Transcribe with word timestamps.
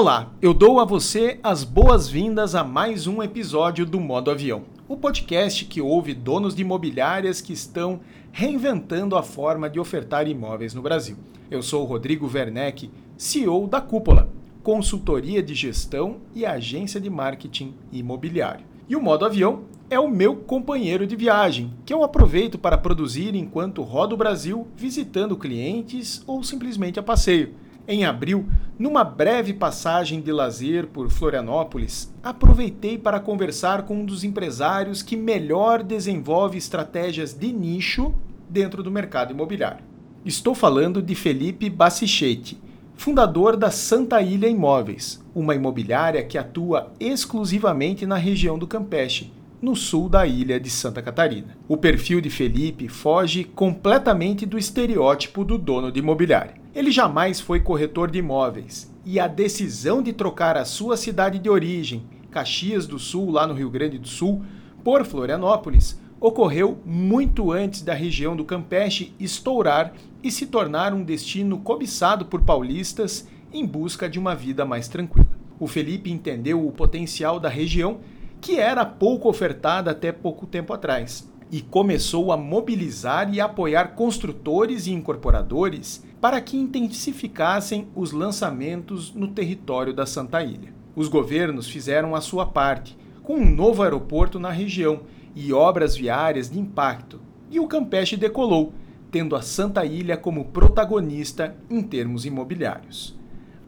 Olá, 0.00 0.32
eu 0.40 0.54
dou 0.54 0.80
a 0.80 0.84
você 0.86 1.38
as 1.42 1.62
boas-vindas 1.62 2.54
a 2.54 2.64
mais 2.64 3.06
um 3.06 3.22
episódio 3.22 3.84
do 3.84 4.00
Modo 4.00 4.30
Avião, 4.30 4.62
o 4.88 4.96
podcast 4.96 5.66
que 5.66 5.78
ouve 5.78 6.14
donos 6.14 6.54
de 6.54 6.62
imobiliárias 6.62 7.42
que 7.42 7.52
estão 7.52 8.00
reinventando 8.32 9.14
a 9.14 9.22
forma 9.22 9.68
de 9.68 9.78
ofertar 9.78 10.26
imóveis 10.26 10.72
no 10.72 10.80
Brasil. 10.80 11.18
Eu 11.50 11.62
sou 11.62 11.82
o 11.82 11.84
Rodrigo 11.84 12.26
Werneck, 12.26 12.90
CEO 13.18 13.66
da 13.66 13.78
Cúpula, 13.82 14.30
consultoria 14.62 15.42
de 15.42 15.54
gestão 15.54 16.16
e 16.34 16.46
agência 16.46 16.98
de 16.98 17.10
marketing 17.10 17.74
imobiliário. 17.92 18.64
E 18.88 18.96
o 18.96 19.02
Modo 19.02 19.26
Avião 19.26 19.64
é 19.90 20.00
o 20.00 20.08
meu 20.08 20.34
companheiro 20.34 21.06
de 21.06 21.14
viagem, 21.14 21.74
que 21.84 21.92
eu 21.92 22.02
aproveito 22.02 22.56
para 22.56 22.78
produzir 22.78 23.34
enquanto 23.34 23.82
rodo 23.82 24.14
o 24.14 24.18
Brasil 24.18 24.66
visitando 24.74 25.36
clientes 25.36 26.24
ou 26.26 26.42
simplesmente 26.42 26.98
a 26.98 27.02
passeio. 27.02 27.54
Em 27.92 28.04
abril, 28.04 28.46
numa 28.78 29.02
breve 29.02 29.52
passagem 29.52 30.20
de 30.20 30.30
lazer 30.30 30.86
por 30.86 31.10
Florianópolis, 31.10 32.14
aproveitei 32.22 32.96
para 32.96 33.18
conversar 33.18 33.82
com 33.82 33.96
um 33.96 34.04
dos 34.04 34.22
empresários 34.22 35.02
que 35.02 35.16
melhor 35.16 35.82
desenvolve 35.82 36.56
estratégias 36.56 37.34
de 37.34 37.52
nicho 37.52 38.14
dentro 38.48 38.80
do 38.80 38.92
mercado 38.92 39.32
imobiliário. 39.32 39.84
Estou 40.24 40.54
falando 40.54 41.02
de 41.02 41.16
Felipe 41.16 41.68
Bassichetti, 41.68 42.62
fundador 42.94 43.56
da 43.56 43.72
Santa 43.72 44.22
Ilha 44.22 44.46
Imóveis, 44.46 45.20
uma 45.34 45.56
imobiliária 45.56 46.22
que 46.22 46.38
atua 46.38 46.92
exclusivamente 47.00 48.06
na 48.06 48.14
região 48.14 48.56
do 48.56 48.68
Campeche, 48.68 49.32
no 49.60 49.76
sul 49.76 50.08
da 50.08 50.26
ilha 50.26 50.58
de 50.58 50.70
Santa 50.70 51.02
Catarina. 51.02 51.56
O 51.68 51.76
perfil 51.76 52.20
de 52.20 52.30
Felipe 52.30 52.88
foge 52.88 53.44
completamente 53.44 54.46
do 54.46 54.56
estereótipo 54.56 55.44
do 55.44 55.58
dono 55.58 55.92
de 55.92 55.98
imobiliária. 55.98 56.54
Ele 56.74 56.90
jamais 56.90 57.40
foi 57.40 57.60
corretor 57.60 58.10
de 58.10 58.18
imóveis 58.18 58.90
e 59.04 59.18
a 59.18 59.26
decisão 59.26 60.02
de 60.02 60.12
trocar 60.12 60.56
a 60.56 60.64
sua 60.64 60.96
cidade 60.96 61.38
de 61.38 61.50
origem, 61.50 62.04
Caxias 62.30 62.86
do 62.86 62.98
Sul, 62.98 63.30
lá 63.30 63.46
no 63.46 63.54
Rio 63.54 63.68
Grande 63.68 63.98
do 63.98 64.08
Sul, 64.08 64.42
por 64.84 65.04
Florianópolis, 65.04 66.00
ocorreu 66.20 66.78
muito 66.84 67.50
antes 67.50 67.82
da 67.82 67.94
região 67.94 68.36
do 68.36 68.44
Campeche 68.44 69.14
estourar 69.18 69.94
e 70.22 70.30
se 70.30 70.46
tornar 70.46 70.92
um 70.94 71.02
destino 71.02 71.58
cobiçado 71.58 72.26
por 72.26 72.42
paulistas 72.42 73.26
em 73.52 73.66
busca 73.66 74.08
de 74.08 74.18
uma 74.18 74.34
vida 74.34 74.64
mais 74.64 74.86
tranquila. 74.86 75.28
O 75.58 75.66
Felipe 75.66 76.10
entendeu 76.10 76.66
o 76.66 76.72
potencial 76.72 77.40
da 77.40 77.48
região, 77.48 77.98
que 78.40 78.58
era 78.58 78.84
pouco 78.84 79.28
ofertada 79.28 79.90
até 79.90 80.10
pouco 80.10 80.46
tempo 80.46 80.72
atrás, 80.72 81.30
e 81.50 81.60
começou 81.60 82.32
a 82.32 82.36
mobilizar 82.36 83.32
e 83.34 83.40
apoiar 83.40 83.94
construtores 83.94 84.86
e 84.86 84.92
incorporadores 84.92 86.04
para 86.20 86.40
que 86.40 86.56
intensificassem 86.56 87.88
os 87.94 88.12
lançamentos 88.12 89.12
no 89.12 89.28
território 89.28 89.92
da 89.92 90.06
Santa 90.06 90.42
Ilha. 90.42 90.72
Os 90.94 91.08
governos 91.08 91.68
fizeram 91.68 92.14
a 92.14 92.20
sua 92.20 92.46
parte, 92.46 92.96
com 93.22 93.34
um 93.34 93.50
novo 93.50 93.82
aeroporto 93.82 94.38
na 94.38 94.50
região 94.50 95.00
e 95.34 95.52
obras 95.52 95.96
viárias 95.96 96.50
de 96.50 96.58
impacto, 96.58 97.20
e 97.50 97.58
o 97.58 97.66
Campeche 97.66 98.16
decolou, 98.16 98.72
tendo 99.10 99.34
a 99.34 99.42
Santa 99.42 99.84
Ilha 99.84 100.16
como 100.16 100.46
protagonista 100.46 101.56
em 101.68 101.82
termos 101.82 102.24
imobiliários. 102.24 103.19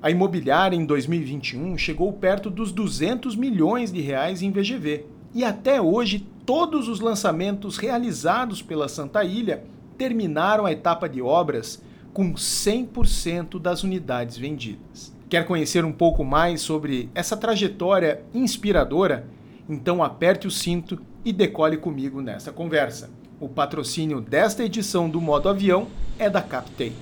A 0.03 0.11
imobiliária 0.11 0.75
em 0.77 0.85
2021 0.85 1.79
chegou 1.79 2.13
perto 2.13 2.51
dos 2.51 2.73
200 2.73 3.37
milhões 3.37 3.93
de 3.93 4.01
reais 4.01 4.43
em 4.43 4.51
VGV, 4.51 5.07
e 5.33 5.45
até 5.45 5.81
hoje 5.81 6.27
todos 6.45 6.89
os 6.89 6.99
lançamentos 6.99 7.77
realizados 7.77 8.61
pela 8.61 8.89
Santa 8.89 9.23
Ilha 9.23 9.63
terminaram 9.97 10.67
a 10.67 10.73
etapa 10.73 11.09
de 11.09 11.23
obras 11.23 11.81
com 12.13 12.35
100% 12.35 13.61
das 13.61 13.85
unidades 13.85 14.37
vendidas. 14.37 15.15
Quer 15.29 15.47
conhecer 15.47 15.85
um 15.85 15.93
pouco 15.93 16.25
mais 16.25 16.61
sobre 16.61 17.09
essa 17.15 17.37
trajetória 17.37 18.23
inspiradora? 18.35 19.29
Então 19.69 20.03
aperte 20.03 20.49
o 20.49 20.51
cinto 20.51 21.01
e 21.25 21.33
decole 21.33 21.77
comigo 21.77 22.21
nesta 22.21 22.51
conversa. 22.51 23.09
O 23.39 23.49
patrocínio 23.49 24.21
desta 24.21 24.65
edição 24.65 25.09
do 25.09 25.21
Modo 25.21 25.49
Avião 25.49 25.87
é 26.19 26.29
da 26.29 26.43
Captei. 26.43 26.93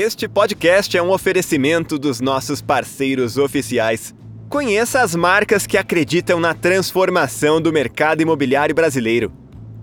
Este 0.00 0.28
podcast 0.28 0.96
é 0.96 1.02
um 1.02 1.10
oferecimento 1.10 1.98
dos 1.98 2.20
nossos 2.20 2.62
parceiros 2.62 3.36
oficiais. 3.36 4.14
Conheça 4.48 5.02
as 5.02 5.12
marcas 5.12 5.66
que 5.66 5.76
acreditam 5.76 6.38
na 6.38 6.54
transformação 6.54 7.60
do 7.60 7.72
mercado 7.72 8.22
imobiliário 8.22 8.72
brasileiro. 8.72 9.32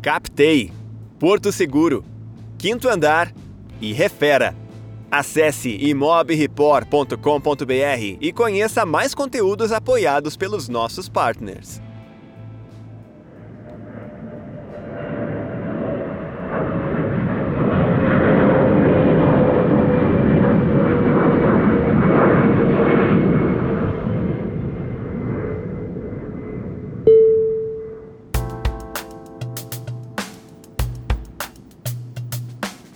Captei, 0.01 0.71
Porto 1.19 1.51
Seguro, 1.51 2.01
Quinto 2.57 2.87
Andar 2.87 3.33
e 3.81 3.91
Refera. 3.91 4.55
Acesse 5.11 5.75
imobreport.com.br 5.85 8.17
e 8.21 8.31
conheça 8.31 8.85
mais 8.85 9.13
conteúdos 9.13 9.73
apoiados 9.73 10.37
pelos 10.37 10.69
nossos 10.69 11.09
partners. 11.09 11.81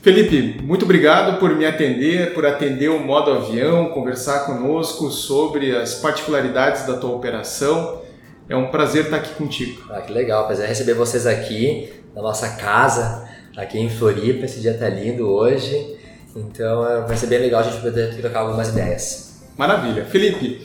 Felipe, 0.09 0.59
muito 0.63 0.85
obrigado 0.85 1.37
por 1.37 1.55
me 1.55 1.67
atender, 1.67 2.33
por 2.33 2.43
atender 2.43 2.89
o 2.89 2.97
modo 2.97 3.31
avião, 3.31 3.89
conversar 3.89 4.39
conosco 4.39 5.11
sobre 5.11 5.77
as 5.77 5.93
particularidades 5.93 6.87
da 6.87 6.97
tua 6.97 7.11
operação. 7.11 8.01
É 8.49 8.55
um 8.55 8.71
prazer 8.71 9.03
estar 9.03 9.17
aqui 9.17 9.35
contigo. 9.35 9.83
Ah, 9.91 10.01
que 10.01 10.11
legal, 10.11 10.47
prazer 10.47 10.67
receber 10.67 10.95
vocês 10.95 11.27
aqui 11.27 11.93
na 12.15 12.23
nossa 12.23 12.49
casa, 12.55 13.29
aqui 13.55 13.77
em 13.77 13.87
Floripa. 13.87 14.45
Esse 14.45 14.59
dia 14.61 14.71
está 14.71 14.89
lindo 14.89 15.29
hoje, 15.29 15.95
então 16.35 16.89
é, 16.89 17.01
vai 17.01 17.15
ser 17.15 17.27
bem 17.27 17.37
legal 17.37 17.59
a 17.59 17.63
gente 17.65 17.79
poder 17.79 18.17
trocar 18.17 18.39
algumas 18.39 18.69
ideias. 18.69 19.43
Maravilha. 19.55 20.05
Felipe, 20.05 20.55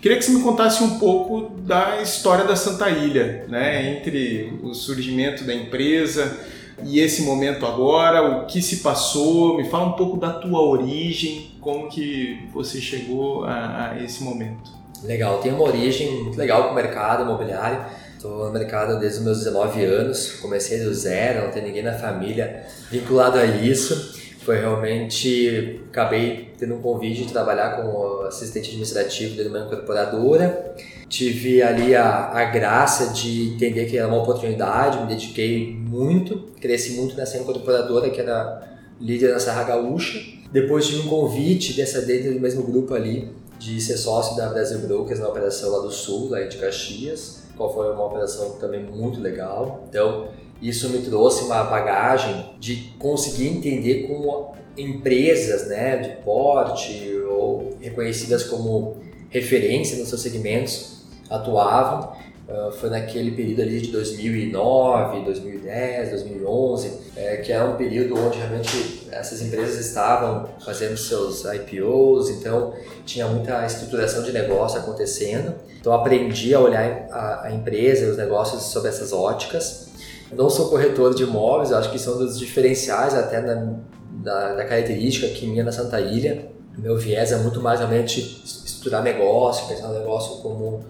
queria 0.00 0.16
que 0.16 0.24
você 0.24 0.32
me 0.32 0.40
contasse 0.40 0.82
um 0.82 0.98
pouco 0.98 1.58
da 1.58 2.00
história 2.00 2.46
da 2.46 2.56
Santa 2.56 2.88
Ilha, 2.88 3.44
né? 3.50 3.98
entre 3.98 4.58
o 4.62 4.72
surgimento 4.72 5.44
da 5.44 5.52
empresa 5.52 6.54
e 6.82 7.00
esse 7.00 7.22
momento 7.22 7.64
agora, 7.64 8.22
o 8.22 8.46
que 8.46 8.60
se 8.60 8.78
passou, 8.78 9.56
me 9.56 9.68
fala 9.68 9.86
um 9.86 9.92
pouco 9.92 10.16
da 10.16 10.32
tua 10.32 10.60
origem, 10.60 11.52
como 11.60 11.88
que 11.88 12.48
você 12.52 12.80
chegou 12.80 13.44
a, 13.44 13.92
a 13.92 14.02
esse 14.02 14.22
momento. 14.22 14.70
Legal, 15.02 15.38
tem 15.38 15.52
uma 15.52 15.64
origem 15.64 16.22
muito 16.22 16.38
legal 16.38 16.64
com 16.64 16.72
o 16.72 16.74
mercado 16.74 17.22
imobiliário. 17.22 17.84
Estou 18.14 18.46
no 18.46 18.52
mercado 18.52 18.98
desde 18.98 19.18
os 19.18 19.24
meus 19.24 19.38
19 19.38 19.84
anos, 19.84 20.32
comecei 20.40 20.80
do 20.80 20.94
zero, 20.94 21.44
não 21.44 21.50
tem 21.50 21.62
ninguém 21.62 21.82
na 21.82 21.92
família 21.92 22.64
vinculado 22.90 23.38
a 23.38 23.44
isso. 23.44 24.14
Foi 24.40 24.58
realmente, 24.58 25.80
acabei 25.88 26.52
tendo 26.58 26.74
um 26.74 26.80
convite 26.80 27.24
de 27.24 27.32
trabalhar 27.32 27.76
como 27.76 28.22
assistente 28.22 28.68
administrativo 28.68 29.36
de 29.36 29.48
uma 29.48 29.60
incorporadora 29.60 30.74
tive 31.08 31.62
ali 31.62 31.94
a, 31.94 32.30
a 32.30 32.44
graça 32.46 33.12
de 33.12 33.54
entender 33.54 33.86
que 33.86 33.96
era 33.96 34.08
uma 34.08 34.22
oportunidade, 34.22 35.00
me 35.00 35.06
dediquei 35.06 35.74
muito, 35.74 36.50
cresci 36.60 36.92
muito 36.92 37.16
nessa 37.16 37.38
incorporadora 37.38 38.10
que 38.10 38.20
era 38.20 38.62
líder 39.00 39.32
na 39.32 39.38
Serra 39.38 39.64
Gaúcha. 39.64 40.20
Depois 40.52 40.86
tive 40.86 41.00
um 41.00 41.08
convite 41.08 41.74
dessa 41.74 42.02
dentro 42.02 42.32
do 42.32 42.40
mesmo 42.40 42.62
grupo 42.62 42.94
ali 42.94 43.30
de 43.58 43.80
ser 43.80 43.96
sócio 43.96 44.36
da 44.36 44.48
Brasil 44.48 44.78
Brokers 44.80 45.20
na 45.20 45.28
operação 45.28 45.70
lá 45.70 45.78
do 45.80 45.90
Sul, 45.90 46.30
lá 46.30 46.42
de 46.42 46.56
Caxias, 46.58 47.42
qual 47.56 47.72
foi 47.72 47.92
uma 47.92 48.04
operação 48.04 48.50
também 48.60 48.82
muito 48.82 49.20
legal. 49.20 49.84
Então, 49.88 50.28
isso 50.60 50.88
me 50.90 50.98
trouxe 50.98 51.44
uma 51.44 51.62
bagagem 51.64 52.50
de 52.58 52.94
conseguir 52.98 53.48
entender 53.48 54.06
como 54.06 54.54
empresas 54.76 55.68
né, 55.68 55.96
de 55.96 56.22
porte 56.22 57.14
ou 57.28 57.76
reconhecidas 57.80 58.44
como 58.44 58.96
referência 59.30 59.98
nos 59.98 60.08
seus 60.08 60.20
segmentos 60.20 60.93
atuavam. 61.30 62.12
Uh, 62.46 62.70
foi 62.72 62.90
naquele 62.90 63.30
período 63.30 63.62
ali 63.62 63.80
de 63.80 63.90
2009, 63.90 65.24
2010, 65.24 66.10
2011, 66.10 66.92
é, 67.16 67.36
que 67.38 67.50
era 67.50 67.64
um 67.64 67.74
período 67.74 68.14
onde 68.18 68.36
realmente 68.36 69.08
essas 69.10 69.40
empresas 69.40 69.78
estavam 69.86 70.50
fazendo 70.62 70.94
seus 70.94 71.42
IPOs, 71.46 72.28
então 72.28 72.74
tinha 73.06 73.26
muita 73.26 73.64
estruturação 73.64 74.22
de 74.22 74.30
negócio 74.30 74.78
acontecendo. 74.78 75.54
Então 75.80 75.92
aprendi 75.94 76.54
a 76.54 76.60
olhar 76.60 77.06
a, 77.10 77.46
a 77.46 77.52
empresa 77.52 78.04
e 78.04 78.10
os 78.10 78.18
negócios 78.18 78.62
sob 78.64 78.86
essas 78.86 79.10
óticas. 79.10 79.88
Eu 80.30 80.36
não 80.36 80.50
sou 80.50 80.68
corretor 80.68 81.14
de 81.14 81.22
imóveis, 81.22 81.72
acho 81.72 81.90
que 81.90 81.98
são 81.98 82.18
dos 82.18 82.38
diferenciais 82.38 83.14
até 83.14 83.40
na, 83.40 83.74
da, 84.22 84.54
da 84.54 84.64
característica 84.64 85.28
que 85.28 85.46
minha 85.46 85.64
na 85.64 85.72
Santa 85.72 85.98
Ilha. 86.00 86.48
Meu 86.76 86.98
viés 86.98 87.32
é 87.32 87.36
muito 87.36 87.60
mais 87.60 87.78
realmente 87.78 88.42
estruturar 88.44 89.02
negócio, 89.02 89.66
pensar 89.68 89.88
no 89.88 89.98
negócio 89.98 90.42
como 90.42 90.84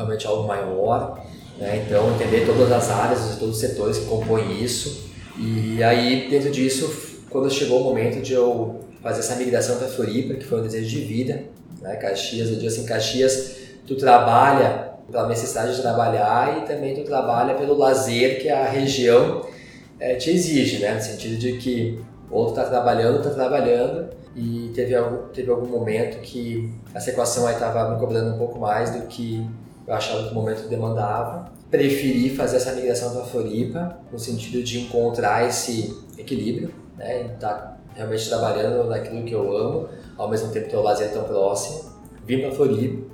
realmente 0.00 0.26
algo 0.26 0.46
maior. 0.46 1.22
Né? 1.58 1.84
Então, 1.86 2.10
entender 2.14 2.46
todas 2.46 2.72
as 2.72 2.90
áreas, 2.90 3.36
todos 3.38 3.56
os 3.56 3.60
setores 3.60 3.98
que 3.98 4.06
compõem 4.06 4.62
isso. 4.62 5.10
E 5.38 5.82
aí, 5.82 6.28
dentro 6.28 6.50
disso, 6.50 7.18
quando 7.28 7.50
chegou 7.50 7.80
o 7.80 7.84
momento 7.84 8.20
de 8.20 8.32
eu 8.32 8.80
fazer 9.02 9.20
essa 9.20 9.36
migração 9.36 9.76
para 9.76 9.88
Floripa, 9.88 10.34
que 10.34 10.44
foi 10.44 10.60
um 10.60 10.62
desejo 10.62 10.88
de 10.88 11.00
vida, 11.00 11.44
né? 11.80 11.96
Caxias, 11.96 12.48
eu 12.50 12.56
digo 12.56 12.66
assim, 12.66 12.84
Caxias, 12.84 13.56
tu 13.86 13.96
trabalha 13.96 14.90
pela 15.10 15.28
necessidade 15.28 15.74
de 15.74 15.80
trabalhar 15.80 16.58
e 16.58 16.66
também 16.66 16.94
tu 16.94 17.02
trabalha 17.02 17.54
pelo 17.54 17.76
lazer 17.76 18.40
que 18.40 18.48
a 18.48 18.66
região 18.66 19.46
é, 19.98 20.14
te 20.14 20.30
exige, 20.30 20.78
né? 20.78 20.94
No 20.94 21.00
sentido 21.00 21.38
de 21.38 21.56
que 21.58 21.98
ou 22.30 22.46
tu 22.46 22.54
tá 22.54 22.64
trabalhando, 22.64 23.22
tá 23.22 23.30
trabalhando, 23.30 24.08
e 24.36 24.70
teve 24.74 24.94
algum, 24.94 25.28
teve 25.28 25.50
algum 25.50 25.66
momento 25.66 26.20
que 26.20 26.72
essa 26.94 27.10
equação 27.10 27.46
aí 27.46 27.54
estava 27.54 27.90
me 27.90 27.98
cobrando 27.98 28.34
um 28.34 28.38
pouco 28.38 28.58
mais 28.58 28.90
do 28.90 29.06
que 29.06 29.44
eu 29.90 29.96
achava 29.96 30.22
que 30.22 30.30
o 30.30 30.34
momento 30.34 30.68
demandava. 30.68 31.50
Preferi 31.68 32.30
fazer 32.30 32.58
essa 32.58 32.72
migração 32.72 33.12
para 33.12 33.24
Floripa, 33.24 33.98
no 34.12 34.20
sentido 34.20 34.62
de 34.62 34.82
encontrar 34.82 35.48
esse 35.48 36.00
equilíbrio, 36.16 36.72
né? 36.96 37.34
Tá 37.40 37.76
realmente 37.96 38.28
trabalhando 38.28 38.88
naquilo 38.88 39.24
que 39.24 39.32
eu 39.32 39.56
amo, 39.56 39.88
ao 40.16 40.30
mesmo 40.30 40.52
tempo 40.52 40.70
ter 40.70 40.76
o 40.76 40.82
lazer 40.82 41.12
tão 41.12 41.24
próximo. 41.24 41.90
Vim 42.24 42.40
para 42.40 42.52
Floripa 42.52 43.04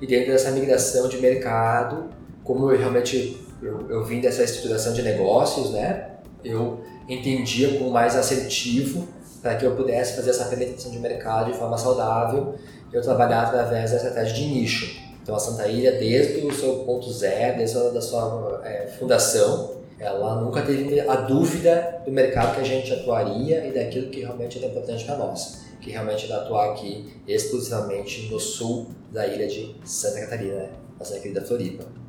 e 0.00 0.06
dentro 0.06 0.32
dessa 0.32 0.50
migração 0.52 1.06
de 1.06 1.18
mercado, 1.18 2.08
como 2.42 2.70
eu 2.70 2.78
realmente 2.78 3.38
eu, 3.62 3.90
eu 3.90 4.02
vim 4.02 4.22
dessa 4.22 4.42
estruturação 4.42 4.94
de 4.94 5.02
negócios, 5.02 5.70
né? 5.70 6.12
Eu 6.42 6.80
entendia 7.06 7.76
como 7.76 7.90
mais 7.90 8.16
assertivo 8.16 9.06
para 9.42 9.56
que 9.56 9.66
eu 9.66 9.76
pudesse 9.76 10.16
fazer 10.16 10.30
essa 10.30 10.46
penetração 10.46 10.90
de 10.90 10.98
mercado 10.98 11.52
de 11.52 11.58
forma 11.58 11.76
saudável, 11.76 12.54
eu 12.90 13.02
trabalhar 13.02 13.42
através 13.42 13.90
da 13.90 13.98
estratégia 13.98 14.34
de 14.34 14.46
nicho. 14.46 15.11
Então 15.22 15.34
a 15.34 15.38
Santa 15.38 15.68
Ilha, 15.68 15.92
desde 15.92 16.44
o 16.44 16.52
seu 16.52 16.80
ponto 16.80 17.10
zero, 17.12 17.58
desde 17.58 17.78
a 17.78 17.90
da 17.90 18.00
sua 18.00 18.60
é, 18.64 18.88
fundação, 18.98 19.82
ela 19.98 20.40
nunca 20.40 20.62
teve 20.62 20.98
a 21.00 21.14
dúvida 21.14 22.02
do 22.04 22.10
mercado 22.10 22.56
que 22.56 22.60
a 22.60 22.64
gente 22.64 22.92
atuaria 22.92 23.64
e 23.64 23.72
daquilo 23.72 24.10
que 24.10 24.20
realmente 24.20 24.58
era 24.58 24.66
importante 24.66 25.04
para 25.04 25.16
nós, 25.16 25.62
que 25.80 25.90
realmente 25.90 26.24
era 26.26 26.42
atuar 26.42 26.72
aqui 26.72 27.14
exclusivamente 27.26 28.28
no 28.28 28.40
sul 28.40 28.88
da 29.12 29.26
ilha 29.26 29.46
de 29.46 29.76
Santa 29.84 30.22
Catarina, 30.22 30.70
nossa 30.98 31.20
querida 31.20 31.40
Floripa. 31.40 32.01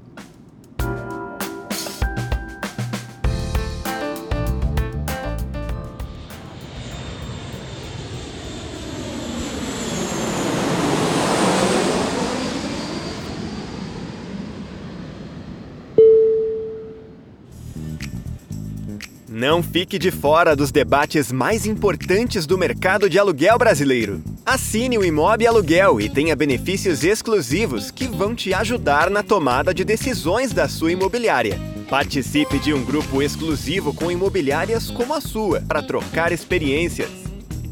Não 19.44 19.62
fique 19.62 20.00
de 20.00 20.10
fora 20.10 20.56
dos 20.56 20.72
debates 20.72 21.30
mais 21.30 21.66
importantes 21.66 22.46
do 22.46 22.58
mercado 22.58 23.10
de 23.10 23.20
aluguel 23.20 23.58
brasileiro. 23.58 24.24
Assine 24.46 24.98
o 24.98 25.04
Imob 25.04 25.46
Aluguel 25.46 26.00
e 26.00 26.08
tenha 26.08 26.34
benefícios 26.34 27.04
exclusivos 27.04 27.92
que 27.92 28.08
vão 28.08 28.34
te 28.34 28.54
ajudar 28.54 29.10
na 29.10 29.22
tomada 29.22 29.74
de 29.74 29.84
decisões 29.84 30.54
da 30.54 30.70
sua 30.70 30.94
imobiliária. 30.94 31.60
Participe 31.90 32.58
de 32.58 32.74
um 32.74 32.86
grupo 32.86 33.22
exclusivo 33.22 33.94
com 33.94 34.10
imobiliárias 34.10 34.90
como 34.90 35.14
a 35.14 35.20
sua 35.20 35.60
para 35.60 35.84
trocar 35.84 36.32
experiências. 36.32 37.10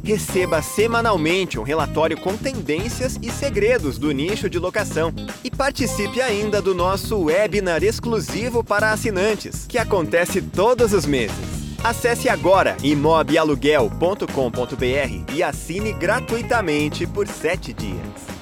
Receba 0.03 0.61
semanalmente 0.61 1.57
um 1.57 1.63
relatório 1.63 2.19
com 2.19 2.35
tendências 2.35 3.17
e 3.21 3.31
segredos 3.31 3.97
do 3.97 4.11
nicho 4.11 4.49
de 4.49 4.59
locação. 4.59 5.13
E 5.41 5.49
participe 5.49 6.21
ainda 6.21 6.61
do 6.61 6.75
nosso 6.75 7.17
webinar 7.17 7.81
exclusivo 7.81 8.61
para 8.61 8.91
assinantes, 8.91 9.65
que 9.69 9.77
acontece 9.77 10.41
todos 10.41 10.91
os 10.91 11.05
meses. 11.05 11.60
Acesse 11.83 12.29
agora 12.29 12.77
imobialuguel.com.br 12.83 15.33
e 15.33 15.41
assine 15.41 15.91
gratuitamente 15.93 17.07
por 17.07 17.27
7 17.27 17.73
dias. 17.73 18.40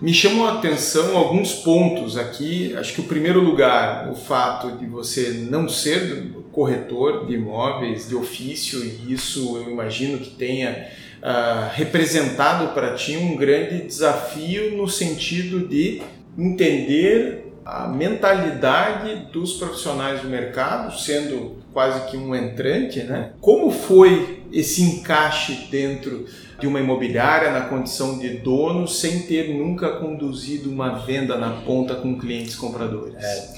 Me 0.00 0.14
chamam 0.14 0.46
a 0.46 0.58
atenção 0.58 1.16
alguns 1.16 1.54
pontos 1.54 2.16
aqui. 2.16 2.72
Acho 2.76 2.94
que 2.94 3.00
o 3.00 3.04
primeiro 3.04 3.40
lugar, 3.40 4.08
o 4.08 4.14
fato 4.14 4.72
de 4.72 4.86
você 4.86 5.30
não 5.50 5.68
ser 5.68 6.32
corretor 6.52 7.26
de 7.26 7.34
imóveis 7.34 8.08
de 8.08 8.14
ofício, 8.14 8.84
e 8.84 9.12
isso 9.12 9.56
eu 9.56 9.70
imagino 9.70 10.18
que 10.18 10.30
tenha 10.30 10.88
uh, 11.20 11.70
representado 11.74 12.72
para 12.74 12.94
ti 12.94 13.16
um 13.16 13.36
grande 13.36 13.82
desafio 13.82 14.76
no 14.76 14.88
sentido 14.88 15.66
de 15.66 16.00
entender 16.36 17.52
a 17.64 17.88
mentalidade 17.88 19.30
dos 19.32 19.54
profissionais 19.54 20.22
do 20.22 20.28
mercado, 20.28 20.96
sendo 20.96 21.58
quase 21.72 22.08
que 22.08 22.16
um 22.16 22.34
entrante, 22.34 23.02
né? 23.02 23.32
Como 23.40 23.70
foi 23.70 24.44
esse 24.52 24.80
encaixe 24.82 25.68
dentro 25.70 26.24
de 26.58 26.66
uma 26.66 26.80
imobiliária 26.80 27.50
na 27.50 27.62
condição 27.62 28.18
de 28.18 28.38
dono 28.38 28.88
sem 28.88 29.22
ter 29.22 29.54
nunca 29.54 29.90
conduzido 29.98 30.70
uma 30.70 30.98
venda 30.98 31.36
na 31.36 31.62
ponta 31.62 31.94
com 31.94 32.18
clientes 32.18 32.56
compradores? 32.56 33.14
É, 33.22 33.48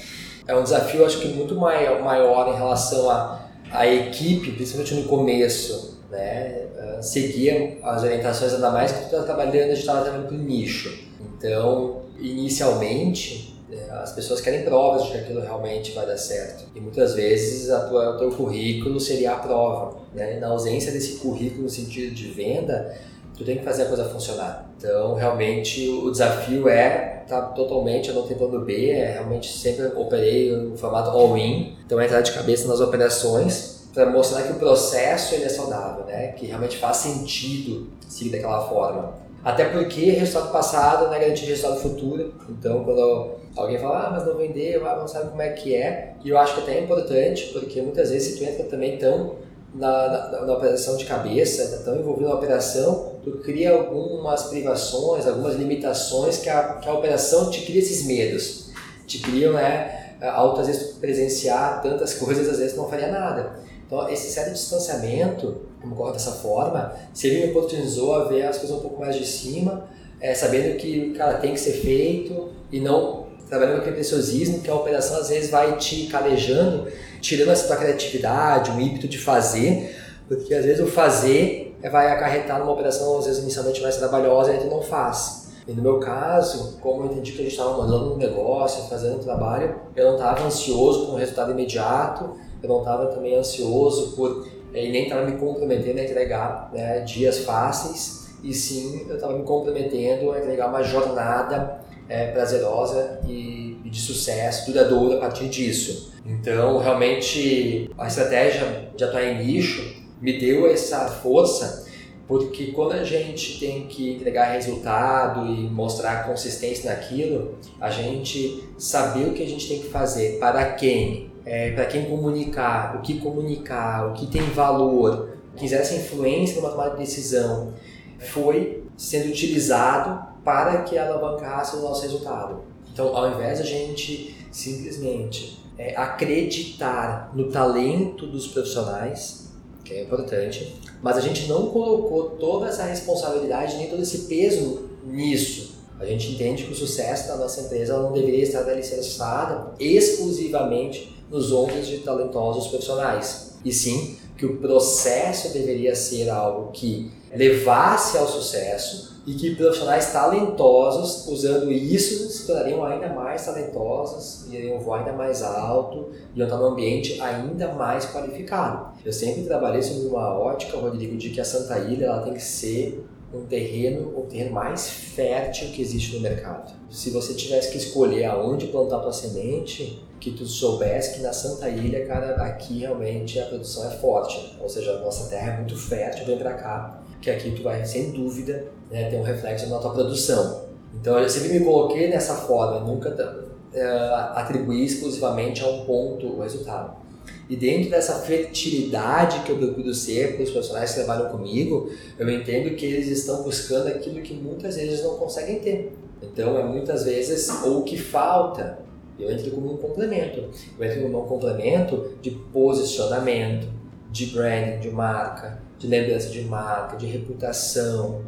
é 0.47 0.55
um 0.55 0.63
desafio, 0.63 1.05
acho 1.05 1.19
que 1.19 1.27
muito 1.29 1.55
maior, 1.55 2.01
maior 2.03 2.53
em 2.53 2.55
relação 2.55 3.09
à 3.09 3.49
a, 3.71 3.87
equipe, 3.87 4.51
principalmente 4.51 4.93
no 4.93 5.03
começo, 5.05 5.99
né? 6.11 6.67
Uh, 6.75 7.03
seguir 7.03 7.79
as 7.83 8.03
orientações, 8.03 8.53
ainda 8.53 8.69
mais 8.69 8.91
que 8.91 8.99
tu 9.01 9.05
está 9.05 9.23
trabalhando, 9.23 9.55
a 9.55 9.75
gente 9.75 9.79
estava 9.79 10.01
trabalhando 10.01 10.29
com 10.29 10.35
nicho. 10.35 10.93
Então, 11.19 12.01
inicialmente, 12.19 13.50
as 13.89 14.11
pessoas 14.13 14.41
querem 14.41 14.63
provas 14.63 15.05
de 15.05 15.11
que 15.11 15.17
aquilo 15.17 15.41
realmente 15.41 15.91
vai 15.93 16.05
dar 16.05 16.17
certo. 16.17 16.65
E 16.75 16.79
muitas 16.79 17.13
vezes 17.13 17.69
a 17.69 17.81
tua, 17.87 18.15
o 18.15 18.17
teu 18.17 18.31
currículo 18.31 18.99
seria 18.99 19.33
a 19.33 19.35
prova. 19.35 19.97
Né? 20.13 20.39
Na 20.39 20.47
ausência 20.47 20.91
desse 20.91 21.17
currículo 21.17 21.63
no 21.63 21.69
sentido 21.69 22.13
de 22.13 22.31
venda, 22.31 22.95
tu 23.37 23.43
tem 23.43 23.57
que 23.57 23.63
fazer 23.63 23.83
a 23.83 23.85
coisa 23.85 24.05
funcionar. 24.05 24.69
Então, 24.77 25.15
realmente, 25.15 25.87
o 25.87 26.11
desafio 26.11 26.67
é 26.67 27.23
tá 27.27 27.41
totalmente, 27.41 28.09
eu 28.09 28.15
não 28.15 28.65
B, 28.65 28.89
é 28.89 29.11
realmente 29.13 29.57
sempre 29.57 29.85
operei 29.95 30.51
no 30.51 30.75
formato 30.75 31.11
all-in. 31.11 31.77
Então, 31.85 31.99
é 31.99 32.05
entrar 32.05 32.21
de 32.21 32.31
cabeça 32.31 32.67
nas 32.67 32.81
operações 32.81 33.87
para 33.93 34.09
mostrar 34.09 34.43
que 34.43 34.51
o 34.51 34.55
processo 34.55 35.35
ele 35.35 35.45
é 35.45 35.49
saudável, 35.49 36.05
né? 36.05 36.29
que 36.29 36.45
realmente 36.45 36.77
faz 36.77 36.97
sentido 36.97 37.87
seguir 38.07 38.31
daquela 38.31 38.67
forma. 38.67 39.13
Até 39.43 39.65
porque 39.65 40.11
resultado 40.11 40.51
passado 40.51 41.07
não 41.07 41.13
é 41.13 41.19
garantia 41.19 41.45
de 41.45 41.51
resultado 41.51 41.81
futuro. 41.81 42.33
Então, 42.49 42.83
quando 42.83 43.40
alguém 43.55 43.77
fala, 43.77 44.07
ah, 44.07 44.11
mas 44.11 44.25
não 44.25 44.37
vendeu, 44.37 44.87
ah, 44.87 44.95
não 44.95 45.07
sabe 45.07 45.29
como 45.29 45.41
é 45.41 45.49
que 45.49 45.75
é. 45.75 46.15
E 46.23 46.29
eu 46.29 46.37
acho 46.37 46.55
que 46.55 46.61
até 46.61 46.77
é 46.77 46.83
importante, 46.83 47.49
porque 47.53 47.81
muitas 47.81 48.09
vezes 48.09 48.33
se 48.33 48.37
tu 48.37 48.43
entra 48.43 48.65
também 48.65 48.97
tão 48.97 49.35
na, 49.73 50.29
na, 50.29 50.45
na 50.45 50.53
operação 50.53 50.97
de 50.97 51.05
cabeça, 51.05 51.77
tá 51.77 51.83
tão 51.83 51.99
envolvido 51.99 52.29
na 52.29 52.35
operação, 52.35 53.13
tu 53.23 53.31
cria 53.39 53.71
algumas 53.71 54.43
privações, 54.43 55.27
algumas 55.27 55.55
limitações 55.55 56.37
que 56.37 56.49
a, 56.49 56.75
que 56.75 56.89
a 56.89 56.93
operação 56.93 57.49
te 57.49 57.61
cria 57.61 57.79
esses 57.79 58.05
medos. 58.05 58.71
Te 59.05 59.19
criam, 59.19 59.53
né, 59.53 60.15
alto 60.21 60.61
às 60.61 60.67
vezes 60.67 60.93
presenciar 60.93 61.81
tantas 61.81 62.13
coisas, 62.19 62.47
às 62.49 62.59
vezes 62.59 62.75
não 62.75 62.89
faria 62.89 63.07
nada. 63.07 63.59
Então, 63.85 64.07
esse 64.07 64.31
certo 64.31 64.53
distanciamento, 64.53 65.63
como 65.81 65.95
ocorre 65.95 66.13
dessa 66.13 66.31
forma, 66.31 66.93
se 67.13 67.27
ele 67.27 67.45
me 67.45 67.51
oportunizou 67.51 68.15
a 68.15 68.23
ver 68.25 68.43
as 68.43 68.57
coisas 68.57 68.77
um 68.77 68.79
pouco 68.79 69.01
mais 69.01 69.17
de 69.17 69.25
cima, 69.25 69.89
é, 70.21 70.33
sabendo 70.33 70.77
que, 70.77 71.11
cara, 71.11 71.39
tem 71.39 71.53
que 71.53 71.59
ser 71.59 71.73
feito 71.73 72.49
e 72.71 72.79
não 72.79 73.20
trabalhando 73.51 73.83
com 73.83 73.91
preciosismo, 73.91 74.59
que 74.59 74.71
a 74.71 74.75
operação 74.75 75.17
às 75.17 75.27
vezes 75.27 75.51
vai 75.51 75.75
te 75.75 76.07
calejando, 76.07 76.87
tirando 77.19 77.51
essa 77.51 77.67
tua 77.67 77.75
criatividade, 77.75 78.71
o 78.71 78.79
ímpeto 78.79 79.09
de 79.09 79.19
fazer, 79.19 79.93
porque 80.25 80.53
às 80.53 80.63
vezes 80.63 80.81
o 80.81 80.87
fazer 80.87 81.77
vai 81.91 82.09
acarretar 82.13 82.59
numa 82.59 82.71
operação, 82.71 83.19
às 83.19 83.25
vezes 83.25 83.43
inicialmente 83.43 83.81
mais 83.81 83.97
trabalhosa, 83.97 84.53
e 84.53 84.57
tu 84.57 84.67
não 84.67 84.81
faz. 84.81 85.49
E 85.67 85.73
no 85.73 85.81
meu 85.81 85.99
caso, 85.99 86.77
como 86.79 87.03
eu 87.03 87.11
entendi 87.11 87.33
que 87.33 87.41
a 87.41 87.43
gente 87.43 87.51
estava 87.51 87.77
mandando 87.77 88.13
um 88.13 88.17
negócio, 88.17 88.87
fazendo 88.89 89.17
um 89.17 89.19
trabalho, 89.19 89.75
eu 89.97 90.05
não 90.05 90.15
estava 90.15 90.45
ansioso 90.45 91.07
com 91.07 91.11
o 91.11 91.15
resultado 91.15 91.51
imediato, 91.51 92.37
eu 92.63 92.69
não 92.69 92.79
estava 92.79 93.07
também 93.07 93.35
ansioso 93.35 94.15
por 94.15 94.47
eh, 94.73 94.85
e 94.85 94.91
nem 94.93 95.03
estava 95.03 95.25
me 95.25 95.37
comprometendo 95.37 95.99
a 95.99 96.03
entregar 96.03 96.69
né, 96.71 97.01
dias 97.01 97.39
fáceis, 97.39 98.29
e 98.41 98.53
sim 98.53 99.05
eu 99.09 99.15
estava 99.15 99.33
me 99.33 99.43
comprometendo 99.43 100.31
a 100.31 100.39
entregar 100.39 100.69
uma 100.69 100.81
jornada 100.81 101.81
é, 102.11 102.27
prazerosa 102.27 103.21
e, 103.25 103.77
e, 103.85 103.89
de 103.89 104.01
sucesso, 104.01 104.69
duradoura 104.69 105.15
a 105.15 105.19
partir 105.19 105.47
disso. 105.47 106.11
Então, 106.25 106.77
realmente, 106.77 107.89
a 107.97 108.07
estratégia 108.07 108.89
de 108.95 109.03
atuar 109.03 109.23
em 109.23 109.45
nicho 109.45 109.95
me 110.21 110.37
deu 110.37 110.69
essa 110.69 111.07
força, 111.07 111.87
porque 112.27 112.67
quando 112.67 112.91
a 112.91 113.03
gente 113.05 113.59
tem 113.59 113.87
que 113.87 114.11
entregar 114.11 114.51
resultado 114.51 115.47
e 115.47 115.69
mostrar 115.69 116.27
consistência 116.27 116.91
naquilo, 116.91 117.55
a 117.79 117.89
gente 117.89 118.61
saber 118.77 119.29
o 119.29 119.33
que 119.33 119.41
a 119.41 119.47
gente 119.47 119.67
tem 119.67 119.79
que 119.79 119.87
fazer, 119.87 120.37
para 120.37 120.73
quem, 120.73 121.31
é, 121.45 121.71
para 121.71 121.85
quem 121.85 122.05
comunicar, 122.05 122.97
o 122.97 123.01
que 123.01 123.19
comunicar, 123.19 124.11
o 124.11 124.13
que 124.13 124.27
tem 124.27 124.41
valor, 124.41 125.37
que 125.55 125.63
exerce 125.63 125.95
influência 125.95 126.57
numa 126.57 126.71
tomada 126.71 126.91
de 126.91 126.97
decisão, 126.97 127.73
foi 128.19 128.80
sendo 129.01 129.29
utilizado 129.29 130.27
para 130.45 130.83
que 130.83 130.95
alavancasse 130.95 131.75
o 131.75 131.81
nosso 131.81 132.03
resultado. 132.03 132.61
Então, 132.93 133.15
ao 133.17 133.31
invés 133.31 133.57
de 133.57 133.63
a 133.63 133.65
gente 133.65 134.35
simplesmente 134.51 135.59
é, 135.75 135.95
acreditar 135.95 137.31
no 137.33 137.49
talento 137.49 138.27
dos 138.27 138.45
profissionais, 138.45 139.49
que 139.83 139.95
é 139.95 140.03
importante, 140.03 140.79
mas 141.01 141.17
a 141.17 141.19
gente 141.19 141.47
não 141.47 141.71
colocou 141.71 142.31
toda 142.31 142.67
essa 142.67 142.83
responsabilidade 142.83 143.75
nem 143.77 143.89
todo 143.89 144.03
esse 144.03 144.27
peso 144.27 144.87
nisso. 145.03 145.77
A 145.99 146.05
gente 146.05 146.33
entende 146.33 146.65
que 146.65 146.71
o 146.71 146.75
sucesso 146.75 147.27
da 147.27 147.37
nossa 147.37 147.61
empresa 147.61 147.97
não 147.97 148.11
deveria 148.11 148.43
estar 148.43 148.69
alicerçada 148.69 149.73
exclusivamente 149.79 151.15
nos 151.27 151.51
ombros 151.51 151.87
de 151.87 151.97
talentosos 151.99 152.67
profissionais, 152.67 153.53
e 153.65 153.73
sim 153.73 154.17
que 154.41 154.45
o 154.47 154.57
processo 154.57 155.53
deveria 155.53 155.93
ser 155.93 156.27
algo 156.27 156.71
que 156.71 157.11
levasse 157.31 158.17
ao 158.17 158.25
sucesso 158.25 159.21
e 159.27 159.35
que 159.35 159.53
profissionais 159.53 160.11
talentosos, 160.11 161.27
usando 161.27 161.71
isso, 161.71 162.27
se 162.27 162.47
tornariam 162.47 162.83
ainda 162.83 163.09
mais 163.09 163.45
talentosos, 163.45 164.51
iriam 164.51 164.79
voar 164.79 165.01
ainda 165.01 165.13
mais 165.13 165.43
alto, 165.43 166.09
iam 166.35 166.47
estar 166.47 166.57
num 166.57 166.69
ambiente 166.69 167.21
ainda 167.21 167.71
mais 167.75 168.07
qualificado. 168.07 168.97
Eu 169.05 169.13
sempre 169.13 169.43
trabalhei 169.43 169.83
sobre 169.83 170.07
uma 170.07 170.35
ótica, 170.35 170.75
Rodrigo, 170.75 171.15
de 171.17 171.29
que 171.29 171.39
a 171.39 171.45
Santa 171.45 171.77
Ilha 171.77 172.07
ela 172.07 172.23
tem 172.23 172.33
que 172.33 172.41
ser 172.41 173.05
um 173.31 173.45
terreno, 173.45 174.11
o 174.17 174.23
terreno 174.23 174.53
mais 174.53 174.89
fértil 174.89 175.69
que 175.69 175.83
existe 175.83 176.15
no 176.15 176.21
mercado. 176.21 176.73
Se 176.89 177.11
você 177.11 177.35
tivesse 177.35 177.71
que 177.71 177.77
escolher 177.77 178.25
aonde 178.25 178.65
plantar 178.65 179.01
tua 179.01 179.13
semente, 179.13 180.03
que 180.21 180.31
tu 180.31 180.45
soubesse 180.45 181.15
que 181.15 181.21
na 181.21 181.33
Santa 181.33 181.67
Ilha, 181.67 182.05
cara, 182.05 182.35
aqui 182.35 182.79
realmente 182.79 183.39
a 183.39 183.45
produção 183.45 183.91
é 183.91 183.95
forte, 183.95 184.55
ou 184.61 184.69
seja, 184.69 184.91
a 184.91 184.99
nossa 184.99 185.27
terra 185.27 185.53
é 185.53 185.57
muito 185.57 185.75
fértil, 185.75 186.27
vem 186.27 186.37
para 186.37 186.53
cá, 186.53 187.01
que 187.19 187.29
aqui 187.29 187.51
tu 187.51 187.63
vai, 187.63 187.83
sem 187.83 188.11
dúvida, 188.11 188.67
né, 188.89 189.09
ter 189.09 189.17
um 189.17 189.23
reflexo 189.23 189.67
na 189.67 189.79
tua 189.79 189.91
produção. 189.91 190.65
Então 190.93 191.17
eu 191.17 191.27
sempre 191.27 191.57
me 191.57 191.65
coloquei 191.65 192.07
nessa 192.07 192.35
forma, 192.35 192.81
nunca 192.81 193.09
uh, 193.09 194.37
atribuí 194.37 194.85
exclusivamente 194.85 195.63
a 195.63 195.67
um 195.67 195.85
ponto 195.85 196.27
o 196.27 196.41
resultado. 196.41 197.01
E 197.49 197.55
dentro 197.55 197.89
dessa 197.89 198.19
fertilidade 198.19 199.39
que 199.39 199.51
eu 199.51 199.57
procuro 199.57 199.93
ser 199.93 200.35
para 200.35 200.43
os 200.43 200.51
profissionais 200.51 200.91
que 200.91 201.03
trabalham 201.03 201.29
comigo, 201.31 201.91
eu 202.17 202.29
entendo 202.29 202.75
que 202.75 202.85
eles 202.85 203.07
estão 203.07 203.41
buscando 203.41 203.87
aquilo 203.87 204.21
que 204.21 204.35
muitas 204.35 204.75
vezes 204.75 205.03
não 205.03 205.15
conseguem 205.15 205.59
ter. 205.59 205.93
Então 206.21 206.57
é 206.57 206.63
muitas 206.63 207.05
vezes 207.05 207.49
o 207.65 207.81
que 207.81 207.97
falta. 207.97 208.79
Eu 209.21 209.31
entro 209.31 209.51
como 209.51 209.73
um 209.73 209.77
complemento. 209.77 210.49
Eu 210.77 210.85
entro 210.85 211.01
como 211.03 211.23
um 211.23 211.27
complemento 211.27 212.13
de 212.21 212.31
posicionamento, 212.31 213.67
de 214.11 214.27
branding 214.27 214.79
de 214.79 214.89
marca, 214.89 215.59
de 215.77 215.87
lembrança 215.87 216.29
de 216.29 216.41
marca, 216.41 216.97
de 216.97 217.05
reputação, 217.05 218.21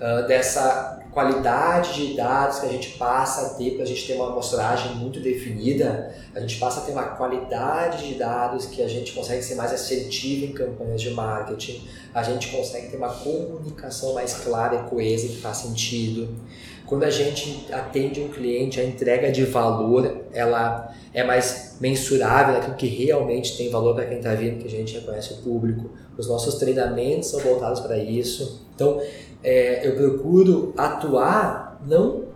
uh, 0.00 0.26
dessa 0.26 1.00
qualidade 1.14 1.94
de 1.94 2.16
dados 2.16 2.58
que 2.58 2.66
a 2.66 2.68
gente 2.68 2.98
passa 2.98 3.46
a 3.46 3.48
ter 3.50 3.74
para 3.74 3.84
a 3.84 3.86
gente 3.86 4.04
ter 4.04 4.14
uma 4.14 4.32
amostragem 4.32 4.96
muito 4.96 5.20
definida, 5.20 6.12
a 6.34 6.40
gente 6.40 6.58
passa 6.58 6.80
a 6.80 6.82
ter 6.82 6.90
uma 6.90 7.04
qualidade 7.04 8.08
de 8.08 8.14
dados 8.16 8.66
que 8.66 8.82
a 8.82 8.88
gente 8.88 9.12
consegue 9.12 9.40
ser 9.40 9.54
mais 9.54 9.72
assertivo 9.72 10.46
em 10.46 10.52
campanhas 10.52 11.00
de 11.00 11.10
marketing, 11.10 11.88
a 12.12 12.22
gente 12.22 12.48
consegue 12.48 12.88
ter 12.88 12.96
uma 12.96 13.10
comunicação 13.10 14.12
mais 14.12 14.34
clara 14.34 14.74
e 14.74 14.90
coesa 14.90 15.28
que 15.28 15.36
faz 15.36 15.58
sentido. 15.58 16.34
Quando 16.94 17.02
a 17.02 17.10
gente 17.10 17.66
atende 17.72 18.20
um 18.20 18.28
cliente, 18.28 18.78
a 18.78 18.84
entrega 18.84 19.32
de 19.32 19.44
valor 19.44 20.16
ela 20.32 20.94
é 21.12 21.24
mais 21.24 21.76
mensurável 21.80 22.56
aquilo 22.56 22.76
que 22.76 22.86
realmente 22.86 23.56
tem 23.56 23.68
valor 23.68 23.96
para 23.96 24.06
quem 24.06 24.18
está 24.18 24.32
vindo, 24.32 24.60
que 24.60 24.68
a 24.68 24.70
gente 24.70 24.94
reconhece 24.94 25.32
o 25.32 25.36
público. 25.38 25.90
Os 26.16 26.28
nossos 26.28 26.54
treinamentos 26.54 27.30
são 27.30 27.40
voltados 27.40 27.80
para 27.80 27.98
isso. 27.98 28.64
Então, 28.76 29.02
é, 29.42 29.84
eu 29.84 29.96
procuro 29.96 30.72
atuar 30.76 31.80
não 31.84 32.26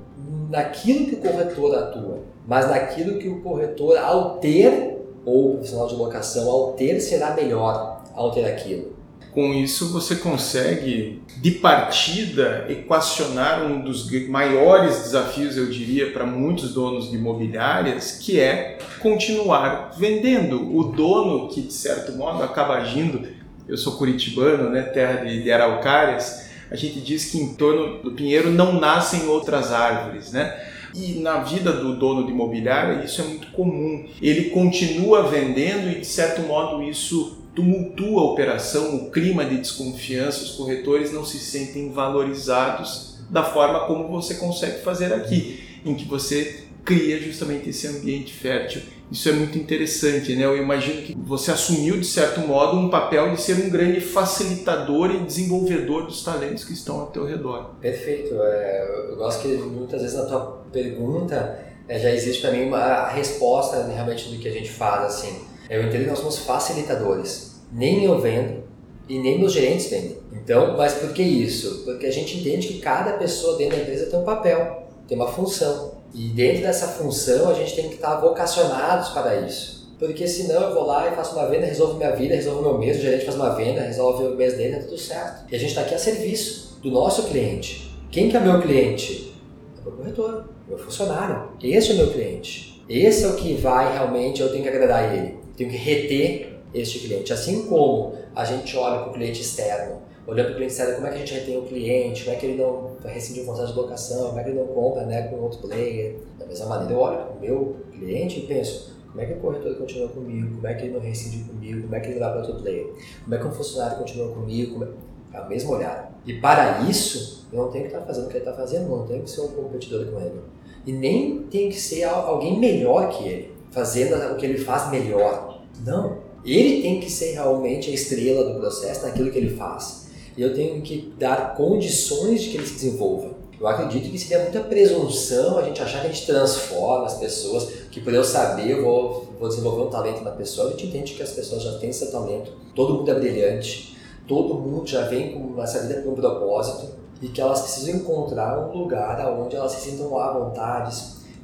naquilo 0.50 1.06
que 1.06 1.14
o 1.14 1.18
corretor 1.18 1.76
atua, 1.76 2.18
mas 2.44 2.68
naquilo 2.68 3.16
que 3.16 3.28
o 3.28 3.40
corretor, 3.40 3.96
ao 3.96 4.38
ter, 4.38 4.98
ou 5.24 5.50
o 5.50 5.52
profissional 5.58 5.86
de 5.86 5.94
locação, 5.94 6.50
ao 6.50 6.72
ter, 6.72 6.98
será 6.98 7.32
melhor 7.32 8.02
ao 8.12 8.32
ter 8.32 8.44
aquilo. 8.44 8.97
Com 9.38 9.54
isso, 9.54 9.92
você 9.92 10.16
consegue, 10.16 11.22
de 11.36 11.52
partida, 11.52 12.66
equacionar 12.68 13.62
um 13.62 13.80
dos 13.82 14.10
maiores 14.28 15.02
desafios, 15.02 15.56
eu 15.56 15.66
diria, 15.66 16.10
para 16.10 16.26
muitos 16.26 16.74
donos 16.74 17.08
de 17.08 17.16
imobiliárias, 17.18 18.18
que 18.20 18.40
é 18.40 18.78
continuar 18.98 19.92
vendendo. 19.96 20.76
O 20.76 20.90
dono, 20.90 21.46
que 21.50 21.60
de 21.60 21.72
certo 21.72 22.16
modo 22.16 22.42
acaba 22.42 22.78
agindo, 22.78 23.28
eu 23.68 23.76
sou 23.76 23.96
curitibano, 23.96 24.70
né, 24.70 24.82
terra 24.82 25.24
de, 25.24 25.40
de 25.40 25.52
araucárias, 25.52 26.50
a 26.68 26.74
gente 26.74 26.98
diz 26.98 27.30
que 27.30 27.38
em 27.38 27.54
torno 27.54 28.02
do 28.02 28.10
pinheiro 28.10 28.50
não 28.50 28.80
nascem 28.80 29.28
outras 29.28 29.72
árvores, 29.72 30.32
né? 30.32 30.52
E 30.92 31.20
na 31.20 31.44
vida 31.44 31.70
do 31.70 31.96
dono 31.96 32.26
de 32.26 32.32
imobiliária 32.32 33.04
isso 33.04 33.20
é 33.20 33.24
muito 33.24 33.52
comum. 33.52 34.04
Ele 34.20 34.50
continua 34.50 35.22
vendendo 35.28 35.92
e 35.92 36.00
de 36.00 36.06
certo 36.06 36.42
modo 36.42 36.82
isso 36.82 37.37
tumultua 37.54 38.20
a 38.20 38.24
operação, 38.24 38.96
o 38.96 39.10
clima 39.10 39.44
de 39.44 39.58
desconfiança, 39.58 40.44
os 40.44 40.50
corretores 40.52 41.12
não 41.12 41.24
se 41.24 41.38
sentem 41.38 41.90
valorizados 41.92 43.18
da 43.30 43.42
forma 43.42 43.86
como 43.86 44.08
você 44.08 44.34
consegue 44.34 44.80
fazer 44.82 45.12
aqui, 45.12 45.80
em 45.84 45.94
que 45.94 46.04
você 46.04 46.64
cria 46.84 47.20
justamente 47.20 47.68
esse 47.68 47.86
ambiente 47.86 48.32
fértil 48.32 48.82
isso 49.10 49.28
é 49.28 49.32
muito 49.32 49.56
interessante, 49.56 50.36
né? 50.36 50.44
Eu 50.44 50.56
imagino 50.56 51.00
que 51.00 51.14
você 51.16 51.50
assumiu, 51.50 51.98
de 51.98 52.04
certo 52.04 52.40
modo, 52.40 52.76
um 52.76 52.90
papel 52.90 53.30
de 53.30 53.40
ser 53.40 53.54
um 53.54 53.70
grande 53.70 54.02
facilitador 54.02 55.10
e 55.10 55.20
desenvolvedor 55.20 56.04
dos 56.04 56.22
talentos 56.22 56.62
que 56.62 56.74
estão 56.74 57.00
ao 57.00 57.06
teu 57.06 57.24
redor. 57.24 57.70
Perfeito. 57.80 58.34
É, 58.34 59.08
eu 59.10 59.16
gosto 59.16 59.40
que 59.40 59.48
muitas 59.48 60.02
vezes 60.02 60.14
na 60.14 60.26
tua 60.26 60.62
pergunta 60.70 61.58
é, 61.88 61.98
já 61.98 62.10
existe 62.10 62.42
para 62.42 62.52
mim 62.52 62.66
uma 62.66 63.08
resposta 63.08 63.82
realmente 63.86 64.28
do 64.28 64.38
que 64.38 64.46
a 64.46 64.52
gente 64.52 64.70
faz. 64.70 65.04
Assim. 65.04 65.40
Eu 65.68 65.82
entendo 65.82 66.04
que 66.04 66.10
nós 66.10 66.18
somos 66.18 66.38
facilitadores. 66.38 67.60
Nem 67.72 68.04
eu 68.04 68.18
vendo 68.18 68.62
e 69.08 69.18
nem 69.18 69.38
meus 69.38 69.52
gerentes 69.52 69.88
vendem. 69.88 70.18
Então, 70.32 70.76
mas 70.76 70.94
por 70.94 71.12
que 71.12 71.22
isso? 71.22 71.82
Porque 71.84 72.06
a 72.06 72.12
gente 72.12 72.38
entende 72.38 72.68
que 72.68 72.78
cada 72.78 73.12
pessoa 73.12 73.56
dentro 73.56 73.76
da 73.76 73.82
empresa 73.82 74.06
tem 74.06 74.18
um 74.18 74.24
papel, 74.24 74.88
tem 75.06 75.16
uma 75.16 75.28
função. 75.28 75.98
E 76.14 76.28
dentro 76.28 76.62
dessa 76.62 76.88
função 76.88 77.50
a 77.50 77.54
gente 77.54 77.74
tem 77.74 77.88
que 77.88 77.96
estar 77.96 78.16
vocacionados 78.16 79.10
para 79.10 79.40
isso. 79.46 79.78
Porque 79.98 80.28
senão 80.28 80.62
eu 80.62 80.74
vou 80.74 80.86
lá 80.86 81.08
e 81.08 81.16
faço 81.16 81.34
uma 81.34 81.46
venda, 81.46 81.66
resolvo 81.66 81.96
minha 81.96 82.14
vida, 82.14 82.34
resolvo 82.34 82.62
meu 82.62 82.78
mês, 82.78 82.98
o 82.98 83.00
gerente 83.00 83.24
faz 83.24 83.36
uma 83.36 83.50
venda, 83.50 83.80
resolve 83.80 84.24
o 84.24 84.36
mês 84.36 84.56
dele, 84.56 84.76
tá 84.76 84.82
tudo 84.84 84.98
certo. 84.98 85.50
E 85.50 85.56
a 85.56 85.58
gente 85.58 85.70
está 85.70 85.80
aqui 85.80 85.94
a 85.94 85.98
serviço 85.98 86.78
do 86.80 86.90
nosso 86.90 87.24
cliente. 87.24 87.98
Quem 88.10 88.30
que 88.30 88.36
é 88.36 88.40
meu 88.40 88.60
cliente? 88.62 89.34
É 89.76 89.82
meu 89.82 89.92
corretor, 89.92 90.48
meu 90.68 90.78
funcionário. 90.78 91.50
Esse 91.60 91.90
é 91.90 91.94
o 91.94 91.96
meu 91.96 92.12
cliente. 92.12 92.84
Esse 92.88 93.24
é 93.24 93.28
o 93.28 93.34
que 93.34 93.54
vai 93.54 93.92
realmente, 93.92 94.40
eu 94.40 94.50
tenho 94.50 94.62
que 94.62 94.68
agradar 94.68 95.12
ele. 95.14 95.37
Tenho 95.58 95.70
que 95.70 95.76
reter 95.76 96.58
este 96.72 97.00
cliente. 97.00 97.32
Assim 97.32 97.66
como 97.66 98.14
a 98.34 98.44
gente 98.44 98.74
olha 98.76 99.00
para 99.00 99.10
o 99.10 99.12
cliente 99.12 99.42
externo 99.42 100.08
olhando 100.28 100.48
para 100.48 100.52
o 100.52 100.56
cliente 100.56 100.72
externo, 100.72 100.94
como 100.96 101.06
é 101.06 101.10
que 101.10 101.16
a 101.16 101.18
gente 101.20 101.34
retém 101.34 101.56
o 101.56 101.62
cliente, 101.62 102.24
como 102.24 102.36
é 102.36 102.38
que 102.38 102.46
ele 102.46 102.62
não 102.62 102.96
rescinde 103.02 103.40
o 103.40 103.46
contrato 103.46 103.72
de 103.72 103.78
locação, 103.78 104.26
como 104.26 104.38
é 104.38 104.44
que 104.44 104.50
ele 104.50 104.58
não 104.58 104.66
compra 104.66 105.06
né, 105.06 105.22
com 105.22 105.36
outro 105.36 105.58
player. 105.60 106.16
Da 106.38 106.44
mesma 106.44 106.66
maneira, 106.66 106.92
eu 106.92 107.00
olho 107.00 107.16
para 107.16 107.32
o 107.32 107.40
meu 107.40 107.76
cliente 107.90 108.40
e 108.40 108.46
penso, 108.46 108.94
como 109.08 109.22
é 109.22 109.26
que 109.26 109.32
o 109.32 109.36
corretor 109.36 109.74
continua 109.76 110.08
comigo, 110.08 110.56
como 110.56 110.66
é 110.66 110.74
que 110.74 110.84
ele 110.84 110.92
não 110.92 111.00
rescinde 111.00 111.44
comigo, 111.44 111.80
como 111.80 111.94
é 111.94 112.00
que 112.00 112.08
ele 112.08 112.18
vai 112.18 112.30
para 112.30 112.40
outro 112.42 112.60
player, 112.60 112.92
como 113.24 113.34
é 113.34 113.38
que 113.38 113.46
um 113.46 113.52
funcionário 113.52 113.96
continua 113.96 114.34
comigo, 114.34 114.84
é... 114.84 115.38
é 115.38 115.40
o 115.40 115.48
mesmo. 115.48 115.78
E 116.26 116.34
para 116.34 116.82
isso, 116.82 117.48
eu 117.50 117.62
não 117.62 117.70
tenho 117.70 117.84
que 117.84 117.94
estar 117.94 118.04
fazendo 118.04 118.26
o 118.26 118.28
que 118.28 118.36
ele 118.36 118.44
está 118.44 118.52
fazendo, 118.52 118.86
não 118.86 119.06
tenho 119.06 119.22
que 119.22 119.30
ser 119.30 119.40
um 119.40 119.48
competidor 119.48 120.04
com 120.10 120.20
ele. 120.20 120.40
E 120.84 120.92
nem 120.92 121.42
tem 121.44 121.70
que 121.70 121.80
ser 121.80 122.04
alguém 122.04 122.60
melhor 122.60 123.08
que 123.08 123.26
ele, 123.26 123.54
fazendo 123.78 124.16
o 124.32 124.36
que 124.36 124.44
ele 124.44 124.58
faz 124.58 124.90
melhor. 124.90 125.62
Não. 125.86 126.18
Ele 126.44 126.82
tem 126.82 127.00
que 127.00 127.10
ser 127.10 127.32
realmente 127.32 127.90
a 127.90 127.94
estrela 127.94 128.52
do 128.52 128.58
processo 128.58 129.06
naquilo 129.06 129.30
que 129.30 129.38
ele 129.38 129.56
faz. 129.56 130.08
E 130.36 130.42
eu 130.42 130.54
tenho 130.54 130.82
que 130.82 131.12
dar 131.16 131.54
condições 131.54 132.42
de 132.42 132.50
que 132.50 132.56
ele 132.56 132.66
se 132.66 132.74
desenvolva. 132.74 133.30
Eu 133.60 133.66
acredito 133.66 134.10
que 134.10 134.18
seria 134.18 134.44
muita 134.44 134.60
presunção 134.60 135.58
a 135.58 135.62
gente 135.62 135.82
achar 135.82 136.00
que 136.00 136.06
a 136.06 136.10
gente 136.10 136.26
transforma 136.26 137.06
as 137.06 137.18
pessoas, 137.18 137.68
que 137.90 138.00
por 138.00 138.14
eu 138.14 138.22
saber 138.22 138.70
eu 138.70 138.84
vou, 138.84 139.28
vou 139.38 139.48
desenvolver 139.48 139.82
um 139.82 139.90
talento 139.90 140.22
na 140.22 140.30
pessoa. 140.30 140.68
A 140.68 140.70
gente 140.70 140.86
entende 140.86 141.14
que 141.14 141.22
as 141.22 141.32
pessoas 141.32 141.62
já 141.62 141.78
têm 141.78 141.92
seu 141.92 142.10
talento, 142.10 142.52
todo 142.74 142.94
mundo 142.94 143.10
é 143.10 143.14
brilhante, 143.14 143.96
todo 144.28 144.54
mundo 144.54 144.86
já 144.86 145.02
vem 145.08 145.32
com 145.32 145.60
essa 145.60 145.80
vida 145.86 146.02
com 146.02 146.10
um 146.10 146.14
propósito 146.14 146.94
e 147.20 147.28
que 147.28 147.40
elas 147.40 147.62
precisam 147.62 147.96
encontrar 147.96 148.58
um 148.60 148.78
lugar 148.78 149.20
onde 149.32 149.56
elas 149.56 149.72
se 149.72 149.90
sintam 149.90 150.16
à 150.16 150.32
vontade, 150.32 150.96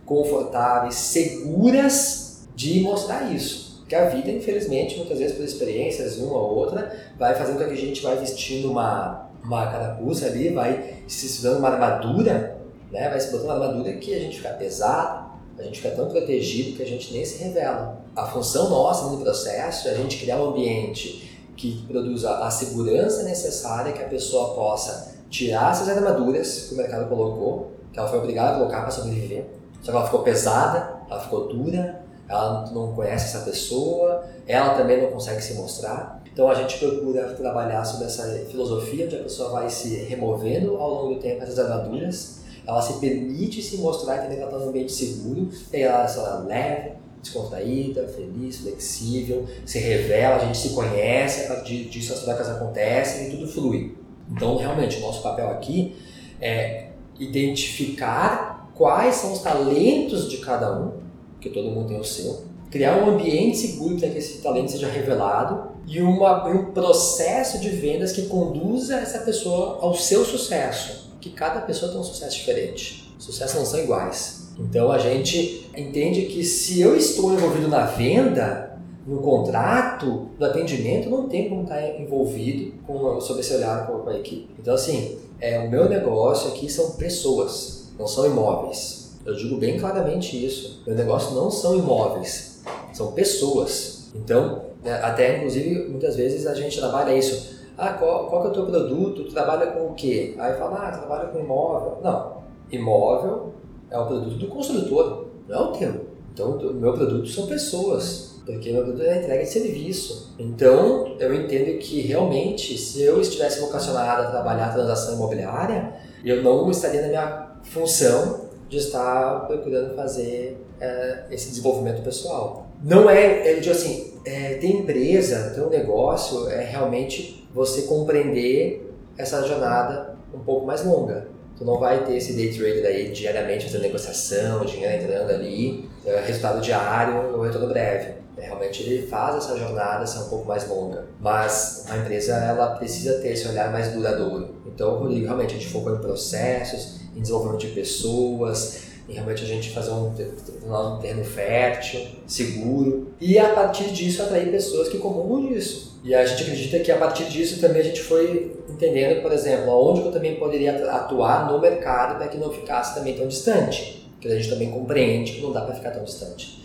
confortáveis, 0.07 0.95
seguras 0.95 2.24
de 2.55 2.81
mostrar 2.81 3.33
isso. 3.33 3.75
Porque 3.81 3.95
a 3.95 4.09
vida, 4.09 4.31
infelizmente, 4.31 4.97
muitas 4.97 5.19
vezes 5.19 5.37
por 5.37 5.45
experiências, 5.45 6.17
uma 6.17 6.39
ou 6.39 6.57
outra, 6.57 6.91
vai 7.19 7.35
fazendo 7.35 7.59
com 7.59 7.65
que 7.67 7.73
a 7.73 7.77
gente 7.77 8.03
vai 8.03 8.17
vestindo 8.17 8.71
uma, 8.71 9.29
uma 9.45 9.67
carapuça 9.71 10.27
ali, 10.27 10.49
vai 10.49 10.95
se 11.07 11.27
estudando 11.27 11.59
uma 11.59 11.69
armadura, 11.69 12.59
né? 12.91 13.11
vai 13.11 13.21
se 13.21 13.31
botando 13.31 13.45
uma 13.45 13.55
armadura 13.55 13.93
que 13.95 14.15
a 14.15 14.19
gente 14.19 14.39
fica 14.39 14.51
pesado, 14.51 15.35
a 15.59 15.63
gente 15.63 15.81
fica 15.81 15.95
tão 15.95 16.09
protegido 16.09 16.77
que 16.77 16.83
a 16.83 16.87
gente 16.87 17.13
nem 17.13 17.25
se 17.25 17.43
revela. 17.43 18.03
A 18.17 18.27
função 18.27 18.71
nossa 18.71 19.07
no 19.11 19.19
processo 19.19 19.87
é 19.89 19.93
a 19.93 19.95
gente 19.95 20.19
criar 20.19 20.39
um 20.39 20.51
ambiente 20.51 21.31
que 21.57 21.85
produza 21.87 22.39
a 22.39 22.51
segurança 22.51 23.23
necessária 23.23 23.93
que 23.93 24.03
a 24.03 24.09
pessoa 24.09 24.55
possa 24.55 25.15
tirar 25.31 25.73
essas 25.73 25.89
armaduras 25.89 26.67
que 26.69 26.75
o 26.75 26.77
mercado 26.77 27.09
colocou, 27.09 27.73
que 27.93 27.99
ela 27.99 28.09
foi 28.09 28.19
obrigada 28.19 28.53
a 28.57 28.59
colocar 28.59 28.81
para 28.81 28.91
sobreviver. 28.91 29.47
Só 29.83 29.91
que 29.91 29.97
ela 29.97 30.07
ficou 30.07 30.23
pesada, 30.23 31.01
ela 31.09 31.21
ficou 31.21 31.49
dura, 31.49 32.04
ela 32.35 32.71
não 32.73 32.93
conhece 32.93 33.27
essa 33.27 33.45
pessoa, 33.45 34.25
ela 34.47 34.75
também 34.75 35.01
não 35.03 35.11
consegue 35.11 35.43
se 35.43 35.55
mostrar. 35.55 36.23
Então 36.33 36.49
a 36.49 36.55
gente 36.55 36.79
procura 36.79 37.33
trabalhar 37.35 37.85
sobre 37.85 38.07
essa 38.07 38.25
filosofia 38.51 39.07
onde 39.07 39.17
a 39.17 39.23
pessoa 39.23 39.51
vai 39.51 39.71
se 39.71 39.95
removendo 40.05 40.77
ao 40.77 40.91
longo 40.91 41.15
do 41.15 41.21
tempo 41.21 41.43
essas 41.43 41.59
armaduras, 41.59 42.41
ela 42.67 42.83
se 42.83 42.95
permite 42.95 43.63
se 43.63 43.77
mostrar 43.77 44.19
que 44.19 44.35
ela 44.35 44.45
está 44.47 44.59
num 44.59 44.69
ambiente 44.69 44.93
seguro, 44.93 45.49
e 45.73 45.77
aí 45.77 45.83
ela, 45.83 46.07
ela 46.07 46.39
leve, 46.41 46.93
descontraída, 47.23 48.09
feliz, 48.09 48.59
flexível, 48.59 49.47
se 49.65 49.79
revela, 49.79 50.37
a 50.37 50.39
gente 50.41 50.59
se 50.59 50.71
conhece, 50.71 51.45
a 51.45 51.55
partir 51.55 51.85
disso 51.85 52.13
as 52.13 52.21
trocas 52.21 52.49
acontecem 52.49 53.29
e 53.29 53.31
tudo 53.31 53.47
flui. 53.47 53.97
Então, 54.31 54.57
realmente, 54.57 54.99
o 54.99 55.01
nosso 55.01 55.23
papel 55.23 55.51
aqui 55.51 55.97
é 56.41 56.89
identificar 57.19 58.71
quais 58.75 59.17
são 59.17 59.33
os 59.33 59.41
talentos 59.41 60.29
de 60.29 60.39
cada 60.39 60.77
um, 60.79 61.04
que 61.45 61.51
todo 61.51 61.71
mundo 61.71 61.89
tem 61.89 62.01
o 62.01 62.05
seu, 62.05 62.43
criar 62.71 62.97
um 62.97 63.11
ambiente 63.11 63.59
seguro 63.59 63.97
para 63.97 64.09
que 64.09 64.19
esse 64.19 64.39
talento 64.39 64.73
seja 64.73 64.89
revelado 64.89 65.75
e 65.87 66.01
uma, 66.01 66.49
um 66.49 66.73
processo 66.73 67.61
de 67.61 67.69
vendas 67.69 68.13
que 68.13 68.23
conduza 68.23 68.97
essa 68.97 69.19
pessoa 69.19 69.79
ao 69.81 69.95
seu 69.95 70.25
sucesso, 70.25 71.13
que 71.21 71.31
cada 71.31 71.61
pessoa 71.61 71.93
tem 71.93 72.01
um 72.01 72.05
sucesso 72.05 72.37
diferente. 72.37 73.15
Sucessos 73.19 73.57
não 73.57 73.67
são 73.67 73.81
iguais. 73.81 74.49
Então 74.59 74.91
a 74.91 74.99
gente 74.99 75.71
entende 75.77 76.23
que 76.23 76.43
se 76.43 76.81
eu 76.81 76.97
estou 76.97 77.33
envolvido 77.35 77.69
na 77.69 77.85
venda, 77.85 78.79
no 79.07 79.19
contrato, 79.19 80.31
no 80.39 80.47
atendimento, 80.47 81.11
não 81.11 81.29
tem 81.29 81.49
como 81.49 81.65
estar 81.65 82.01
envolvido 82.01 82.73
com, 82.87 83.21
sob 83.21 83.41
esse 83.41 83.55
olhar 83.55 83.87
com 83.87 84.09
a 84.09 84.17
equipe. 84.17 84.49
Então, 84.59 84.75
assim, 84.75 85.19
é, 85.39 85.59
o 85.59 85.71
meu 85.71 85.89
negócio 85.89 86.49
aqui 86.49 86.71
são 86.71 86.93
pessoas, 86.93 87.91
não 87.99 88.07
são 88.07 88.25
imóveis. 88.25 89.04
Eu 89.25 89.35
digo 89.35 89.57
bem 89.57 89.79
claramente 89.79 90.45
isso. 90.45 90.83
Meu 90.87 90.95
negócio 90.95 91.35
não 91.35 91.51
são 91.51 91.77
imóveis, 91.77 92.63
são 92.93 93.13
pessoas. 93.13 94.11
Então, 94.15 94.67
né, 94.83 94.95
até 95.03 95.39
inclusive, 95.39 95.89
muitas 95.89 96.17
vezes 96.17 96.47
a 96.47 96.55
gente 96.55 96.79
trabalha 96.79 97.17
isso. 97.17 97.55
Ah, 97.77 97.95
qual, 97.95 98.29
qual 98.29 98.43
que 98.43 98.49
é 98.49 98.51
o 98.51 98.55
teu 98.55 98.67
produto? 98.67 99.25
Tu 99.25 99.33
trabalha 99.33 99.67
com 99.69 99.87
o 99.87 99.95
quê? 99.95 100.35
Aí 100.39 100.55
fala, 100.55 100.89
ah, 100.89 100.93
trabalha 100.93 101.29
com 101.29 101.41
imóvel. 101.41 101.99
Não, 102.03 102.43
imóvel 102.71 103.55
é 103.91 103.99
o 103.99 104.07
produto 104.07 104.37
do 104.37 104.47
construtor, 104.47 105.27
não 105.49 105.57
é 105.57 105.63
o 105.63 105.73
teu. 105.73 106.07
Então, 106.33 106.51
o 106.57 106.75
meu 106.75 106.93
produto 106.93 107.29
são 107.29 107.47
pessoas 107.47 108.35
porque 108.45 108.73
meu 108.73 108.83
produto 108.83 109.03
é 109.05 109.23
entrega 109.23 109.43
de 109.43 109.49
serviço. 109.49 110.35
Então, 110.39 111.17
eu 111.19 111.35
entendo 111.35 111.79
que 111.79 112.03
realmente, 112.03 112.77
se 112.77 113.03
eu 113.03 113.21
estivesse 113.21 113.61
vocacionado 113.61 114.23
a 114.23 114.31
trabalhar 114.31 114.73
transação 114.73 115.15
imobiliária, 115.15 115.95
eu 116.23 116.43
não 116.43 116.71
estaria 116.71 117.03
na 117.03 117.09
minha 117.09 117.51
função 117.63 118.44
de 118.75 118.81
estar 118.81 119.47
procurando 119.47 119.95
fazer 119.95 120.59
é, 120.81 121.25
esse 121.31 121.49
desenvolvimento 121.49 122.03
pessoal. 122.03 122.67
Não 122.83 123.09
é, 123.09 123.53
eu 123.53 123.61
digo 123.61 123.75
assim, 123.75 124.15
é, 124.25 124.59
empresa, 124.67 125.53
ter 125.55 125.61
um 125.61 125.71
negócio, 125.71 126.49
é 126.49 126.65
realmente 126.65 127.49
você 127.55 127.83
compreender 127.83 128.93
essa 129.17 129.47
jornada 129.47 130.17
um 130.35 130.41
pouco 130.41 130.67
mais 130.67 130.85
longa. 130.85 131.29
Tu 131.57 131.65
não 131.65 131.79
vai 131.79 132.05
ter 132.05 132.17
esse 132.17 132.33
day 132.33 132.53
trader 132.53 132.85
aí 132.85 133.11
diariamente 133.11 133.67
fazendo 133.67 133.83
negociação, 133.83 134.65
dinheiro 134.65 135.05
entrando 135.05 135.31
ali, 135.31 135.89
é, 136.05 136.21
resultado 136.21 136.61
diário 136.61 137.33
ou 137.33 137.43
retorno 137.43 137.69
breve. 137.69 138.15
É, 138.37 138.47
realmente 138.47 138.83
ele 138.83 139.07
faz 139.07 139.37
essa 139.37 139.57
jornada 139.57 140.05
ser 140.05 140.19
um 140.19 140.29
pouco 140.29 140.49
mais 140.49 140.69
longa, 140.69 141.05
mas 141.21 141.87
a 141.89 141.97
empresa 141.97 142.35
ela 142.35 142.75
precisa 142.75 143.21
ter 143.21 143.29
esse 143.29 143.47
olhar 143.47 143.71
mais 143.71 143.93
duradouro. 143.93 144.57
Então, 144.67 144.99
Rodrigo, 144.99 145.27
realmente 145.27 145.55
a 145.55 145.59
gente 145.59 145.69
focou 145.69 145.95
em 145.95 146.01
processos, 146.01 147.04
em 147.17 147.21
desenvolvimento 147.21 147.61
de 147.61 147.69
pessoas, 147.69 148.85
em 149.09 149.13
realmente 149.13 149.43
a 149.43 149.47
gente 149.47 149.71
fazer 149.71 149.91
um, 149.91 150.09
um 150.09 150.99
terreno 150.99 151.25
fértil, 151.25 152.01
seguro, 152.27 153.09
e 153.21 153.39
a 153.39 153.51
partir 153.51 153.93
disso 153.93 154.23
atrair 154.23 154.51
pessoas 154.51 154.89
que 154.89 154.99
comungam 154.99 155.53
disso. 155.53 156.01
E 156.03 156.15
a 156.15 156.25
gente 156.25 156.43
acredita 156.43 156.79
que 156.81 156.91
a 156.91 156.97
partir 156.97 157.25
disso 157.25 157.61
também 157.61 157.81
a 157.81 157.85
gente 157.85 158.01
foi 158.01 158.57
entendendo, 158.69 159.23
por 159.23 159.33
exemplo, 159.33 159.71
aonde 159.71 160.01
eu 160.01 160.13
também 160.13 160.37
poderia 160.37 160.91
atuar 160.91 161.51
no 161.51 161.61
mercado 161.61 162.17
para 162.19 162.29
que 162.29 162.37
não 162.37 162.51
ficasse 162.51 162.95
também 162.95 163.15
tão 163.15 163.27
distante, 163.29 164.11
que 164.21 164.29
a 164.29 164.35
gente 164.37 164.49
também 164.49 164.71
compreende 164.71 165.33
que 165.33 165.41
não 165.43 165.53
dá 165.53 165.63
para 165.63 165.75
ficar 165.75 165.91
tão 165.91 166.05
distante. 166.05 166.63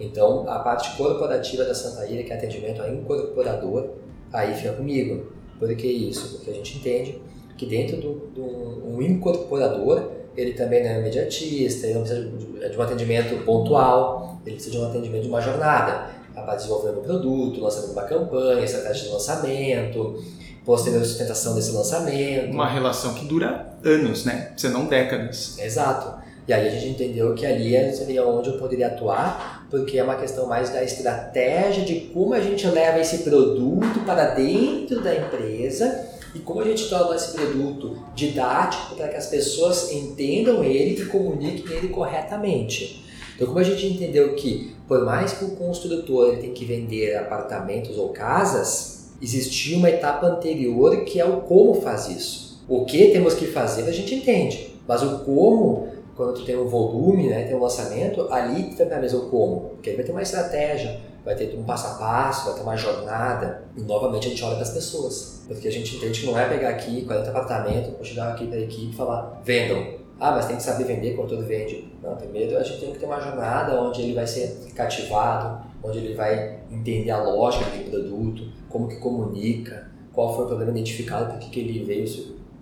Então, 0.00 0.48
a 0.48 0.58
parte 0.58 0.96
corporativa 0.96 1.64
da 1.64 1.74
Santa 1.74 2.06
Ilha, 2.06 2.24
que 2.24 2.32
é 2.32 2.36
atendimento 2.36 2.82
a 2.82 2.88
incorporador, 2.88 3.90
aí 4.32 4.54
fica 4.54 4.72
comigo. 4.72 5.30
Por 5.58 5.74
que 5.76 5.86
isso? 5.86 6.36
Porque 6.36 6.50
a 6.50 6.54
gente 6.54 6.78
entende 6.78 7.20
que 7.62 7.66
dentro 7.66 7.96
de 7.96 8.40
um, 8.40 8.96
um 8.96 9.02
incorporador, 9.02 10.10
ele 10.36 10.52
também 10.54 10.82
não 10.82 10.90
é 10.90 10.98
imediatista, 10.98 11.86
ele 11.86 11.94
não 11.94 12.02
precisa 12.02 12.28
de, 12.28 12.70
de 12.70 12.76
um 12.76 12.82
atendimento 12.82 13.44
pontual, 13.44 14.40
ele 14.44 14.56
precisa 14.56 14.76
de 14.76 14.82
um 14.82 14.88
atendimento 14.88 15.22
de 15.22 15.28
uma 15.28 15.40
jornada. 15.40 16.10
Para 16.34 16.56
desenvolver 16.56 16.98
um 16.98 17.02
produto, 17.02 17.60
lançamento 17.60 17.90
de 17.90 17.98
uma 17.98 18.02
campanha, 18.04 18.64
estratégia 18.64 19.04
de 19.04 19.10
lançamento, 19.10 20.24
posterior 20.64 21.04
sustentação 21.04 21.54
desse 21.54 21.70
lançamento. 21.72 22.50
Uma 22.50 22.68
relação 22.68 23.12
que 23.12 23.26
dura 23.26 23.74
anos, 23.84 24.24
né? 24.24 24.50
Se 24.56 24.66
não 24.68 24.86
décadas. 24.86 25.58
Exato. 25.58 26.22
E 26.48 26.52
aí 26.52 26.66
a 26.66 26.70
gente 26.70 26.88
entendeu 26.88 27.34
que 27.34 27.44
ali 27.44 27.74
seria 27.92 28.26
onde 28.26 28.48
eu 28.48 28.58
poderia 28.58 28.86
atuar, 28.88 29.66
porque 29.70 29.98
é 29.98 30.02
uma 30.02 30.16
questão 30.16 30.46
mais 30.46 30.70
da 30.70 30.82
estratégia 30.82 31.84
de 31.84 32.00
como 32.14 32.32
a 32.32 32.40
gente 32.40 32.66
leva 32.66 32.98
esse 32.98 33.18
produto 33.18 34.00
para 34.06 34.30
dentro 34.30 35.02
da 35.02 35.14
empresa 35.14 36.11
e 36.34 36.38
como 36.38 36.60
a 36.60 36.64
gente 36.64 36.88
torna 36.88 37.14
esse 37.14 37.32
produto 37.32 37.98
didático 38.14 38.96
para 38.96 39.08
que 39.08 39.16
as 39.16 39.26
pessoas 39.26 39.92
entendam 39.92 40.64
ele 40.64 41.00
e 41.00 41.06
comuniquem 41.06 41.76
ele 41.76 41.88
corretamente. 41.88 43.04
Então, 43.34 43.46
como 43.46 43.58
a 43.58 43.64
gente 43.64 43.86
entendeu 43.86 44.34
que, 44.34 44.74
por 44.86 45.04
mais 45.04 45.32
que 45.32 45.44
o 45.44 45.56
construtor 45.56 46.28
ele 46.28 46.42
tem 46.42 46.52
que 46.52 46.64
vender 46.64 47.16
apartamentos 47.16 47.98
ou 47.98 48.10
casas, 48.10 49.10
existia 49.20 49.76
uma 49.76 49.90
etapa 49.90 50.26
anterior 50.26 51.04
que 51.04 51.20
é 51.20 51.24
o 51.24 51.42
como 51.42 51.80
faz 51.80 52.08
isso. 52.08 52.62
O 52.68 52.84
que 52.84 53.08
temos 53.08 53.34
que 53.34 53.46
fazer 53.46 53.82
a 53.82 53.92
gente 53.92 54.14
entende, 54.14 54.74
mas 54.86 55.02
o 55.02 55.18
como 55.20 55.88
quando 56.16 56.34
tu 56.34 56.44
tem 56.44 56.56
um 56.56 56.66
volume, 56.66 57.28
né, 57.28 57.44
tem 57.44 57.54
um 57.54 57.60
lançamento, 57.60 58.32
ali 58.32 58.74
tu 58.76 58.86
vai 58.88 59.00
mesmo 59.00 59.30
como, 59.30 59.70
porque 59.70 59.90
aí 59.90 59.96
vai 59.96 60.04
ter 60.04 60.12
uma 60.12 60.22
estratégia, 60.22 61.00
vai 61.24 61.34
ter 61.34 61.56
um 61.58 61.62
passo 61.64 61.86
a 61.86 61.94
passo, 61.94 62.46
vai 62.46 62.54
ter 62.54 62.62
uma 62.62 62.76
jornada, 62.76 63.64
e 63.76 63.80
novamente 63.82 64.26
a 64.26 64.30
gente 64.30 64.44
olha 64.44 64.54
para 64.54 64.64
as 64.64 64.70
pessoas, 64.70 65.42
porque 65.48 65.68
a 65.68 65.72
gente 65.72 65.96
entende 65.96 66.20
que 66.20 66.26
não 66.26 66.38
é 66.38 66.48
pegar 66.48 66.70
aqui 66.70 67.04
40 67.04 67.30
apartamentos, 67.30 67.92
vou 67.92 68.04
chegar 68.04 68.32
aqui 68.32 68.46
para 68.46 68.56
a 68.56 68.60
equipe 68.60 68.92
e 68.92 68.96
falar, 68.96 69.40
vendam. 69.44 70.02
Ah, 70.20 70.30
mas 70.32 70.46
tem 70.46 70.56
que 70.56 70.62
saber 70.62 70.84
vender 70.84 71.16
quando 71.16 71.30
todo 71.30 71.42
vende. 71.44 71.92
Não, 72.00 72.14
primeiro 72.14 72.56
a 72.56 72.62
gente 72.62 72.78
tem 72.78 72.92
que 72.92 72.98
ter 73.00 73.06
uma 73.06 73.20
jornada 73.20 73.80
onde 73.82 74.02
ele 74.02 74.14
vai 74.14 74.26
ser 74.26 74.56
cativado, 74.72 75.66
onde 75.82 75.98
ele 75.98 76.14
vai 76.14 76.60
entender 76.70 77.10
a 77.10 77.20
lógica 77.20 77.64
do 77.64 77.90
produto, 77.90 78.44
como 78.68 78.86
que 78.86 78.96
comunica, 78.96 79.90
qual 80.12 80.34
foi 80.34 80.44
o 80.44 80.48
problema 80.48 80.70
identificado, 80.70 81.32
por 81.32 81.50
que 81.50 81.58
ele 81.58 81.84
veio, 81.84 82.06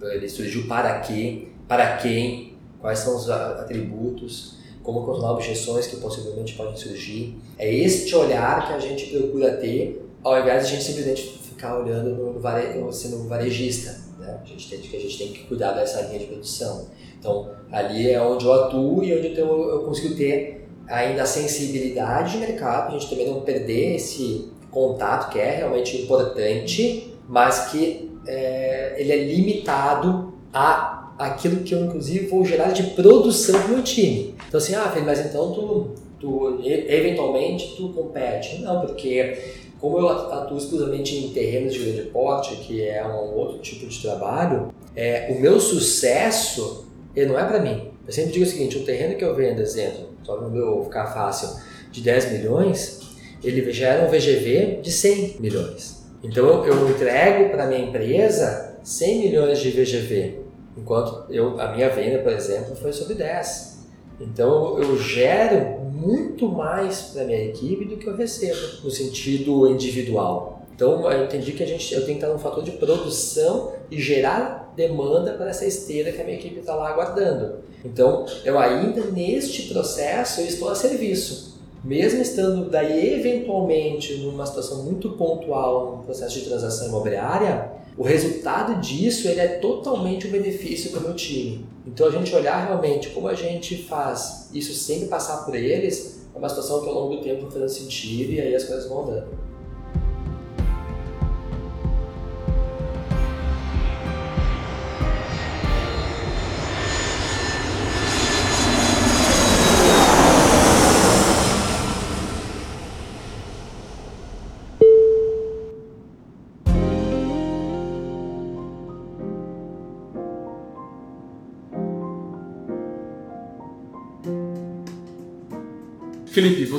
ele 0.00 0.28
surgiu 0.28 0.66
para 0.66 1.00
quê, 1.00 1.48
para 1.68 1.98
quem, 1.98 2.49
quais 2.80 3.00
são 3.00 3.16
os 3.16 3.28
atributos, 3.28 4.58
como 4.82 5.04
controlar 5.04 5.32
objeções 5.32 5.86
que 5.86 5.96
possivelmente 5.96 6.54
podem 6.54 6.76
surgir. 6.76 7.38
É 7.58 7.72
este 7.72 8.14
olhar 8.14 8.66
que 8.66 8.72
a 8.72 8.78
gente 8.78 9.06
procura 9.06 9.56
ter, 9.56 10.04
ao 10.22 10.38
invés 10.40 10.66
de 10.66 10.72
a 10.72 10.76
gente 10.76 10.84
simplesmente 10.84 11.38
ficar 11.42 11.78
olhando 11.78 12.10
no 12.10 12.40
vare... 12.40 12.80
sendo 12.92 13.28
varejista. 13.28 14.00
Né? 14.18 14.40
A 14.42 14.46
gente 14.46 14.68
tem 14.68 14.80
que 14.80 14.96
a 14.96 15.00
gente 15.00 15.18
tem 15.18 15.28
que 15.28 15.44
cuidar 15.44 15.72
dessa 15.72 16.00
linha 16.02 16.18
de 16.18 16.26
produção. 16.26 16.88
Então 17.18 17.50
ali 17.70 18.10
é 18.10 18.20
onde 18.20 18.44
eu 18.44 18.52
atuo 18.52 19.04
e 19.04 19.16
onde 19.16 19.38
eu, 19.38 19.70
eu 19.70 19.82
consigo 19.82 20.14
ter 20.14 20.66
ainda 20.88 21.22
a 21.22 21.26
sensibilidade 21.26 22.32
de 22.32 22.38
mercado, 22.38 22.88
a 22.88 22.98
gente 22.98 23.08
também 23.08 23.28
não 23.28 23.42
perder 23.42 23.94
esse 23.96 24.50
contato 24.70 25.30
que 25.30 25.38
é 25.38 25.50
realmente 25.56 25.96
importante, 26.02 27.14
mas 27.28 27.70
que 27.70 28.10
é, 28.26 28.96
ele 28.98 29.12
é 29.12 29.24
limitado 29.24 30.34
a 30.52 30.99
aquilo 31.20 31.62
que 31.62 31.74
eu 31.74 31.84
inclusive 31.84 32.26
vou 32.26 32.44
gerar 32.44 32.72
de 32.72 32.82
produção 32.94 33.60
para 33.60 33.68
o 33.68 33.74
meu 33.74 33.82
time. 33.82 34.34
Então 34.48 34.58
assim, 34.58 34.74
ah, 34.74 34.88
Felipe, 34.88 35.06
mas 35.06 35.20
então 35.20 35.52
tu, 35.52 35.90
tu 36.18 36.60
eventualmente 36.64 37.74
tu 37.76 37.90
compete? 37.90 38.60
Não, 38.62 38.80
porque 38.80 39.38
como 39.78 39.98
eu 39.98 40.08
atuo 40.08 40.56
exclusivamente 40.58 41.16
em 41.16 41.30
terrenos 41.30 41.72
de 41.74 41.80
grande 41.80 42.02
porte, 42.10 42.56
que 42.56 42.82
é 42.82 43.06
um 43.06 43.34
outro 43.34 43.58
tipo 43.58 43.86
de 43.86 44.00
trabalho, 44.00 44.72
é, 44.96 45.28
o 45.30 45.40
meu 45.40 45.60
sucesso 45.60 46.86
ele 47.14 47.26
não 47.26 47.38
é 47.38 47.44
para 47.44 47.60
mim. 47.60 47.88
Eu 48.06 48.12
sempre 48.12 48.32
digo 48.32 48.44
o 48.44 48.48
seguinte, 48.48 48.78
o 48.78 48.84
terreno 48.84 49.16
que 49.16 49.24
eu 49.24 49.34
vendo, 49.34 49.60
exemplo, 49.60 50.08
só 50.22 50.36
para 50.36 50.56
eu 50.56 50.84
ficar 50.84 51.06
fácil, 51.06 51.48
de 51.92 52.00
10 52.00 52.32
milhões, 52.32 53.00
ele 53.42 53.70
gera 53.72 54.06
um 54.06 54.10
VGV 54.10 54.80
de 54.82 54.90
100 54.90 55.36
milhões. 55.40 56.04
Então 56.22 56.64
eu 56.64 56.90
entrego 56.90 57.50
para 57.50 57.66
minha 57.66 57.80
empresa 57.80 58.78
100 58.82 59.18
milhões 59.20 59.58
de 59.58 59.70
VGV, 59.70 60.39
enquanto 60.80 61.30
eu, 61.30 61.60
a 61.60 61.72
minha 61.72 61.88
venda, 61.90 62.18
por 62.18 62.32
exemplo, 62.32 62.74
foi 62.76 62.92
sobre 62.92 63.14
10. 63.14 63.80
Então 64.20 64.78
eu 64.78 64.96
gero 64.98 65.80
muito 65.90 66.48
mais 66.48 67.02
para 67.12 67.24
minha 67.24 67.44
equipe 67.44 67.84
do 67.84 67.96
que 67.96 68.06
eu 68.06 68.16
recebo 68.16 68.84
no 68.84 68.90
sentido 68.90 69.68
individual. 69.68 70.62
Então 70.74 71.10
eu 71.10 71.24
entendi 71.24 71.52
que 71.52 71.62
a 71.62 71.66
gente, 71.66 71.92
eu 71.94 72.04
tenho 72.04 72.18
que 72.18 72.24
estar 72.24 72.32
num 72.32 72.38
fator 72.38 72.62
de 72.62 72.72
produção 72.72 73.72
e 73.90 74.00
gerar 74.00 74.72
demanda 74.76 75.34
para 75.34 75.50
essa 75.50 75.66
esteira 75.66 76.12
que 76.12 76.20
a 76.20 76.24
minha 76.24 76.36
equipe 76.36 76.60
está 76.60 76.74
lá 76.74 76.90
aguardando. 76.90 77.60
Então 77.84 78.24
eu 78.44 78.58
ainda 78.58 79.02
neste 79.06 79.72
processo 79.72 80.40
eu 80.40 80.46
estou 80.46 80.68
a 80.68 80.74
serviço 80.74 81.50
mesmo 81.82 82.20
estando 82.20 82.68
daí 82.68 83.14
eventualmente 83.14 84.18
numa 84.18 84.44
situação 84.44 84.84
muito 84.84 85.10
pontual 85.12 85.96
no 85.96 86.02
processo 86.02 86.38
de 86.38 86.44
transação 86.44 86.88
imobiliária, 86.88 87.72
o 88.00 88.02
resultado 88.02 88.80
disso 88.80 89.28
ele 89.28 89.40
é 89.40 89.46
totalmente 89.46 90.26
um 90.26 90.30
benefício 90.30 90.90
para 90.90 91.00
o 91.00 91.02
meu 91.02 91.14
time. 91.14 91.66
Então 91.86 92.06
a 92.06 92.10
gente 92.10 92.34
olhar 92.34 92.66
realmente 92.66 93.10
como 93.10 93.28
a 93.28 93.34
gente 93.34 93.82
faz 93.82 94.48
isso 94.54 94.72
sem 94.72 95.06
passar 95.06 95.44
por 95.44 95.54
eles 95.54 96.26
é 96.34 96.38
uma 96.38 96.48
situação 96.48 96.80
que 96.80 96.88
ao 96.88 96.94
longo 96.94 97.16
do 97.16 97.22
tempo 97.22 97.42
vai 97.42 97.50
fazendo 97.50 97.68
sentido 97.68 98.32
e 98.32 98.40
aí 98.40 98.54
as 98.54 98.64
coisas 98.64 98.88
vão 98.88 99.02
andando. 99.02 99.49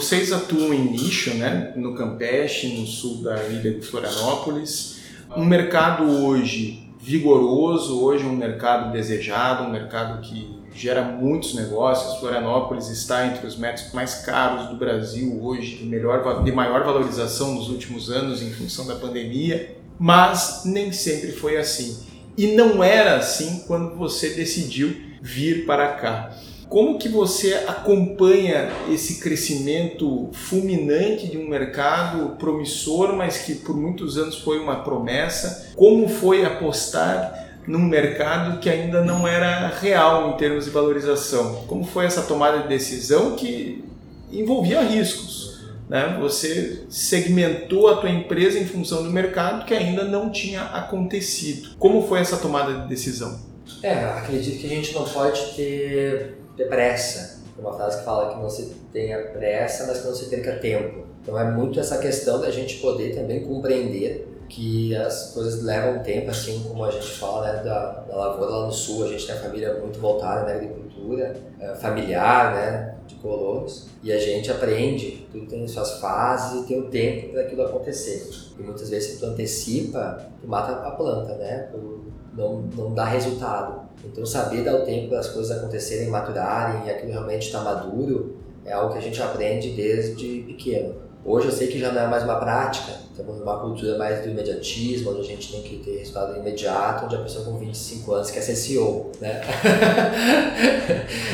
Vocês 0.02 0.34
atuam 0.34 0.74
em 0.74 0.90
nicho, 0.90 1.32
né? 1.36 1.74
No 1.76 1.94
Campeche, 1.94 2.80
no 2.80 2.88
sul 2.88 3.18
da 3.18 3.44
ilha 3.44 3.76
de 3.76 3.86
Florianópolis. 3.86 5.00
Um 5.38 5.46
mercado 5.46 6.04
hoje 6.26 6.90
vigoroso, 7.00 8.02
hoje 8.02 8.26
um 8.26 8.36
mercado 8.36 8.92
desejado, 8.92 9.64
um 9.64 9.70
mercado 9.70 10.20
que 10.22 10.60
gera 10.74 11.04
muitos 11.04 11.54
negócios. 11.54 12.20
Florianópolis 12.20 12.90
está 12.90 13.28
entre 13.28 13.46
os 13.46 13.56
metros 13.56 13.94
mais 13.94 14.16
caros 14.26 14.70
do 14.70 14.76
Brasil 14.76 15.40
hoje, 15.40 15.76
de, 15.78 15.86
melhor, 15.86 16.44
de 16.44 16.52
maior 16.52 16.84
valorização 16.84 17.54
nos 17.54 17.70
últimos 17.70 18.10
anos 18.10 18.42
em 18.42 18.50
função 18.50 18.88
da 18.88 18.96
pandemia, 18.96 19.78
mas 20.00 20.64
nem 20.66 20.92
sempre 20.92 21.32
foi 21.32 21.58
assim. 21.58 22.00
E 22.36 22.56
não 22.56 22.84
era 22.84 23.18
assim 23.18 23.66
quando 23.68 23.96
você 23.96 24.30
decidiu 24.30 25.00
vir 25.22 25.64
para 25.68 25.90
cá. 25.90 26.36
Como 26.72 26.98
que 26.98 27.10
você 27.10 27.66
acompanha 27.68 28.72
esse 28.90 29.20
crescimento 29.20 30.30
fulminante 30.32 31.28
de 31.28 31.38
um 31.38 31.46
mercado 31.46 32.38
promissor, 32.38 33.14
mas 33.14 33.40
que 33.40 33.56
por 33.56 33.76
muitos 33.76 34.18
anos 34.18 34.40
foi 34.40 34.58
uma 34.58 34.78
promessa? 34.78 35.74
Como 35.76 36.08
foi 36.08 36.46
apostar 36.46 37.58
num 37.68 37.82
mercado 37.82 38.62
que 38.62 38.70
ainda 38.70 39.04
não 39.04 39.28
era 39.28 39.68
real 39.68 40.30
em 40.30 40.38
termos 40.38 40.64
de 40.64 40.72
valorização? 40.72 41.66
Como 41.68 41.84
foi 41.84 42.06
essa 42.06 42.22
tomada 42.22 42.60
de 42.60 42.70
decisão 42.70 43.36
que 43.36 43.84
envolvia 44.32 44.82
riscos? 44.82 45.66
Né? 45.90 46.18
Você 46.22 46.86
segmentou 46.88 47.90
a 47.90 47.98
tua 47.98 48.10
empresa 48.10 48.58
em 48.58 48.66
função 48.66 49.04
do 49.04 49.12
mercado 49.12 49.66
que 49.66 49.74
ainda 49.74 50.06
não 50.06 50.30
tinha 50.30 50.62
acontecido. 50.62 51.76
Como 51.78 52.08
foi 52.08 52.20
essa 52.20 52.38
tomada 52.38 52.84
de 52.84 52.88
decisão? 52.88 53.38
É, 53.84 54.06
acredito 54.06 54.62
que 54.62 54.68
a 54.68 54.70
gente 54.70 54.94
não 54.94 55.04
pode 55.04 55.54
ter 55.58 56.41
ter 56.62 56.68
pressa. 56.68 57.42
Uma 57.58 57.74
frase 57.74 58.00
que 58.00 58.06
fala 58.06 58.34
que 58.34 58.42
não 58.42 58.50
se 58.50 58.76
tenha 58.92 59.20
pressa, 59.28 59.86
mas 59.86 60.00
que 60.00 60.08
não 60.08 60.16
se 60.16 60.26
perca 60.26 60.54
tempo. 60.54 61.06
Então 61.22 61.38
é 61.38 61.44
muito 61.52 61.80
essa 61.80 61.98
questão 62.00 62.40
da 62.40 62.50
gente 62.50 62.78
poder 62.78 63.16
também 63.16 63.44
compreender 63.46 64.28
que 64.50 64.96
as 64.96 65.32
coisas 65.34 65.64
levam 65.64 66.04
tempo, 66.04 66.30
assim 66.30 66.62
como 66.68 66.84
a 66.84 66.92
gente 66.92 67.10
fala 67.12 67.54
né, 67.54 67.64
da, 67.64 68.02
da 68.02 68.16
lavoura 68.16 68.52
lá 68.52 68.66
no 68.66 68.72
sul, 68.72 69.06
a 69.06 69.08
gente 69.08 69.26
tem 69.26 69.36
a 69.36 69.40
família 69.40 69.76
muito 69.76 70.00
voltada 70.00 70.44
na 70.44 70.56
agricultura, 70.56 71.36
é, 71.60 71.76
familiar, 71.76 72.54
né, 72.54 72.91
de 73.14 73.22
colonos, 73.22 73.88
e 74.04 74.12
a 74.12 74.20
gente 74.20 74.52
aprende, 74.52 75.28
tudo 75.32 75.46
tem 75.46 75.68
suas 75.68 76.00
fases 76.00 76.64
e 76.64 76.68
tem 76.68 76.80
o 76.80 76.90
tempo 76.90 77.30
para 77.30 77.42
aquilo 77.42 77.64
acontecer. 77.64 78.30
E 78.60 78.64
muitas 78.64 78.90
vezes 78.90 79.14
se 79.14 79.20
tu 79.20 79.26
antecipa, 79.26 80.28
tu 80.42 80.48
mata 80.48 80.74
a 80.74 80.92
planta, 80.92 81.36
né, 81.36 81.70
tu 81.72 82.02
não, 82.36 82.62
não 82.62 82.94
dá 82.94 83.06
resultado. 83.06 83.90
Então, 84.04 84.26
saber 84.26 84.64
dar 84.64 84.76
o 84.76 84.86
tempo 84.86 85.10
para 85.10 85.20
as 85.20 85.28
coisas 85.28 85.56
acontecerem, 85.56 86.10
maturarem 86.10 86.88
e 86.88 86.90
aquilo 86.90 87.12
realmente 87.12 87.48
está 87.48 87.62
maduro 87.62 88.42
é 88.66 88.74
algo 88.74 88.94
que 88.94 89.00
a 89.00 89.02
gente 89.02 89.22
aprende 89.22 89.72
desde 89.72 90.44
pequeno. 90.44 90.96
Hoje 91.24 91.48
eu 91.48 91.52
sei 91.52 91.68
que 91.68 91.80
já 91.80 91.92
não 91.92 92.02
é 92.02 92.08
mais 92.08 92.24
uma 92.24 92.38
prática, 92.38 92.94
estamos 93.12 93.38
numa 93.38 93.60
cultura 93.60 93.96
mais 93.96 94.24
do 94.24 94.30
imediatismo, 94.30 95.12
onde 95.12 95.22
a 95.22 95.24
gente 95.24 95.52
tem 95.52 95.62
que 95.62 95.78
ter 95.78 96.00
resultado 96.00 96.36
imediato, 96.36 97.06
onde 97.06 97.16
a 97.16 97.20
pessoa 97.20 97.46
com 97.46 97.60
25 97.60 98.12
anos 98.12 98.32
quer 98.32 98.42
ser 98.42 98.56
CEO, 98.56 99.12
né? 99.22 99.40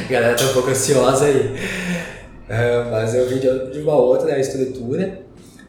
a 0.06 0.12
galera 0.12 0.36
tá 0.36 0.44
um 0.44 0.54
pouco 0.54 0.72
ansiosa 0.72 1.26
aí. 1.26 1.56
Uh, 2.50 2.92
mas 2.92 3.16
eu 3.16 3.30
vim 3.30 3.40
de 3.40 3.80
uma 3.80 3.96
outra 3.96 4.38
estrutura, 4.38 5.22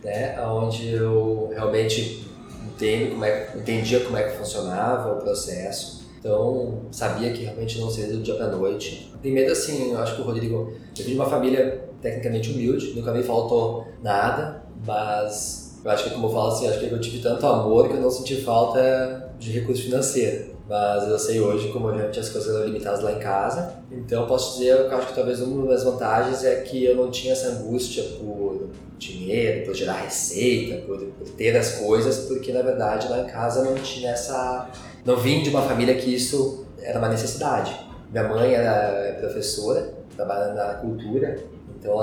né, 0.03 0.41
onde 0.43 0.95
eu 0.95 1.51
realmente 1.55 2.29
entendo 2.67 3.11
como 3.13 3.25
é, 3.25 3.53
entendia 3.55 4.01
como 4.01 4.17
é 4.17 4.25
que 4.25 4.37
funcionava 4.37 5.13
o 5.13 5.17
processo, 5.23 5.99
então, 6.19 6.83
sabia 6.91 7.33
que 7.33 7.45
realmente 7.45 7.79
não 7.79 7.89
seria 7.89 8.17
do 8.17 8.23
dia 8.23 8.35
para 8.35 8.49
noite. 8.49 9.13
Primeiro, 9.21 9.53
assim, 9.53 9.93
eu 9.93 9.99
acho 9.99 10.17
que 10.17 10.21
o 10.21 10.25
Rodrigo, 10.25 10.73
eu 10.99 11.05
vim 11.05 11.13
de 11.13 11.15
uma 11.15 11.27
família 11.27 11.88
tecnicamente 12.01 12.51
humilde, 12.51 12.95
nunca 12.95 13.13
me 13.13 13.23
faltou 13.23 13.87
nada, 14.03 14.63
mas 14.87 15.79
eu 15.85 15.91
acho 15.91 16.05
que, 16.05 16.11
como 16.11 16.27
eu 16.27 16.33
falo 16.33 16.49
assim, 16.49 16.69
acho 16.69 16.79
que 16.79 16.91
eu 16.91 17.01
tive 17.01 17.21
tanto 17.21 17.47
amor 17.47 17.89
que 17.89 17.95
eu 17.95 18.01
não 18.01 18.11
senti 18.11 18.37
falta 18.43 19.31
de 19.39 19.51
recurso 19.51 19.83
financeiro. 19.83 20.59
Mas 20.69 21.09
eu 21.09 21.19
sei 21.19 21.41
hoje 21.41 21.69
como 21.69 21.89
realmente 21.89 22.21
as 22.21 22.29
coisas 22.29 22.55
eram 22.55 22.67
limitadas 22.67 23.01
lá 23.01 23.13
em 23.13 23.19
casa. 23.19 23.77
Então, 23.91 24.27
posso 24.27 24.59
dizer 24.59 24.77
que 24.87 24.93
eu 24.93 24.99
acho 24.99 25.07
que 25.07 25.15
talvez 25.15 25.41
uma 25.41 25.67
das 25.67 25.83
vantagens 25.83 26.45
é 26.45 26.57
que 26.57 26.85
eu 26.85 26.95
não 26.95 27.11
tinha 27.11 27.33
essa 27.33 27.49
angústia 27.49 28.03
por 28.19 28.69
dinheiro, 28.99 29.65
por 29.65 29.75
gerar 29.75 30.03
receita, 30.03 30.85
por, 30.87 30.99
por 30.99 31.29
ter 31.31 31.57
as 31.57 31.77
coisas, 31.77 32.27
porque 32.27 32.53
na 32.53 32.61
verdade 32.61 33.09
lá 33.09 33.21
em 33.21 33.27
casa 33.27 33.65
não 33.65 33.77
tinha 33.77 34.11
essa 34.11 34.69
não 35.05 35.17
vim 35.17 35.43
de 35.43 35.49
uma 35.49 35.63
família 35.63 35.95
que 35.95 36.15
isso 36.15 36.67
era 36.83 36.99
uma 36.99 37.09
necessidade. 37.09 37.75
Minha 38.11 38.25
mãe 38.25 38.53
era 38.53 39.15
professora, 39.19 39.95
trabalha 40.15 40.53
na 40.53 40.75
cultura, 40.75 41.39
então 41.81 42.03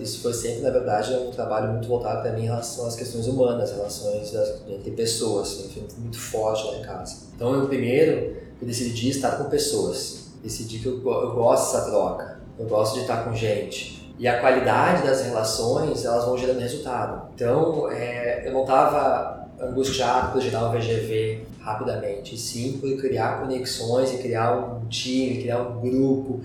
isso 0.00 0.20
foi 0.22 0.32
sempre, 0.32 0.62
na 0.62 0.70
verdade, 0.70 1.12
um 1.12 1.30
trabalho 1.30 1.72
muito 1.72 1.86
voltado 1.86 2.22
para 2.22 2.32
mim 2.32 2.42
em 2.42 2.46
relação 2.46 2.86
às 2.86 2.96
questões 2.96 3.26
humanas, 3.26 3.70
relações 3.70 4.30
das, 4.30 4.62
entre 4.68 4.90
pessoas, 4.92 5.52
foi 5.72 5.86
muito 5.98 6.18
forte 6.18 6.66
lá 6.66 6.78
em 6.78 6.82
casa. 6.82 7.16
Então 7.36 7.54
eu 7.54 7.66
primeiro 7.68 8.36
eu 8.60 8.66
decidi 8.66 9.10
estar 9.10 9.32
com 9.32 9.44
pessoas, 9.44 10.28
decidi 10.42 10.78
que 10.78 10.86
eu, 10.86 10.94
eu 10.94 11.34
gosto 11.34 11.72
dessa 11.72 11.90
troca, 11.90 12.40
eu 12.58 12.66
gosto 12.66 12.94
de 12.94 13.00
estar 13.00 13.24
com 13.24 13.34
gente. 13.34 14.00
E 14.18 14.28
a 14.28 14.38
qualidade 14.38 15.02
das 15.06 15.22
relações, 15.22 16.04
elas 16.04 16.26
vão 16.26 16.36
gerando 16.36 16.60
resultado. 16.60 17.30
Então, 17.34 17.90
é, 17.90 18.46
eu 18.46 18.52
não 18.52 18.62
estava 18.62 19.48
angustiado 19.58 20.32
por 20.32 20.42
gerar 20.42 20.68
um 20.68 20.72
VGV 20.72 21.46
rapidamente, 21.58 22.36
sim 22.36 22.78
por 22.78 22.94
criar 23.00 23.40
conexões 23.40 24.12
e 24.12 24.18
criar 24.18 24.56
um 24.56 24.86
time, 24.88 25.40
criar 25.40 25.62
um 25.62 25.80
grupo 25.80 26.40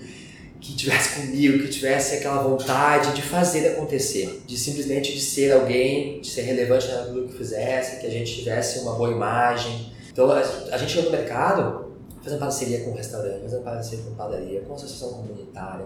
que 0.66 0.74
tivesse 0.74 1.22
comigo, 1.22 1.60
que 1.60 1.70
tivesse 1.70 2.16
aquela 2.16 2.42
vontade 2.42 3.14
de 3.14 3.22
fazer 3.22 3.68
acontecer, 3.68 4.42
de 4.48 4.58
simplesmente 4.58 5.14
de 5.14 5.22
ser 5.22 5.52
alguém, 5.52 6.20
de 6.20 6.28
ser 6.28 6.42
relevante 6.42 6.88
naquilo 6.88 7.28
que 7.28 7.38
fizesse, 7.38 8.00
que 8.02 8.08
a 8.08 8.10
gente 8.10 8.34
tivesse 8.34 8.80
uma 8.80 8.94
boa 8.96 9.12
imagem. 9.12 9.94
Então 10.12 10.32
a, 10.32 10.78
gente 10.78 10.92
chegou 10.92 11.12
no 11.12 11.18
mercado 11.18 11.94
fazendo 12.24 12.40
parceria 12.40 12.84
com 12.84 12.94
restaurante, 12.94 13.44
fazendo 13.44 13.64
parceria 13.64 14.06
com 14.06 14.16
padaria, 14.16 14.62
com 14.62 14.74
associação 14.74 15.10
comunitária, 15.14 15.86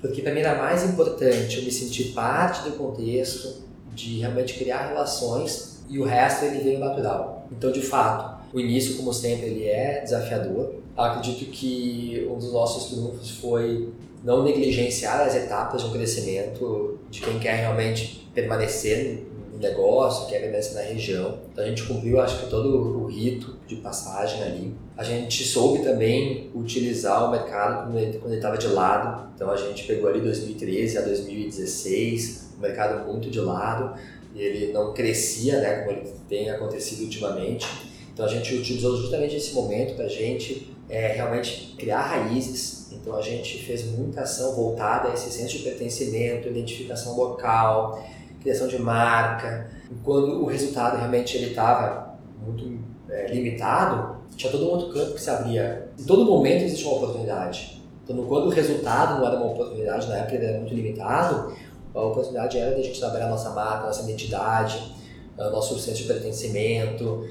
porque 0.00 0.20
para 0.20 0.34
mim 0.34 0.40
era 0.40 0.60
mais 0.60 0.82
importante 0.82 1.58
eu 1.58 1.62
me 1.64 1.70
sentir 1.70 2.12
parte 2.12 2.68
do 2.68 2.76
contexto, 2.76 3.64
de 3.94 4.18
realmente 4.18 4.54
criar 4.54 4.88
relações 4.88 5.84
e 5.88 6.00
o 6.00 6.04
resto 6.04 6.46
ele 6.46 6.64
veio 6.64 6.80
natural. 6.80 7.46
Então, 7.52 7.70
de 7.70 7.80
fato, 7.80 8.44
o 8.52 8.58
início, 8.58 8.96
como 8.96 9.12
sempre, 9.12 9.46
ele 9.46 9.68
é 9.68 10.00
desafiador. 10.00 10.74
acredito 10.96 11.48
que 11.52 12.26
um 12.28 12.36
dos 12.38 12.52
nossos 12.52 12.90
trunfos 12.90 13.30
foi 13.30 13.92
não 14.26 14.42
negligenciar 14.42 15.20
as 15.20 15.36
etapas 15.36 15.82
de 15.82 15.86
um 15.86 15.92
crescimento 15.92 16.98
de 17.08 17.20
quem 17.20 17.38
quer 17.38 17.60
realmente 17.60 18.28
permanecer 18.34 19.24
no 19.52 19.58
negócio, 19.60 20.26
quer 20.26 20.40
permanecer 20.40 20.74
na 20.74 20.80
região. 20.80 21.38
Então 21.52 21.62
a 21.62 21.68
gente 21.68 21.84
cumpriu, 21.84 22.20
acho 22.20 22.40
que 22.40 22.50
todo 22.50 22.68
o 22.76 23.06
rito 23.06 23.56
de 23.68 23.76
passagem 23.76 24.42
ali. 24.42 24.74
A 24.96 25.04
gente 25.04 25.44
soube 25.44 25.84
também 25.84 26.50
utilizar 26.52 27.28
o 27.28 27.30
mercado 27.30 27.84
quando 27.84 27.98
ele 27.98 28.34
estava 28.34 28.58
de 28.58 28.66
lado. 28.66 29.30
Então 29.36 29.48
a 29.48 29.56
gente 29.56 29.84
pegou 29.84 30.10
ali 30.10 30.20
2013 30.20 30.98
a 30.98 31.02
2016, 31.02 32.54
o 32.58 32.60
mercado 32.60 33.06
muito 33.06 33.30
de 33.30 33.40
lado 33.40 33.96
ele 34.34 34.72
não 34.72 34.92
crescia, 34.92 35.60
né, 35.60 35.76
como 35.76 35.92
ele 35.92 36.12
tem 36.28 36.50
acontecido 36.50 37.04
ultimamente. 37.04 37.66
Então 38.12 38.26
a 38.26 38.28
gente 38.28 38.54
utilizou 38.56 38.96
justamente 38.96 39.36
esse 39.36 39.54
momento 39.54 39.94
para 39.94 40.06
a 40.06 40.08
gente 40.08 40.75
é, 40.88 41.08
realmente 41.08 41.74
criar 41.76 42.02
raízes. 42.02 42.92
Então 42.92 43.16
a 43.16 43.22
gente 43.22 43.64
fez 43.64 43.84
muita 43.84 44.22
ação 44.22 44.54
voltada 44.54 45.08
a 45.08 45.14
esse 45.14 45.30
senso 45.30 45.58
de 45.58 45.64
pertencimento, 45.64 46.48
identificação 46.48 47.16
local, 47.16 48.02
criação 48.40 48.68
de 48.68 48.78
marca. 48.78 49.70
Quando 50.02 50.42
o 50.42 50.46
resultado 50.46 50.96
realmente 50.96 51.36
ele 51.36 51.50
estava 51.50 52.16
muito 52.44 52.78
é, 53.08 53.28
limitado, 53.28 54.16
tinha 54.36 54.50
todo 54.50 54.64
um 54.66 54.70
outro 54.70 54.92
campo 54.92 55.14
que 55.14 55.20
se 55.20 55.30
abria. 55.30 55.88
Em 55.98 56.04
todo 56.04 56.24
momento 56.24 56.64
existe 56.64 56.84
uma 56.84 56.96
oportunidade. 56.96 57.82
Então 58.04 58.24
quando 58.26 58.46
o 58.46 58.50
resultado 58.50 59.18
não 59.18 59.26
era 59.26 59.36
uma 59.36 59.52
oportunidade, 59.52 60.08
na 60.08 60.18
época 60.18 60.36
ele 60.36 60.46
era 60.46 60.58
muito 60.58 60.74
limitado, 60.74 61.54
a 61.94 62.02
oportunidade 62.02 62.58
era 62.58 62.74
de 62.74 62.80
a 62.80 62.84
gente 62.84 63.00
trabalhar 63.00 63.28
nossa 63.28 63.50
marca, 63.50 63.86
nossa 63.86 64.02
identidade, 64.02 64.94
nosso 65.36 65.78
senso 65.78 66.02
de 66.02 66.04
pertencimento, 66.04 67.26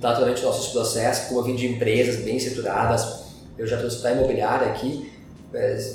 naturalmente 0.00 0.42
nossos 0.42 0.68
processos, 0.68 1.28
como 1.28 1.40
eu 1.40 1.44
vim 1.44 1.56
de 1.56 1.66
empresas 1.66 2.16
bem 2.16 2.36
estruturadas, 2.36 3.24
eu 3.56 3.66
já 3.66 3.76
trouxe 3.78 3.98
para 3.98 4.10
a 4.10 4.12
imobiliária 4.14 4.68
aqui, 4.68 5.10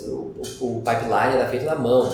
o, 0.08 0.42
o, 0.62 0.82
pipeline 0.82 1.36
era 1.36 1.48
feito 1.50 1.66
na 1.66 1.76
mão, 1.76 2.10